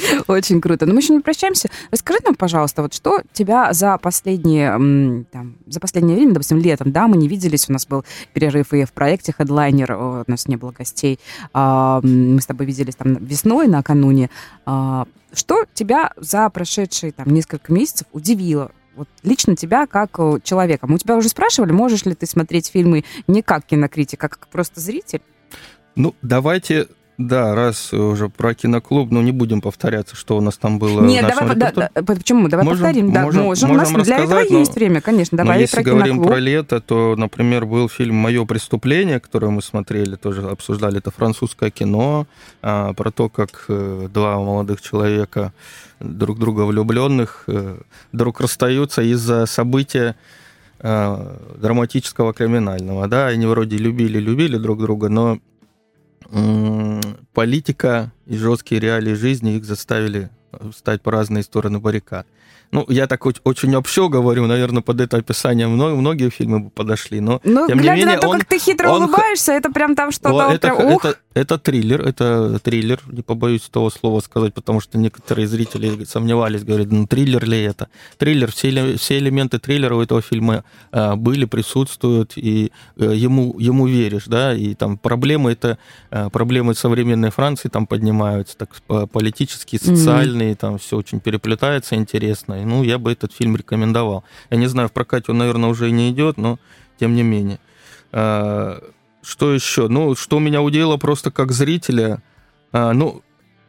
Очень 0.26 0.60
круто. 0.60 0.86
Но 0.86 0.94
мы 0.94 1.00
еще 1.00 1.14
не 1.14 1.20
прощаемся. 1.20 1.68
Расскажи 1.90 2.20
нам, 2.24 2.34
пожалуйста, 2.34 2.82
вот 2.82 2.94
что 2.94 3.20
тебя 3.32 3.72
за 3.72 3.98
последние, 3.98 5.24
там, 5.30 5.56
за 5.66 5.80
последнее 5.80 6.16
время, 6.16 6.32
допустим, 6.32 6.58
летом, 6.58 6.92
да, 6.92 7.08
мы 7.08 7.16
не 7.16 7.28
виделись, 7.28 7.68
у 7.68 7.72
нас 7.72 7.86
был 7.86 8.04
перерыв 8.32 8.72
и 8.72 8.84
в 8.84 8.92
проекте 8.92 9.34
Headliner, 9.36 10.22
у 10.26 10.30
нас 10.30 10.48
не 10.48 10.56
было 10.56 10.72
гостей. 10.72 11.18
А, 11.52 12.00
мы 12.02 12.40
с 12.40 12.46
тобой 12.46 12.66
виделись 12.66 12.96
там 12.96 13.14
весной 13.14 13.66
накануне. 13.66 14.30
А, 14.66 15.06
что 15.32 15.64
тебя 15.72 16.12
за 16.16 16.48
прошедшие 16.50 17.12
там 17.12 17.28
несколько 17.28 17.72
месяцев 17.72 18.06
удивило? 18.12 18.70
Вот 18.94 19.08
лично 19.22 19.56
тебя 19.56 19.86
как 19.86 20.18
человека. 20.42 20.86
Мы 20.86 20.96
у 20.96 20.98
тебя 20.98 21.16
уже 21.16 21.28
спрашивали, 21.30 21.72
можешь 21.72 22.04
ли 22.04 22.14
ты 22.14 22.26
смотреть 22.26 22.68
фильмы 22.68 23.04
не 23.26 23.40
как 23.40 23.64
кинокритик, 23.64 24.22
а 24.22 24.28
как 24.28 24.48
просто 24.48 24.80
зритель? 24.80 25.22
Ну, 25.94 26.14
давайте 26.20 26.88
да, 27.18 27.54
раз 27.54 27.92
уже 27.92 28.28
про 28.28 28.54
киноклуб, 28.54 29.10
но 29.10 29.20
не 29.20 29.32
будем 29.32 29.60
повторяться, 29.60 30.16
что 30.16 30.36
у 30.38 30.40
нас 30.40 30.56
там 30.56 30.78
было. 30.78 31.02
Нет, 31.02 31.26
давай, 31.28 31.54
да, 31.56 31.72
да, 31.72 31.90
почему? 32.02 32.48
Давай 32.48 32.64
можем, 32.64 32.82
повторим. 32.82 33.12
Да, 33.12 33.22
можем, 33.22 33.42
можем. 33.44 33.68
можем 33.68 33.94
у 33.94 33.98
нас 33.98 34.06
для 34.06 34.18
этого 34.18 34.42
но, 34.48 34.58
есть 34.58 34.74
время, 34.74 35.00
конечно. 35.00 35.36
Давай 35.36 35.56
но 35.56 35.60
если 35.60 35.76
про 35.76 35.82
говорим 35.82 36.14
киноклуб. 36.14 36.28
про 36.28 36.38
лето, 36.38 36.80
то, 36.80 37.14
например, 37.16 37.66
был 37.66 37.88
фильм 37.88 38.16
«Мое 38.16 38.44
преступление», 38.46 39.20
который 39.20 39.50
мы 39.50 39.60
смотрели, 39.60 40.16
тоже 40.16 40.48
обсуждали. 40.48 40.98
Это 40.98 41.10
французское 41.10 41.70
кино 41.70 42.26
а, 42.62 42.94
про 42.94 43.10
то, 43.10 43.28
как 43.28 43.66
а, 43.68 44.08
два 44.08 44.38
молодых 44.38 44.80
человека, 44.80 45.52
друг 46.00 46.38
друга 46.38 46.62
влюбленных, 46.62 47.44
а, 47.46 47.78
вдруг 48.12 48.40
расстаются 48.40 49.02
из-за 49.02 49.46
события 49.46 50.16
драматического 50.80 52.32
криминального. 52.32 53.06
Да, 53.06 53.28
они 53.28 53.46
вроде 53.46 53.76
любили-любили 53.76 54.56
друг 54.56 54.80
друга, 54.80 55.08
но 55.08 55.38
политика 57.32 58.12
и 58.26 58.36
жесткие 58.36 58.80
реалии 58.80 59.14
жизни 59.14 59.56
их 59.56 59.64
заставили 59.64 60.30
стать 60.74 61.02
по 61.02 61.10
разные 61.10 61.42
стороны 61.42 61.78
баррикад. 61.78 62.26
Ну, 62.72 62.86
я 62.88 63.06
так 63.06 63.26
очень 63.26 63.74
общо 63.74 64.08
говорю, 64.08 64.46
наверное, 64.46 64.80
под 64.80 65.02
это 65.02 65.18
описание 65.18 65.68
многие 65.68 66.30
фильмы 66.30 66.60
бы 66.60 66.70
подошли, 66.70 67.20
но 67.20 67.38
ну, 67.44 67.66
тем 67.66 67.76
глядя 67.76 67.96
не 67.96 68.00
менее, 68.00 68.14
на 68.16 68.20
то, 68.22 68.28
он, 68.28 68.38
как 68.38 68.48
ты 68.48 68.58
хитро 68.58 68.88
он, 68.88 69.02
улыбаешься, 69.02 69.52
это 69.52 69.70
прям 69.70 69.94
там 69.94 70.10
что-то... 70.10 70.54
Это, 70.54 70.74
прям, 70.74 70.88
это, 70.88 71.18
это 71.34 71.58
триллер, 71.58 72.00
это 72.00 72.58
триллер, 72.60 73.00
не 73.10 73.20
побоюсь 73.20 73.68
того 73.70 73.90
слова 73.90 74.20
сказать, 74.20 74.54
потому 74.54 74.80
что 74.80 74.96
некоторые 74.96 75.46
зрители 75.46 76.04
сомневались, 76.04 76.64
говорят, 76.64 76.90
ну 76.90 77.06
триллер 77.06 77.44
ли 77.44 77.62
это? 77.62 77.88
Триллер, 78.16 78.50
все, 78.50 78.96
все 78.96 79.18
элементы 79.18 79.58
триллера 79.58 79.94
у 79.94 80.00
этого 80.00 80.22
фильма 80.22 80.64
а, 80.92 81.14
были, 81.14 81.44
присутствуют, 81.44 82.32
и 82.36 82.72
а, 82.98 83.04
ему, 83.04 83.54
ему 83.58 83.86
веришь, 83.86 84.24
да, 84.24 84.54
и 84.54 84.74
там 84.74 84.96
проблемы, 84.96 85.52
это 85.52 85.76
а, 86.10 86.30
проблемы 86.30 86.74
современной 86.74 87.30
Франции 87.30 87.68
там 87.68 87.86
поднимаются, 87.86 88.56
так 88.56 88.70
политические, 89.10 89.78
социальные, 89.78 90.52
mm-hmm. 90.52 90.56
там 90.56 90.78
все 90.78 90.96
очень 90.96 91.20
переплетается 91.20 91.96
интересно, 91.96 92.61
ну, 92.64 92.82
я 92.82 92.98
бы 92.98 93.12
этот 93.12 93.32
фильм 93.32 93.56
рекомендовал. 93.56 94.24
Я 94.50 94.56
не 94.56 94.66
знаю, 94.66 94.88
в 94.88 94.92
прокате 94.92 95.32
он, 95.32 95.38
наверное, 95.38 95.70
уже 95.70 95.88
и 95.88 95.92
не 95.92 96.10
идет, 96.10 96.36
но 96.36 96.58
тем 96.98 97.14
не 97.14 97.22
менее. 97.22 97.58
А, 98.12 98.82
что 99.22 99.52
еще? 99.52 99.88
Ну, 99.88 100.14
что 100.14 100.38
меня 100.38 100.62
удивило 100.62 100.96
просто 100.96 101.30
как 101.30 101.52
зрителя, 101.52 102.22
а, 102.72 102.92
ну, 102.92 103.22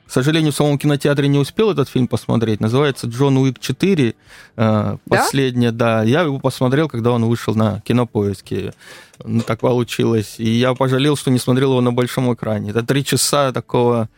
к 0.06 0.12
сожалению, 0.12 0.51
в 0.51 0.56
самом 0.56 0.77
кинотеатре 0.77 1.27
не 1.27 1.39
успел 1.39 1.71
этот 1.71 1.89
фильм 1.89 2.08
посмотреть. 2.08 2.60
Называется 2.60 3.08
«Джон 3.08 3.38
Уик 3.38 3.58
4». 3.58 4.15
А, 4.58 4.97
последнее, 5.08 5.71
да? 5.71 6.01
да. 6.01 6.03
Я 6.03 6.21
его 6.21 6.39
посмотрел, 6.39 6.88
когда 6.88 7.12
он 7.12 7.25
вышел 7.25 7.56
на 7.56 7.82
кинопоиске. 7.82 8.73
Ну, 9.23 9.41
так 9.41 9.62
получилось. 9.62 10.36
И 10.38 10.49
я 10.49 10.73
пожалел, 10.75 11.15
что 11.15 11.32
не 11.32 11.39
смотрел 11.39 11.71
его 11.71 11.82
на 11.82 11.93
большом 11.93 12.34
экране. 12.34 12.71
Это 12.71 12.84
три 12.84 13.03
часа 13.03 13.51
такого 13.51 14.10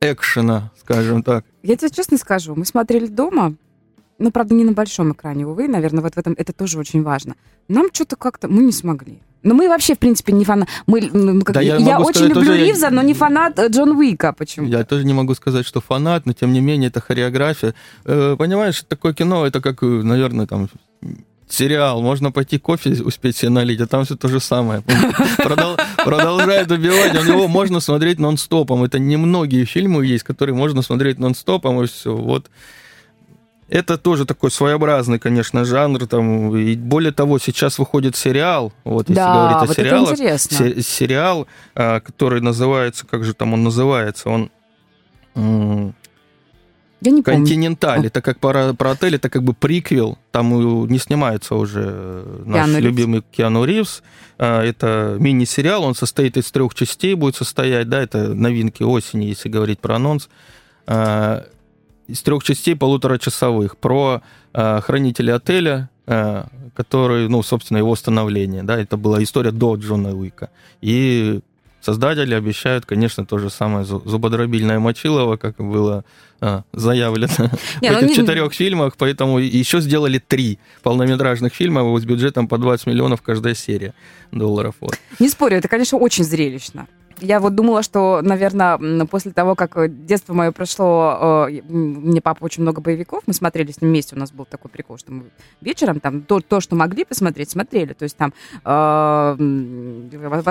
экшена, 0.00 0.70
скажем 0.80 1.22
так. 1.22 1.44
Я 1.62 1.76
тебе 1.76 1.90
честно 1.90 2.16
скажу, 2.16 2.54
мы 2.54 2.64
смотрели 2.64 3.06
дома, 3.06 3.54
ну, 4.20 4.30
правда, 4.30 4.54
не 4.54 4.64
на 4.64 4.72
большом 4.72 5.12
экране, 5.12 5.46
увы, 5.46 5.66
наверное, 5.66 6.02
вот 6.02 6.14
в 6.14 6.18
этом 6.18 6.34
это 6.36 6.52
тоже 6.52 6.78
очень 6.78 7.02
важно. 7.02 7.34
Нам 7.68 7.88
что-то 7.92 8.16
как-то 8.16 8.48
мы 8.48 8.62
не 8.62 8.72
смогли. 8.72 9.20
Но 9.42 9.54
мы 9.54 9.68
вообще, 9.68 9.94
в 9.94 9.98
принципе, 9.98 10.32
не 10.32 10.44
фанат. 10.44 10.68
Мы, 10.86 11.08
ну, 11.12 11.40
как, 11.42 11.54
да, 11.54 11.62
я 11.62 11.76
я 11.76 11.98
очень 11.98 12.26
сказать, 12.26 12.36
люблю 12.36 12.54
Ривза, 12.54 12.86
я... 12.86 12.90
но 12.90 13.02
не 13.02 13.14
фанат 13.14 13.58
э, 13.58 13.68
Джон 13.68 13.92
Уика. 13.92 14.34
Почему? 14.34 14.66
Я 14.66 14.84
тоже 14.84 15.06
не 15.06 15.14
могу 15.14 15.34
сказать, 15.34 15.66
что 15.66 15.80
фанат, 15.80 16.26
но 16.26 16.34
тем 16.34 16.52
не 16.52 16.60
менее 16.60 16.88
это 16.88 17.00
хореография. 17.00 17.74
Э, 18.04 18.36
понимаешь, 18.38 18.84
такое 18.86 19.14
кино, 19.14 19.46
это 19.46 19.62
как, 19.62 19.82
э, 19.82 19.86
наверное, 19.86 20.46
там 20.46 20.68
сериал, 21.48 22.02
можно 22.02 22.30
пойти 22.30 22.58
кофе 22.58 23.02
успеть 23.02 23.36
себе 23.36 23.50
налить, 23.50 23.80
а 23.80 23.86
там 23.86 24.04
все 24.04 24.16
то 24.16 24.28
же 24.28 24.40
самое. 24.40 24.82
Продолжает 26.04 26.70
убивать, 26.70 27.18
у 27.18 27.26
него 27.26 27.48
можно 27.48 27.80
смотреть 27.80 28.18
нон-стопом. 28.18 28.84
Это 28.84 28.98
немногие 28.98 29.64
фильмы 29.64 30.04
есть, 30.04 30.24
которые 30.24 30.54
можно 30.54 30.82
смотреть 30.82 31.18
нон-стопом, 31.18 31.82
и 31.82 31.86
все. 31.86 32.14
Вот 32.14 32.50
это 33.70 33.96
тоже 33.98 34.26
такой 34.26 34.50
своеобразный, 34.50 35.18
конечно, 35.18 35.64
жанр. 35.64 36.06
Там, 36.06 36.56
и 36.56 36.74
более 36.76 37.12
того, 37.12 37.38
сейчас 37.38 37.78
выходит 37.78 38.16
сериал, 38.16 38.72
вот 38.84 39.08
если 39.08 39.14
да, 39.20 39.34
говорить 39.34 39.56
о 39.56 39.66
вот 39.66 39.76
сериалах, 39.76 40.18
се- 40.38 40.82
сериал, 40.82 41.46
а, 41.74 42.00
который 42.00 42.40
называется, 42.40 43.06
как 43.06 43.24
же 43.24 43.34
там 43.34 43.54
он 43.54 43.62
называется, 43.64 44.28
он 44.28 44.50
я 47.02 47.12
не 47.12 47.22
Континенталь, 47.22 48.06
это 48.06 48.20
как 48.20 48.40
про, 48.40 48.74
про 48.74 48.90
отель, 48.90 49.14
это 49.14 49.30
как 49.30 49.42
бы 49.42 49.54
приквел, 49.54 50.18
там 50.32 50.86
не 50.86 50.98
снимается 50.98 51.54
уже 51.54 52.24
наш 52.44 52.66
Киану 52.66 52.80
любимый 52.80 53.14
Ривз. 53.20 53.26
Киану 53.32 53.64
Ривз. 53.64 54.02
А, 54.38 54.62
это 54.62 55.16
мини-сериал, 55.18 55.84
он 55.84 55.94
состоит 55.94 56.36
из 56.36 56.50
трех 56.50 56.74
частей, 56.74 57.14
будет 57.14 57.36
состоять, 57.36 57.88
да, 57.88 58.02
это 58.02 58.34
новинки 58.34 58.82
осени, 58.82 59.26
если 59.26 59.48
говорить 59.48 59.78
про 59.78 59.96
анонс. 59.96 60.28
Из 62.10 62.22
трех 62.22 62.42
частей 62.42 62.74
полуторачасовых 62.74 63.76
про 63.76 64.22
э, 64.52 64.80
хранителя 64.80 65.36
отеля, 65.36 65.88
э, 66.06 66.44
который, 66.74 67.28
ну, 67.28 67.42
собственно, 67.42 67.78
его 67.78 67.94
становление, 67.94 68.62
да, 68.62 68.78
это 68.78 68.96
была 68.96 69.22
история 69.22 69.52
до 69.52 69.76
Джона 69.76 70.14
Уика. 70.14 70.50
И 70.80 71.40
создатели 71.80 72.34
обещают, 72.34 72.84
конечно, 72.86 73.24
то 73.24 73.38
же 73.38 73.50
самое 73.50 73.84
зубодробильное 73.84 74.78
мочилово, 74.78 75.36
как 75.36 75.56
было 75.56 76.04
а, 76.40 76.62
заявлено 76.72 77.50
Не, 77.80 77.90
в 77.90 77.92
ну 77.92 77.98
этих 77.98 78.08
не... 78.08 78.14
четырех 78.16 78.52
фильмах, 78.52 78.96
поэтому 78.96 79.38
еще 79.38 79.80
сделали 79.80 80.18
три 80.18 80.58
полнометражных 80.82 81.54
фильма 81.54 81.98
с 81.98 82.04
бюджетом 82.04 82.48
по 82.48 82.58
20 82.58 82.86
миллионов 82.86 83.22
каждая 83.22 83.54
серия 83.54 83.94
долларов. 84.32 84.74
Вот. 84.80 84.98
Не 85.18 85.28
спорю, 85.28 85.56
это, 85.56 85.68
конечно, 85.68 85.98
очень 85.98 86.24
зрелищно. 86.24 86.86
Я 87.20 87.40
вот 87.40 87.54
думала, 87.54 87.82
что, 87.82 88.20
наверное, 88.22 88.78
после 89.06 89.32
того, 89.32 89.54
как 89.54 89.76
э, 89.76 89.88
детство 89.88 90.32
мое 90.34 90.52
прошло, 90.52 91.46
э, 91.48 91.62
мне 91.68 92.20
папа 92.20 92.44
очень 92.44 92.62
много 92.62 92.80
боевиков, 92.80 93.22
мы 93.26 93.34
смотрели 93.34 93.72
с 93.72 93.80
ним 93.80 93.90
вместе, 93.90 94.16
у 94.16 94.18
нас 94.18 94.32
был 94.32 94.44
такой 94.44 94.70
прикол, 94.70 94.98
что 94.98 95.12
мы 95.12 95.24
вечером 95.60 96.00
там 96.00 96.22
то, 96.22 96.40
то 96.40 96.60
что 96.60 96.76
могли 96.76 97.04
посмотреть, 97.04 97.50
смотрели. 97.50 97.92
То 97.92 98.04
есть 98.04 98.16
там 98.16 98.32
э, 98.64 99.36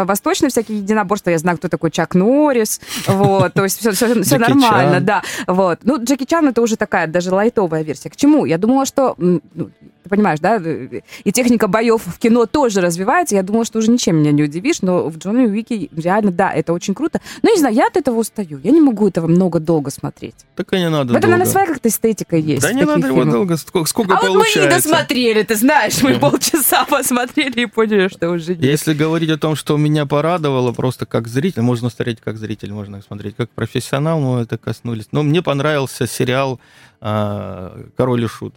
восточные 0.05 0.49
всякие 0.49 0.80
единоборства, 0.80 1.30
я 1.32 1.38
знаю, 1.38 1.57
кто 1.57 1.67
такой 1.70 1.91
Чак 1.91 2.15
Норрис, 2.15 2.82
вот, 3.07 3.53
то 3.53 3.63
есть 3.63 3.80
все, 3.80 3.91
все, 3.91 4.22
все 4.22 4.38
нормально, 4.38 5.01
да. 5.01 5.24
Вот. 5.47 5.80
Ну, 5.84 6.03
Джеки 6.03 6.26
Чан 6.26 6.47
это 6.47 6.61
уже 6.61 6.78
такая 6.78 7.07
даже 7.07 7.34
лайтовая 7.34 7.84
версия. 7.84 8.09
К 8.09 8.15
чему? 8.15 8.45
Я 8.45 8.57
думала, 8.57 8.86
что 8.86 9.15
ну, 9.17 9.41
ты 10.03 10.09
понимаешь, 10.09 10.39
да, 10.39 10.57
и 10.57 11.32
техника 11.32 11.67
боев 11.67 12.03
в 12.05 12.17
кино 12.20 12.45
тоже 12.45 12.82
развивается. 12.82 13.36
Я 13.36 13.43
думала, 13.43 13.65
что 13.65 13.80
уже 13.80 13.91
ничем 13.91 14.17
меня 14.17 14.32
не 14.32 14.43
удивишь, 14.43 14.82
но 14.82 15.09
в 15.09 15.17
Джонни 15.17 15.45
Уике 15.45 15.89
реально, 15.95 16.32
да, 16.32 16.51
это 16.60 16.74
очень 16.74 16.93
круто. 16.93 17.22
Но, 17.41 17.49
не 17.49 17.60
знаю, 17.60 17.76
я 17.76 17.88
от 17.88 17.97
этого 17.97 18.20
устаю. 18.20 18.60
Я 18.64 18.72
не 18.72 18.82
могу 18.82 19.07
этого 19.07 19.28
много 19.28 19.60
долго 19.60 19.91
смотреть. 19.91 20.36
Так 20.55 20.74
и 20.74 20.78
не 20.78 20.89
надо 20.89 21.14
В 21.14 21.18
этом, 21.18 21.30
наверное, 21.30 21.51
своя 21.51 21.68
как-то 21.68 21.89
эстетика 21.89 22.36
есть. 22.36 22.62
Да 22.62 22.74
не 22.74 22.84
надо 22.84 23.07
его 23.07 23.26
долго, 23.26 23.57
сколько, 23.57 23.89
сколько 23.89 24.16
а 24.16 24.22
получается. 24.22 24.60
вот 24.60 24.68
мы 24.68 24.76
не 24.76 24.76
досмотрели, 24.76 25.43
ты 25.43 25.55
знаешь, 25.55 26.01
мы 26.01 26.20
полчаса 26.20 26.86
посмотрели 26.89 27.62
и 27.62 27.66
поняли, 27.66 28.07
что 28.07 28.30
уже 28.30 28.55
нет. 28.55 28.64
Если 28.64 28.93
говорить 28.93 29.30
о 29.30 29.38
том, 29.38 29.55
что 29.55 29.78
меня 29.78 30.05
порадовало 30.05 30.72
просто 30.72 31.05
как 31.05 31.28
зритель, 31.28 31.62
можно 31.62 31.89
смотреть 31.89 32.20
как 32.22 32.38
зритель, 32.38 32.72
можно 32.72 33.01
смотреть 33.01 33.36
как 33.36 33.49
профессионал, 33.49 34.20
мы 34.20 34.41
это 34.41 34.57
коснулись. 34.57 35.07
Но 35.12 35.24
мне 35.24 35.41
понравился 35.41 36.07
сериал 36.07 36.60
а, 37.01 37.86
«Король 37.95 38.24
и 38.24 38.28
Шут». 38.28 38.55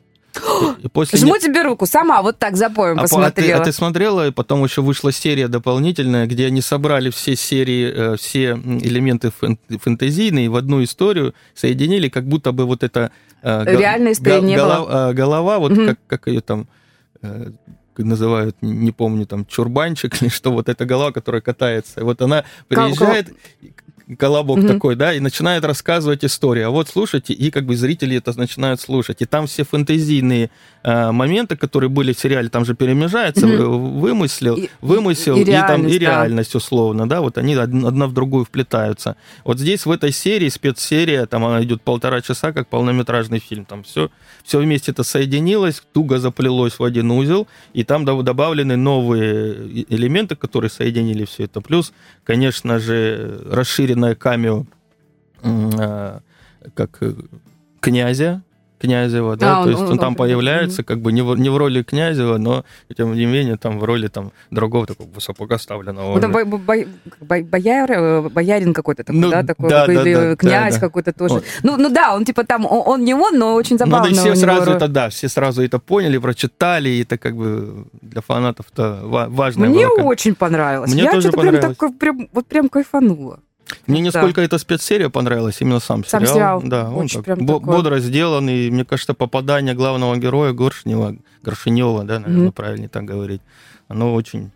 И 0.83 0.89
после 0.93 1.19
Жму 1.19 1.35
не... 1.35 1.41
тебе 1.41 1.63
руку, 1.63 1.87
сама 1.87 2.23
вот 2.23 2.39
так 2.39 2.57
за 2.57 2.71
поем 2.71 2.99
а 2.99 3.03
посмотрела. 3.03 3.55
А 3.55 3.59
ты, 3.59 3.63
а 3.63 3.65
ты 3.65 3.73
смотрела, 3.73 4.29
и 4.29 4.31
потом 4.31 4.65
еще 4.65 4.83
вышла 4.83 5.13
серия 5.13 5.49
дополнительная, 5.49 6.27
где 6.27 6.47
они 6.47 6.61
собрали 6.61 7.11
все 7.11 7.37
серии, 7.37 8.13
э, 8.15 8.17
все 8.17 8.53
элементы 8.53 9.33
фэнтезийные 9.33 10.49
в 10.49 10.57
одну 10.57 10.83
историю, 10.83 11.35
соединили, 11.55 12.09
как 12.09 12.27
будто 12.27 12.53
бы 12.53 12.65
вот 12.65 12.83
это... 12.83 13.11
Э, 13.43 13.65
Реальная 13.65 14.13
история 14.13 14.41
не 14.41 14.57
голова, 14.57 15.11
э, 15.11 15.13
голова, 15.13 15.59
вот 15.59 15.73
угу. 15.73 15.87
как, 15.87 15.99
как 16.07 16.27
ее 16.29 16.41
там 16.41 16.67
называют, 17.99 18.57
не 18.63 18.91
помню, 18.91 19.27
там, 19.27 19.45
чурбанчик 19.47 20.15
или 20.23 20.29
что, 20.29 20.53
вот 20.53 20.69
эта 20.69 20.85
голова, 20.85 21.13
которая 21.13 21.41
катается. 21.41 22.05
Вот 22.05 22.23
она 22.23 22.45
приезжает, 22.69 23.29
колобок 24.19 24.59
mm-hmm. 24.59 24.69
такой, 24.69 24.97
да, 24.97 25.15
и 25.15 25.21
начинает 25.21 25.65
рассказывать 25.65 26.25
историю. 26.25 26.69
А 26.69 26.71
вот 26.71 26.89
слушайте, 26.89 27.33
и 27.33 27.51
как 27.51 27.65
бы 27.65 27.77
зрители 27.77 28.17
это 28.17 28.37
начинают 28.39 28.81
слушать. 28.81 29.23
И 29.23 29.27
там 29.27 29.47
все 29.47 29.65
фэнтезийные 29.65 30.51
э, 30.83 31.11
моменты, 31.13 31.57
которые 31.57 31.91
были 31.91 32.13
в 32.13 32.19
сериале, 32.19 32.49
там 32.49 32.65
же 32.65 32.75
перемежаются, 32.75 33.47
mm-hmm. 33.47 34.01
вымыслил, 34.01 34.57
и, 34.57 34.69
вымысел 34.81 35.37
и, 35.37 35.41
и, 35.41 35.43
и, 35.43 35.53
там, 35.53 35.87
и 35.87 35.99
реальность, 35.99 36.53
да. 36.53 36.59
условно, 36.59 37.09
да, 37.09 37.21
вот 37.21 37.39
они 37.39 37.55
одна 37.55 38.07
в 38.07 38.13
другую 38.13 38.45
вплетаются. 38.45 39.17
Вот 39.45 39.59
здесь 39.59 39.87
в 39.87 39.91
этой 39.91 40.13
серии, 40.13 40.49
спецсерия, 40.49 41.27
там 41.27 41.45
она 41.45 41.63
идет 41.63 41.83
полтора 41.83 42.21
часа, 42.21 42.53
как 42.53 42.69
полнометражный 42.69 43.39
фильм, 43.39 43.65
там 43.65 43.83
все, 43.83 44.11
все 44.45 44.59
вместе 44.59 44.93
это 44.93 45.05
соединилось, 45.05 45.83
туго 45.93 46.19
заплелось 46.19 46.79
в 46.79 46.85
один 46.85 47.11
узел, 47.11 47.47
и 47.73 47.85
там 47.85 48.05
добавлены 48.05 48.77
новые 48.77 49.85
элементы, 49.89 50.37
которые 50.37 50.71
соединили 50.71 51.25
все 51.25 51.45
это. 51.45 51.61
Плюс, 51.61 51.93
конечно 52.25 52.79
же, 52.79 53.41
расширенный 53.51 53.92
полноценное 53.93 54.15
камео 54.15 54.65
э, 55.43 56.21
как 56.75 57.03
э, 57.03 57.15
князя, 57.81 58.43
Князева, 58.83 59.37
да, 59.37 59.61
а, 59.61 59.63
то 59.63 59.71
есть 59.71 59.81
он, 59.81 59.93
он 59.93 59.99
там 59.99 60.17
появляется, 60.17 60.83
как 60.83 61.01
бы 61.01 61.13
не 61.13 61.23
в, 61.23 61.37
не 61.39 61.49
в 61.51 61.57
роли 61.57 61.85
Князева, 61.85 62.37
но 62.39 62.65
тем 62.97 63.15
не 63.15 63.27
менее 63.27 63.57
там 63.57 63.79
в 63.79 63.85
роли 63.85 64.09
там 64.09 64.33
другого 64.51 64.87
такого 64.87 65.09
высокопоставленного. 65.09 66.19
Ну, 66.19 66.29
бо, 66.29 66.45
бо, 66.45 66.59
бо, 67.21 67.43
бояр, 67.43 67.93
э, 67.93 68.29
боярин 68.29 68.75
какой-то 68.75 69.05
такой, 69.05 69.21
ну, 69.21 69.31
да, 69.31 69.45
такой, 69.45 69.71
да, 69.71 69.87
да, 69.87 69.93
или 69.93 70.15
да, 70.15 70.37
князь 70.37 70.75
да, 70.75 70.81
какой-то 70.81 71.13
тоже. 71.13 71.35
Вот. 71.35 71.45
Ну, 71.63 71.77
ну 71.77 71.91
да, 71.91 72.17
он 72.17 72.25
типа 72.25 72.43
там, 72.43 72.67
он, 72.67 72.83
он 72.85 73.05
не 73.05 73.15
он, 73.15 73.39
но 73.39 73.55
очень 73.55 73.79
забавно. 73.79 74.09
Ну, 74.09 74.17
да, 74.17 74.21
все 74.21 74.35
сразу 74.35 74.67
него... 74.67 74.77
это, 74.77 74.89
да, 74.89 75.09
все 75.11 75.29
сразу 75.29 75.63
это 75.63 75.79
поняли, 75.79 76.19
прочитали, 76.19 76.89
и 76.89 77.03
это 77.03 77.19
как 77.19 77.37
бы 77.37 77.87
для 78.03 78.21
фанатов 78.21 78.67
это 78.73 78.99
важно. 79.05 79.67
Мне 79.67 79.87
было, 79.87 79.97
как... 79.99 80.07
очень 80.07 80.35
понравилось. 80.35 80.93
Мне 80.93 81.05
Я 81.05 81.13
тоже 81.13 81.31
понравилось. 81.31 81.61
Прям, 81.61 81.75
такой, 81.75 81.93
прям, 81.93 82.29
вот 82.33 82.47
прям 82.49 82.69
кайфанула. 82.69 83.39
Мне 83.87 84.01
не 84.01 84.11
сколько 84.11 84.41
эта 84.41 84.59
спецсерия 84.59 85.09
понравилась, 85.09 85.57
именно 85.61 85.81
сам, 85.81 86.05
сам 86.05 86.23
сериал. 86.23 86.35
сериал. 86.35 86.63
Да, 86.65 86.91
он 86.91 87.09
так 87.09 87.25
прям 87.25 87.39
бо- 87.47 87.61
такой... 87.61 87.77
бодро 87.77 87.99
сделан, 87.99 88.49
и 88.49 88.71
мне 88.71 88.85
кажется, 88.85 89.15
попадание 89.15 89.75
главного 89.75 90.17
героя 90.17 90.53
Горшнева, 90.53 91.17
Горшинева, 91.43 92.05
да, 92.05 92.21
наверное, 92.21 92.49
mm-hmm. 92.49 92.53
правильно 92.53 92.89
так 92.89 93.05
говорить, 93.05 93.43
оно 93.89 94.15
очень, 94.15 94.51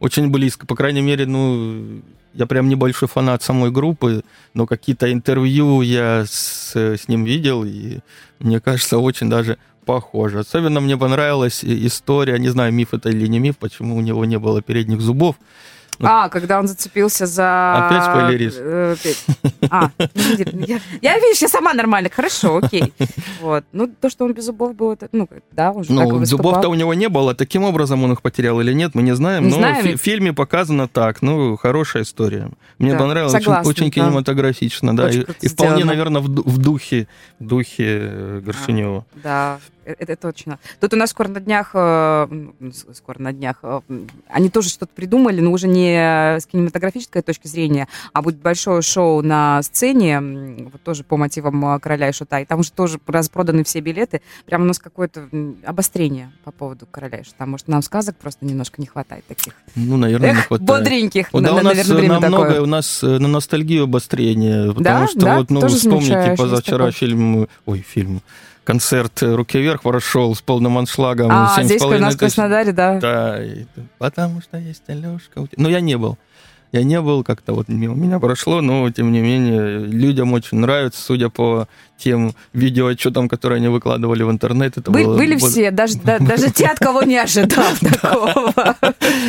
очень 0.00 0.30
близко. 0.30 0.66
По 0.66 0.74
крайней 0.76 1.02
мере, 1.02 1.26
ну, 1.26 2.02
я 2.34 2.46
прям 2.46 2.68
небольшой 2.68 3.08
фанат 3.08 3.42
самой 3.42 3.70
группы, 3.70 4.24
но 4.52 4.66
какие-то 4.66 5.12
интервью 5.12 5.80
я 5.82 6.24
с, 6.26 6.74
с 6.74 7.08
ним 7.08 7.24
видел, 7.24 7.64
и 7.64 8.00
мне 8.40 8.60
кажется, 8.60 8.98
очень 8.98 9.30
даже 9.30 9.58
похоже. 9.84 10.40
Особенно 10.40 10.80
мне 10.80 10.96
понравилась 10.96 11.64
история, 11.64 12.38
не 12.38 12.48
знаю, 12.48 12.72
миф 12.72 12.92
это 12.92 13.10
или 13.10 13.26
не 13.26 13.38
миф, 13.38 13.58
почему 13.58 13.96
у 13.96 14.00
него 14.00 14.24
не 14.24 14.38
было 14.38 14.62
передних 14.62 15.00
зубов. 15.00 15.36
А, 16.00 16.28
когда 16.28 16.58
он 16.58 16.68
зацепился 16.68 17.26
за... 17.26 17.86
Опять 17.86 18.04
спойлеришь. 18.04 18.54
Э, 18.56 18.96
а, 19.70 19.90
ну, 19.98 20.58
я, 20.66 20.80
я, 21.00 21.18
видишь, 21.18 21.42
я 21.42 21.48
сама 21.48 21.74
нормально, 21.74 22.10
хорошо, 22.12 22.56
окей. 22.56 22.92
Вот. 23.40 23.64
Ну, 23.72 23.88
то, 23.88 24.10
что 24.10 24.24
он 24.24 24.32
без 24.32 24.44
зубов 24.44 24.74
был, 24.74 24.92
это, 24.92 25.08
ну, 25.12 25.28
да, 25.52 25.72
он 25.72 25.84
же 25.84 25.92
Ну, 25.92 26.24
зубов-то 26.24 26.68
у 26.68 26.74
него 26.74 26.94
не 26.94 27.08
было, 27.08 27.34
таким 27.34 27.64
образом 27.64 28.02
он 28.04 28.12
их 28.12 28.22
потерял 28.22 28.60
или 28.60 28.72
нет, 28.72 28.94
мы 28.94 29.02
не 29.02 29.14
знаем, 29.14 29.44
не 29.44 29.50
но 29.50 29.56
знаем. 29.56 29.98
в 29.98 30.00
фильме 30.00 30.32
показано 30.32 30.88
так, 30.88 31.22
ну, 31.22 31.56
хорошая 31.56 32.02
история. 32.02 32.50
Мне 32.78 32.92
да, 32.92 32.98
понравилось, 32.98 33.32
согласна, 33.32 33.70
очень, 33.70 33.86
очень 33.86 34.00
да. 34.02 34.08
кинематографично, 34.08 34.96
да, 34.96 35.04
очень 35.04 35.26
и, 35.40 35.46
и 35.46 35.48
вполне, 35.48 35.84
наверное, 35.84 36.20
в, 36.20 36.26
в 36.26 36.58
духе, 36.58 37.08
в 37.38 37.46
духе 37.46 38.40
Горшинева. 38.44 39.04
Да. 39.22 39.58
Э, 39.84 39.94
это 39.98 40.16
точно. 40.16 40.58
Тут 40.80 40.94
у 40.94 40.96
нас 40.96 41.10
скоро 41.10 41.28
на 41.28 41.40
днях, 41.40 41.70
э, 41.74 42.26
скоро 42.92 43.20
на 43.20 43.32
днях, 43.32 43.58
э, 43.62 43.80
они 44.28 44.50
тоже 44.50 44.68
что-то 44.68 44.92
придумали, 44.94 45.40
но 45.40 45.52
уже 45.52 45.68
не 45.68 45.96
с 46.38 46.46
кинематографической 46.46 47.22
точки 47.22 47.46
зрения, 47.46 47.88
а 48.12 48.22
будет 48.22 48.38
большое 48.38 48.82
шоу 48.82 49.22
на 49.22 49.62
сцене, 49.62 50.20
вот 50.72 50.82
тоже 50.82 51.04
по 51.04 51.16
мотивам 51.16 51.80
«Короля 51.80 52.08
и 52.08 52.12
Шута», 52.12 52.40
и 52.40 52.44
там 52.44 52.60
уже 52.60 52.72
тоже 52.72 52.98
распроданы 53.06 53.64
все 53.64 53.80
билеты. 53.80 54.20
Прям 54.46 54.62
у 54.62 54.64
нас 54.64 54.78
какое-то 54.78 55.28
обострение 55.64 56.32
по 56.44 56.50
поводу 56.50 56.86
«Короля 56.86 57.18
и 57.18 57.24
Шута». 57.24 57.46
Может, 57.46 57.68
нам 57.68 57.82
сказок 57.82 58.16
просто 58.16 58.44
немножко 58.44 58.80
не 58.80 58.86
хватает 58.86 59.24
таких? 59.26 59.54
Ну, 59.74 59.96
наверное, 59.96 60.30
Эх, 60.30 60.36
не 60.36 60.42
хватает. 60.42 60.68
Бодреньких, 60.68 61.28
да, 61.32 61.40
на, 61.40 61.52
у 61.52 61.54
нас 61.56 61.64
наверное, 61.64 61.96
время 61.96 62.20
намного, 62.20 62.44
такое. 62.46 62.62
у 62.62 62.66
нас 62.66 63.02
на 63.02 63.28
ностальгию 63.28 63.84
обострение, 63.84 64.72
потому 64.72 64.82
да? 64.82 65.06
что 65.06 65.20
да? 65.20 65.38
вот, 65.38 65.50
ну, 65.50 65.60
тоже 65.60 65.76
вспомните 65.76 66.34
позавчера 66.36 66.90
фильм, 66.90 67.48
ой, 67.66 67.84
фильм, 67.86 68.22
концерт 68.64 69.22
«Руки 69.22 69.58
вверх» 69.58 69.82
прошел 69.82 70.34
с 70.34 70.40
полным 70.40 70.78
аншлагом. 70.78 71.28
А, 71.30 71.62
здесь 71.62 71.82
у 71.82 71.90
нас 71.90 72.14
в 72.14 72.18
Краснодаре, 72.18 72.72
да? 72.72 72.98
Да, 72.98 73.40
потому 73.98 74.40
что 74.40 74.58
есть 74.58 74.82
Алешка. 74.88 75.46
Ну, 75.56 75.68
я 75.68 75.80
не 75.80 75.96
был. 75.96 76.18
Я 76.74 76.82
не 76.82 77.00
был, 77.00 77.22
как-то 77.22 77.52
вот 77.52 77.68
мимо 77.68 77.94
меня 77.94 78.18
прошло, 78.18 78.60
но, 78.60 78.90
тем 78.90 79.12
не 79.12 79.20
менее, 79.20 79.78
людям 79.78 80.32
очень 80.32 80.58
нравится, 80.58 81.00
судя 81.00 81.28
по 81.28 81.68
тем 81.98 82.34
видеоотчетам, 82.52 83.28
которые 83.28 83.58
они 83.58 83.68
выкладывали 83.68 84.24
в 84.24 84.30
интернет. 84.32 84.76
Это 84.76 84.90
Вы, 84.90 85.04
было... 85.04 85.16
Были 85.16 85.36
все, 85.36 85.70
даже, 85.70 85.98
да, 85.98 86.18
даже 86.18 86.50
те, 86.50 86.66
от 86.66 86.80
кого 86.80 87.02
не 87.02 87.16
ожидал 87.16 87.72
такого. 87.80 88.52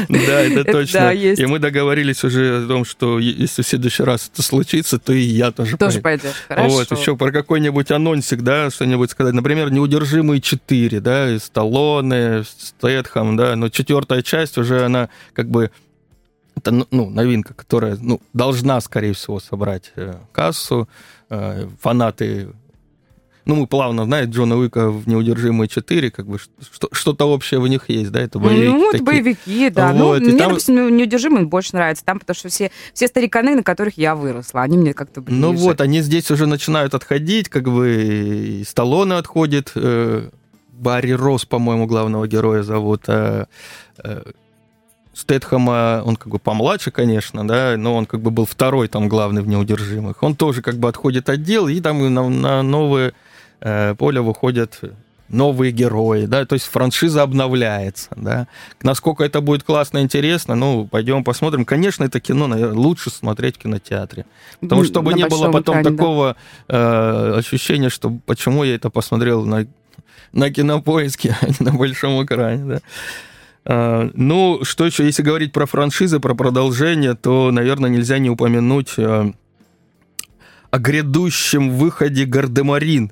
Да, 0.09 0.41
это 0.41 0.63
точно. 0.63 1.11
И 1.11 1.45
мы 1.45 1.59
договорились 1.59 2.23
уже 2.23 2.63
о 2.63 2.67
том, 2.67 2.83
что 2.83 3.19
если 3.19 3.61
в 3.61 3.67
следующий 3.67 4.01
раз 4.01 4.31
это 4.33 4.41
случится, 4.41 4.97
то 4.97 5.13
и 5.13 5.21
я 5.21 5.51
тоже 5.51 5.77
Тоже 5.77 6.01
пойдешь, 6.01 6.31
хорошо. 6.47 6.69
Вот, 6.69 6.91
еще 6.91 7.15
про 7.15 7.31
какой-нибудь 7.31 7.91
анонсик, 7.91 8.41
да, 8.41 8.71
что-нибудь 8.71 9.11
сказать. 9.11 9.35
Например, 9.35 9.69
«Неудержимые 9.69 10.41
4», 10.41 10.99
да, 10.99 11.29
и 11.29 11.37
Сталлоне, 11.37 12.43
Стэтхэм, 12.43 13.37
да, 13.37 13.55
но 13.55 13.69
четвертая 13.69 14.23
часть 14.23 14.57
уже 14.57 14.83
она 14.83 15.09
как 15.33 15.47
бы 15.47 15.69
это 16.55 16.71
ну, 16.71 16.87
ну, 16.91 17.09
новинка, 17.09 17.53
которая 17.53 17.97
ну, 17.99 18.21
должна, 18.33 18.79
скорее 18.81 19.13
всего, 19.13 19.39
собрать 19.39 19.91
э, 19.95 20.15
кассу. 20.31 20.87
Э, 21.29 21.67
фанаты 21.81 22.49
ну, 23.45 23.55
мы 23.55 23.67
плавно, 23.67 24.05
знаете, 24.05 24.31
Джона 24.31 24.57
Уика 24.57 24.89
в 24.89 25.07
«Неудержимые 25.07 25.67
4», 25.67 26.09
как 26.09 26.25
бы 26.25 26.39
что-то 26.91 27.25
общее 27.25 27.59
в 27.59 27.67
них 27.67 27.89
есть, 27.89 28.11
да, 28.11 28.19
это 28.21 28.39
боевики 28.39 28.67
Ну, 28.67 28.89
это 28.89 28.91
такие. 28.97 29.05
боевики, 29.05 29.69
да. 29.69 29.93
Ну, 29.93 30.05
вот, 30.05 30.21
ну, 30.21 30.29
мне, 30.29 30.37
там... 30.37 30.49
допустим, 30.49 30.97
«Неудержимые» 30.97 31.45
больше 31.45 31.75
нравится, 31.75 32.03
там, 32.03 32.19
потому 32.19 32.35
что 32.35 32.49
все, 32.49 32.71
все 32.93 33.07
стариканы, 33.07 33.55
на 33.55 33.61
которых 33.61 33.99
я 33.99 34.15
выросла, 34.15 34.63
они 34.63 34.77
мне 34.77 34.95
как-то 34.95 35.21
ближе. 35.21 35.39
Ну 35.39 35.53
вот, 35.53 35.79
они 35.79 36.01
здесь 36.01 36.31
уже 36.31 36.47
начинают 36.47 36.95
отходить, 36.95 37.49
как 37.49 37.65
бы 37.65 38.61
и 38.61 38.63
Сталлоне 38.63 39.13
отходит, 39.13 39.73
э, 39.75 40.29
Барри 40.71 41.11
Росс, 41.11 41.45
по-моему, 41.45 41.85
главного 41.85 42.27
героя 42.27 42.63
зовут, 42.63 43.03
э, 43.07 43.45
э, 44.03 44.23
Стэтхэма, 45.15 46.01
он 46.03 46.17
как 46.17 46.27
бы 46.27 46.39
помладше, 46.39 46.91
конечно, 46.91 47.47
да, 47.47 47.75
но 47.77 47.95
он 47.95 48.05
как 48.05 48.19
бы 48.19 48.31
был 48.31 48.45
второй 48.45 48.89
там 48.89 49.07
главный 49.07 49.41
в 49.41 49.47
«Неудержимых». 49.47 50.21
Он 50.21 50.35
тоже 50.35 50.61
как 50.61 50.75
бы 50.75 50.89
отходит 50.89 51.29
от 51.29 51.41
дел, 51.41 51.69
и 51.69 51.79
там 51.79 52.13
на, 52.13 52.29
на 52.29 52.61
новое 52.63 53.13
э, 53.61 53.95
поле 53.95 54.19
выходят 54.19 54.81
новые 55.29 55.71
герои, 55.71 56.25
да, 56.25 56.45
то 56.45 56.53
есть 56.53 56.65
франшиза 56.65 57.23
обновляется, 57.23 58.09
да. 58.15 58.47
Насколько 58.83 59.23
это 59.23 59.41
будет 59.41 59.63
классно, 59.63 60.01
интересно, 60.01 60.55
ну, 60.55 60.85
пойдем 60.85 61.23
посмотрим. 61.23 61.65
Конечно, 61.65 62.03
это 62.03 62.19
кино, 62.19 62.47
наверное, 62.47 62.77
лучше 62.77 63.09
смотреть 63.09 63.55
в 63.55 63.59
кинотеатре, 63.59 64.25
потому 64.59 64.83
что 64.83 64.93
чтобы 64.93 65.11
на 65.13 65.15
не 65.15 65.25
было 65.25 65.51
потом 65.51 65.81
экране, 65.81 65.97
такого 65.97 66.35
да. 66.67 67.33
э, 67.33 67.39
ощущения, 67.39 67.89
что 67.89 68.11
почему 68.25 68.63
я 68.63 68.75
это 68.75 68.89
посмотрел 68.89 69.45
на, 69.45 69.65
на 70.31 70.51
кинопоиске, 70.51 71.35
а 71.41 71.47
не 71.47 71.55
на 71.59 71.71
большом 71.71 72.23
экране, 72.23 72.65
да. 72.65 72.81
А, 73.67 74.09
ну, 74.13 74.59
что 74.63 74.85
еще, 74.85 75.05
если 75.05 75.23
говорить 75.23 75.51
про 75.51 75.65
франшизы, 75.65 76.19
про 76.19 76.35
продолжение, 76.35 77.15
то, 77.15 77.51
наверное, 77.51 77.89
нельзя 77.89 78.19
не 78.19 78.29
упомянуть 78.29 78.93
а, 78.97 79.31
о 80.69 80.77
грядущем 80.77 81.71
выходе 81.71 82.25
«Гардемарин». 82.25 83.11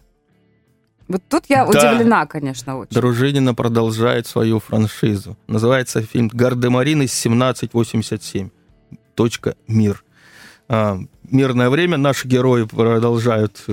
Вот 1.07 1.21
тут 1.27 1.45
я 1.49 1.65
да. 1.65 1.91
удивлена, 1.91 2.25
конечно, 2.27 2.77
очень. 2.77 2.93
Дружинина 2.93 3.53
продолжает 3.53 4.27
свою 4.27 4.59
франшизу. 4.59 5.37
Называется 5.47 6.01
фильм 6.01 6.29
«Гардемарин 6.31 7.01
из 7.01 7.19
1787. 7.19 8.49
Точка. 9.15 9.55
Мир». 9.67 10.03
А, 10.69 10.99
мирное 11.29 11.69
время. 11.69 11.97
Наши 11.97 12.27
герои 12.27 12.63
продолжают 12.63 13.65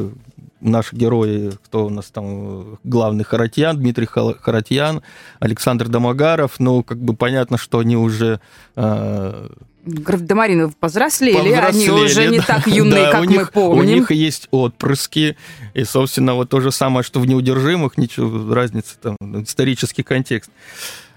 наши 0.61 0.95
герои, 0.95 1.53
кто 1.65 1.87
у 1.87 1.91
нас 1.91 2.07
там 2.07 2.79
главный 2.85 3.25
Харатьян, 3.25 3.77
Дмитрий 3.77 4.07
Харатьян, 4.07 5.03
Александр 5.39 5.89
Домогаров, 5.89 6.59
ну, 6.59 6.83
как 6.83 6.99
бы 6.99 7.15
понятно, 7.15 7.59
что 7.59 7.79
они 7.79 7.97
уже... 7.97 8.41
Э, 8.77 9.49
Гардемарины 9.83 10.71
повзрослели, 10.73 11.37
повзрослели, 11.37 11.91
они 11.91 12.05
уже 12.05 12.27
не 12.27 12.41
так 12.41 12.67
юные, 12.67 12.93
да, 13.07 13.13
как 13.13 13.21
мы 13.21 13.27
них, 13.27 13.53
помним. 13.53 13.81
У 13.81 13.83
них 13.83 14.11
есть 14.11 14.49
отпрыски, 14.51 15.37
и, 15.73 15.85
собственно, 15.85 16.35
вот 16.35 16.51
то 16.51 16.61
же 16.61 16.71
самое, 16.71 17.03
что 17.03 17.19
в 17.19 17.27
«Неудержимых», 17.27 17.97
ничего, 17.97 18.55
разницы 18.55 18.97
там, 19.01 19.17
исторический 19.43 20.03
контекст. 20.03 20.51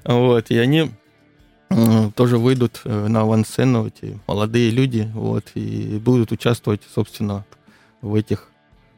Вот, 0.05 0.49
и 0.49 0.57
они 0.57 0.91
тоже 2.15 2.37
выйдут 2.37 2.81
э, 2.83 3.07
на 3.07 3.21
авансцену, 3.21 3.87
эти 3.87 4.19
молодые 4.27 4.69
люди, 4.69 5.09
вот, 5.13 5.45
и 5.55 5.99
будут 6.03 6.31
участвовать, 6.31 6.81
собственно, 6.93 7.45
в 8.01 8.15
этих 8.15 8.49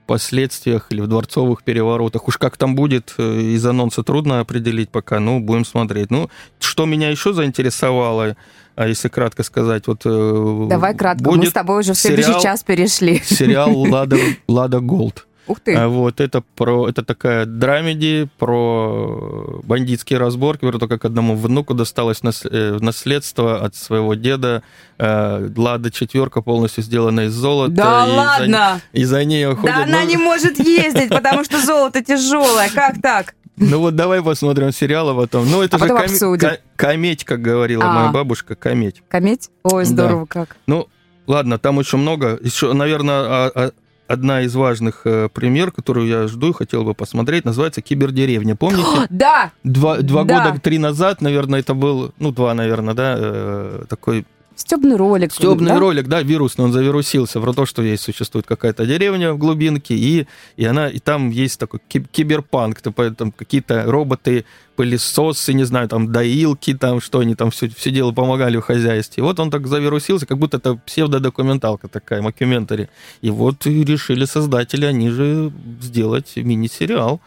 последствиях 0.06 0.88
или 0.89 1.01
в 1.01 1.08
дворцовых 1.08 1.64
переворотах. 1.64 2.28
Уж 2.28 2.38
как 2.38 2.58
там 2.58 2.76
будет, 2.76 3.14
э, 3.18 3.39
из 3.41 3.66
анонса 3.66 4.03
трудно 4.03 4.39
определить 4.39 4.89
пока, 4.89 5.20
ну, 5.20 5.39
будем 5.39 5.66
смотреть. 5.66 6.12
Ну, 6.12 6.30
что 6.60 6.86
меня 6.86 7.10
еще 7.10 7.34
заинтересовало, 7.34 8.36
а 8.76 8.88
если 8.88 9.08
кратко 9.08 9.43
сказать, 9.43 9.88
вот... 9.88 10.01
Э, 10.06 10.68
Давай 10.70 10.95
кратко, 10.95 11.24
будет 11.24 11.39
мы 11.39 11.45
с 11.47 11.53
тобой 11.53 11.80
уже 11.80 11.93
в 11.93 11.97
следующий 11.97 12.28
сериал, 12.28 12.41
час 12.41 12.64
перешли. 12.64 13.22
Сериал 13.24 13.78
«Лада, 13.89 14.18
Лада 14.47 14.80
Голд». 14.80 15.28
Ух 15.47 15.59
ты. 15.59 15.75
А 15.75 15.87
вот, 15.87 16.19
это, 16.19 16.41
про, 16.55 16.89
это 16.89 17.03
такая 17.03 17.45
драмеди 17.45 18.27
про 18.37 19.61
бандитские 19.63 20.17
разборки, 20.19 20.61
про 20.61 20.79
то, 20.79 20.87
как 20.87 21.05
одному 21.05 21.35
внуку 21.35 21.73
досталось 21.73 22.21
э, 22.23 22.77
наследство 22.81 23.63
от 23.63 23.75
своего 23.75 24.15
деда. 24.15 24.63
Э, 24.97 25.49
Лада 25.55 25.91
четверка 25.91 26.41
полностью 26.41 26.83
сделана 26.83 27.21
из 27.21 27.33
золота. 27.33 27.71
Да 27.71 28.07
и 28.07 28.11
ладно! 28.11 28.81
За, 28.93 28.99
и 28.99 29.03
за 29.03 29.25
ней 29.25 29.45
ходят... 29.45 29.75
Да 29.75 29.83
она 29.83 30.03
не 30.03 30.17
может 30.17 30.59
ездить, 30.59 31.09
потому 31.09 31.43
что 31.43 31.61
золото 31.61 32.03
тяжелое. 32.03 32.69
Как 32.73 33.01
так? 33.01 33.35
Ну 33.57 33.79
вот 33.79 33.95
давай 33.95 34.21
посмотрим 34.21 34.71
сериал, 34.71 35.09
а 35.09 35.15
потом... 35.15 35.49
Ну 35.49 35.61
это 35.61 35.77
а 35.77 35.79
же 35.79 35.87
коме... 36.19 36.59
кометь, 36.75 37.23
как 37.23 37.41
говорила 37.41 37.85
а. 37.85 37.93
моя 37.93 38.11
бабушка, 38.11 38.55
кометь. 38.55 39.01
Кометь? 39.07 39.49
Ой, 39.63 39.85
здорово 39.85 40.21
да. 40.21 40.27
как. 40.27 40.57
Ну, 40.67 40.87
ладно, 41.27 41.57
там 41.57 41.79
еще 41.79 41.97
много. 41.97 42.37
Еще, 42.41 42.73
наверное, 42.73 43.15
а, 43.15 43.71
одна 44.08 44.41
из 44.41 44.56
важных 44.56 45.01
э, 45.06 45.30
пример, 45.30 45.72
которую 45.72 46.08
я 46.08 46.28
жду 46.28 46.51
и 46.51 46.53
хотел 46.53 46.84
бы 46.84 46.93
посмотреть, 46.93 47.45
называется 47.45 47.82
«Кибердеревня». 47.82 48.56
Помните? 48.56 49.08
Да! 49.10 49.51
Два, 49.64 49.97
два 49.97 50.24
да. 50.24 50.45
года, 50.49 50.60
три 50.60 50.78
назад, 50.78 51.22
наверное, 51.22 51.60
это 51.60 51.74
был, 51.74 52.14
ну, 52.20 52.32
два, 52.32 52.53
наверное, 52.53 52.93
да, 52.93 53.16
э, 53.18 53.84
такой 53.88 54.26
Стебный 54.56 54.95
ролик. 54.95 55.34
Стебный 55.34 55.72
да? 55.72 55.80
ролик, 55.80 56.08
да, 56.08 56.22
вирусный, 56.22 56.66
он 56.66 56.72
завирусился 56.72 57.41
про 57.41 57.51
то, 57.51 57.66
что 57.66 57.82
есть, 57.82 58.03
существует 58.03 58.45
какая-то 58.47 58.86
деревня 58.86 59.34
в 59.34 59.38
глубинке, 59.38 59.95
и, 59.95 60.28
и, 60.56 60.66
она, 60.66 60.88
и 60.88 60.99
там 60.99 61.30
есть 61.30 61.60
такой 61.60 61.82
киберпанк, 61.89 62.82
там 62.82 63.32
какие-то 63.34 63.84
роботы, 63.84 64.45
пылесосы, 64.78 65.53
не 65.53 65.66
знаю, 65.66 65.89
там 65.89 66.12
доилки, 66.12 66.74
там 66.74 67.01
что 67.01 67.20
они 67.20 67.36
там 67.36 67.51
все, 67.51 67.68
все 67.70 67.91
дело 67.91 68.14
помогали 68.14 68.58
в 68.58 68.62
хозяйстве. 68.62 69.22
И 69.22 69.24
вот 69.24 69.39
он 69.41 69.51
так 69.51 69.68
завирусился, 69.68 70.26
как 70.26 70.38
будто 70.38 70.58
это 70.58 70.76
псевдодокументалка 70.76 71.89
такая, 71.89 72.22
мокюментари. 72.22 72.89
И 73.22 73.30
вот 73.30 73.66
и 73.68 73.84
решили 73.84 74.24
создатели, 74.24 74.86
они 74.86 75.10
же 75.10 75.51
сделать 75.82 76.32
мини-сериал. 76.38 77.20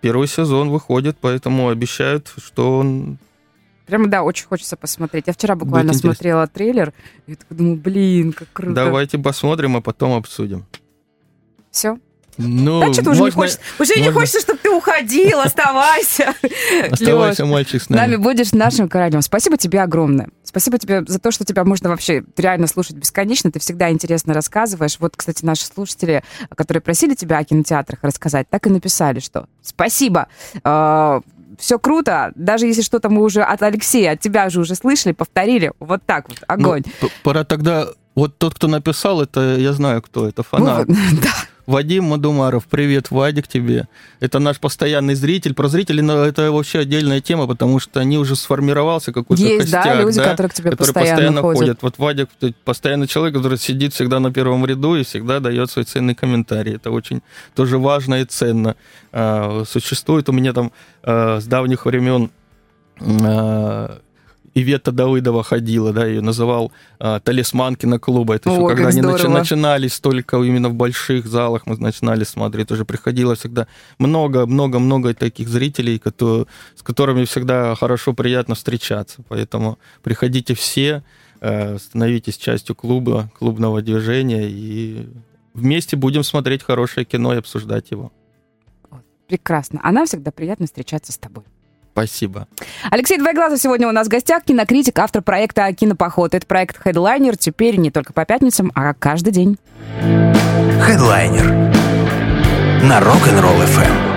Первый 0.00 0.26
сезон 0.26 0.70
выходит, 0.70 1.16
поэтому 1.20 1.68
обещают, 1.68 2.32
что 2.36 2.78
он 2.78 3.18
Прямо, 3.86 4.06
да, 4.08 4.22
очень 4.22 4.46
хочется 4.46 4.76
посмотреть. 4.76 5.24
Я 5.26 5.32
вчера 5.32 5.56
буквально 5.56 5.92
смотрела 5.92 6.46
трейлер, 6.46 6.92
и 7.26 7.32
я 7.32 7.36
так 7.36 7.46
думаю, 7.50 7.76
блин, 7.76 8.32
как 8.32 8.48
круто. 8.52 8.74
Давайте 8.74 9.18
посмотрим, 9.18 9.76
а 9.76 9.80
потом 9.80 10.12
обсудим. 10.12 10.64
Все? 11.70 11.98
Ну, 12.36 12.80
да, 12.80 12.92
что-то 12.92 13.10
уже 13.10 13.22
не 13.22 13.30
хочется, 13.30 13.60
уже 13.78 13.92
можно... 13.94 14.02
не 14.02 14.10
хочется, 14.10 14.40
чтобы 14.40 14.58
ты 14.58 14.70
уходил, 14.70 15.40
оставайся. 15.40 16.34
Оставайся, 16.90 17.46
мальчик, 17.46 17.82
с 17.82 17.88
нами. 17.88 18.00
Нами 18.00 18.16
будешь 18.16 18.52
нашим 18.52 18.88
королем. 18.88 19.22
Спасибо 19.22 19.56
тебе 19.56 19.82
огромное. 19.82 20.28
Спасибо 20.42 20.78
тебе 20.78 21.04
за 21.06 21.18
то, 21.18 21.30
что 21.30 21.44
тебя 21.44 21.64
можно 21.64 21.90
вообще 21.90 22.24
реально 22.36 22.66
слушать 22.66 22.96
бесконечно. 22.96 23.52
Ты 23.52 23.60
всегда 23.60 23.90
интересно 23.90 24.34
рассказываешь. 24.34 24.96
Вот, 24.98 25.16
кстати, 25.16 25.44
наши 25.44 25.64
слушатели, 25.64 26.24
которые 26.56 26.80
просили 26.80 27.14
тебя 27.14 27.38
о 27.38 27.44
кинотеатрах 27.44 28.00
рассказать, 28.02 28.48
так 28.50 28.66
и 28.66 28.70
написали, 28.70 29.20
что 29.20 29.46
спасибо 29.62 30.28
а, 30.64 31.20
все 31.58 31.78
круто, 31.78 32.32
даже 32.34 32.66
если 32.66 32.82
что-то 32.82 33.08
мы 33.08 33.22
уже 33.22 33.42
от 33.42 33.62
Алексея, 33.62 34.12
от 34.12 34.20
тебя 34.20 34.48
же 34.50 34.60
уже 34.60 34.74
слышали, 34.74 35.12
повторили, 35.12 35.72
вот 35.80 36.02
так 36.04 36.28
вот, 36.28 36.38
огонь. 36.46 36.82
Ну, 37.00 37.08
пора 37.22 37.44
тогда, 37.44 37.86
вот 38.14 38.38
тот, 38.38 38.54
кто 38.54 38.68
написал, 38.68 39.22
это 39.22 39.56
я 39.56 39.72
знаю, 39.72 40.02
кто 40.02 40.28
это, 40.28 40.42
фанат. 40.42 40.88
Ну, 40.88 40.94
да. 41.22 41.32
Вадим 41.66 42.04
Мадумаров, 42.04 42.66
привет, 42.66 43.10
Вадик, 43.10 43.48
тебе. 43.48 43.88
Это 44.20 44.38
наш 44.38 44.60
постоянный 44.60 45.14
зритель. 45.14 45.54
Про 45.54 45.68
зрителей 45.68 46.02
ну, 46.02 46.18
это 46.18 46.52
вообще 46.52 46.80
отдельная 46.80 47.20
тема, 47.20 47.46
потому 47.46 47.80
что 47.80 48.00
они 48.00 48.18
уже 48.18 48.36
сформировался 48.36 49.12
какой-то 49.12 49.42
Есть, 49.42 49.60
костяк, 49.62 49.84
да, 49.84 50.02
люди, 50.02 50.16
да, 50.16 50.30
которые 50.30 50.50
к 50.50 50.54
тебе 50.54 50.70
которые 50.70 50.92
постоянно 50.92 51.16
постоянно 51.16 51.40
ходят. 51.40 51.58
ходят. 51.58 51.78
Вот 51.82 51.98
Вадик 51.98 52.28
постоянный 52.64 53.06
человек, 53.06 53.34
который 53.34 53.58
сидит 53.58 53.94
всегда 53.94 54.20
на 54.20 54.32
первом 54.32 54.66
ряду 54.66 54.94
и 54.96 55.04
всегда 55.04 55.40
дает 55.40 55.70
свой 55.70 55.86
ценный 55.86 56.14
комментарий. 56.14 56.76
Это 56.76 56.90
очень 56.90 57.22
тоже 57.54 57.78
важно 57.78 58.16
и 58.20 58.24
ценно. 58.24 58.76
А, 59.12 59.62
Существует 59.66 60.28
у 60.28 60.32
меня 60.32 60.52
там 60.52 60.70
а, 61.02 61.40
с 61.40 61.46
давних 61.46 61.86
времен 61.86 62.30
а, 63.00 64.00
Ивета 64.54 64.92
Давыдова 64.92 65.42
ходила, 65.42 65.92
да, 65.92 66.06
ее 66.06 66.20
называл 66.20 66.72
а, 67.00 67.18
талисман 67.18 67.74
киноклуба. 67.74 68.36
Это 68.36 68.50
О, 68.50 68.54
еще 68.54 68.68
когда 68.68 68.88
они 68.88 69.00
начи- 69.00 69.28
начинались 69.28 69.98
только 69.98 70.36
именно 70.36 70.68
в 70.68 70.74
больших 70.74 71.26
залах, 71.26 71.66
мы 71.66 71.76
начинали 71.76 72.22
смотреть, 72.24 72.70
уже 72.70 72.84
приходило 72.84 73.34
всегда 73.34 73.66
много-много-много 73.98 75.14
таких 75.14 75.48
зрителей, 75.48 75.98
которые, 75.98 76.46
с 76.76 76.82
которыми 76.82 77.24
всегда 77.24 77.74
хорошо, 77.74 78.14
приятно 78.14 78.54
встречаться. 78.54 79.22
Поэтому 79.28 79.78
приходите 80.02 80.54
все, 80.54 81.02
э, 81.40 81.76
становитесь 81.78 82.36
частью 82.36 82.76
клуба, 82.76 83.30
клубного 83.36 83.82
движения, 83.82 84.48
и 84.48 85.08
вместе 85.52 85.96
будем 85.96 86.22
смотреть 86.22 86.62
хорошее 86.62 87.04
кино 87.04 87.34
и 87.34 87.38
обсуждать 87.38 87.90
его. 87.90 88.12
Прекрасно. 89.26 89.80
А 89.82 89.90
нам 89.90 90.06
всегда 90.06 90.30
приятно 90.30 90.66
встречаться 90.66 91.10
с 91.10 91.18
тобой. 91.18 91.44
Спасибо. 91.94 92.48
Алексей 92.90 93.18
Двоеглазов 93.18 93.60
сегодня 93.60 93.86
у 93.86 93.92
нас 93.92 94.08
в 94.08 94.10
гостях, 94.10 94.42
кинокритик, 94.42 94.98
автор 94.98 95.22
проекта 95.22 95.72
«Кинопоход». 95.72 96.34
Это 96.34 96.44
проект 96.44 96.84
Headliner 96.84 97.36
теперь 97.38 97.76
не 97.76 97.92
только 97.92 98.12
по 98.12 98.24
пятницам, 98.24 98.72
а 98.74 98.94
каждый 98.94 99.32
день. 99.32 99.58
Хедлайнер 100.82 101.52
на 102.82 102.98
Rock'n'Roll 102.98 103.64
FM. 103.64 104.13